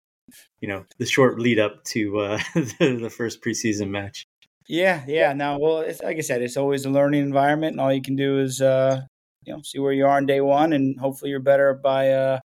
you 0.61 0.69
know 0.69 0.85
the 0.99 1.07
short 1.07 1.39
lead 1.39 1.59
up 1.59 1.85
to 1.85 2.19
uh, 2.19 2.39
the, 2.55 2.99
the 3.03 3.11
first 3.11 3.43
preseason 3.43 3.89
match. 3.89 4.25
Yeah, 4.69 5.05
yeah. 5.07 5.33
Now, 5.33 5.59
well, 5.59 5.81
it's, 5.81 6.03
like 6.03 6.17
I 6.17 6.21
said, 6.21 6.43
it's 6.43 6.57
always 6.57 6.85
a 6.85 6.91
learning 6.91 7.23
environment, 7.23 7.73
and 7.73 7.81
all 7.81 7.93
you 7.93 8.03
can 8.03 8.17
do 8.17 8.41
is 8.41 8.61
uh, 8.61 9.03
you 9.45 9.53
know 9.53 9.61
see 9.63 9.79
where 9.79 9.93
you 9.93 10.07
are 10.07 10.17
on 10.17 10.27
day 10.27 10.41
one, 10.41 10.73
and 10.73 10.99
hopefully 10.99 11.31
you're 11.31 11.41
better 11.41 11.75
by 11.75 12.11
uh, 12.11 12.39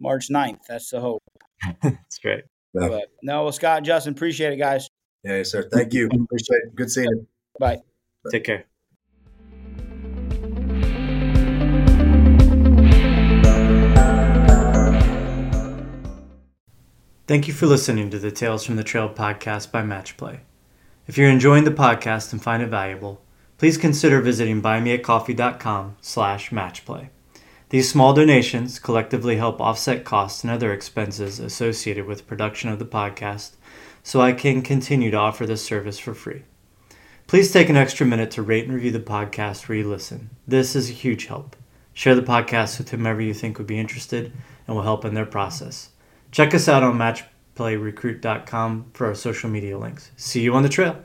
March 0.00 0.28
9th. 0.30 0.60
That's 0.68 0.90
the 0.90 1.00
hope. 1.00 1.22
That's 1.82 2.18
great. 2.22 2.44
Yeah. 2.74 2.88
But, 2.88 3.08
no, 3.22 3.42
well, 3.44 3.52
Scot, 3.52 3.82
Justin, 3.82 4.14
appreciate 4.14 4.52
it, 4.52 4.56
guys. 4.56 4.88
Yeah, 5.22 5.36
yes, 5.36 5.50
sir. 5.50 5.68
Thank 5.70 5.92
you. 5.92 6.06
Appreciate 6.06 6.62
it. 6.64 6.74
Good 6.74 6.90
seeing 6.90 7.08
you. 7.08 7.26
Bye. 7.58 7.82
Take 8.30 8.44
care. 8.44 8.64
Thank 17.26 17.46
you 17.46 17.54
for 17.54 17.66
listening 17.66 18.10
to 18.10 18.18
the 18.18 18.32
Tales 18.32 18.64
from 18.64 18.74
the 18.74 18.82
Trail 18.82 19.08
podcast 19.08 19.70
by 19.70 19.82
Matchplay. 19.82 20.40
If 21.06 21.16
you're 21.16 21.30
enjoying 21.30 21.62
the 21.62 21.70
podcast 21.70 22.32
and 22.32 22.42
find 22.42 22.60
it 22.60 22.66
valuable, 22.66 23.22
please 23.56 23.78
consider 23.78 24.20
visiting 24.20 24.60
buymeacoffee.com 24.60 25.96
slash 26.00 26.50
matchplay. 26.50 27.08
These 27.68 27.88
small 27.88 28.14
donations 28.14 28.80
collectively 28.80 29.36
help 29.36 29.60
offset 29.60 30.04
costs 30.04 30.42
and 30.42 30.50
other 30.50 30.72
expenses 30.72 31.38
associated 31.38 32.04
with 32.04 32.26
production 32.26 32.68
of 32.68 32.80
the 32.80 32.84
podcast 32.84 33.52
so 34.02 34.20
I 34.20 34.32
can 34.32 34.62
continue 34.62 35.10
to 35.10 35.16
offer 35.16 35.46
this 35.46 35.64
service 35.64 35.98
for 35.98 36.14
free. 36.14 36.42
Please 37.26 37.52
take 37.52 37.68
an 37.68 37.76
extra 37.76 38.04
minute 38.04 38.30
to 38.32 38.42
rate 38.42 38.64
and 38.64 38.74
review 38.74 38.90
the 38.90 38.98
podcast 38.98 39.68
where 39.68 39.78
you 39.78 39.88
listen. 39.88 40.30
This 40.48 40.74
is 40.74 40.90
a 40.90 40.94
huge 40.94 41.26
help. 41.26 41.54
Share 41.92 42.14
the 42.14 42.22
podcast 42.22 42.78
with 42.78 42.90
whomever 42.90 43.20
you 43.20 43.34
think 43.34 43.58
would 43.58 43.66
be 43.66 43.78
interested 43.78 44.32
and 44.66 44.76
will 44.76 44.82
help 44.82 45.04
in 45.04 45.14
their 45.14 45.26
process. 45.26 45.90
Check 46.32 46.54
us 46.54 46.68
out 46.68 46.82
on 46.82 46.98
matchplayrecruit.com 46.98 48.90
for 48.94 49.06
our 49.06 49.14
social 49.14 49.50
media 49.50 49.78
links. 49.78 50.10
See 50.16 50.40
you 50.40 50.54
on 50.54 50.62
the 50.62 50.68
trail. 50.68 51.04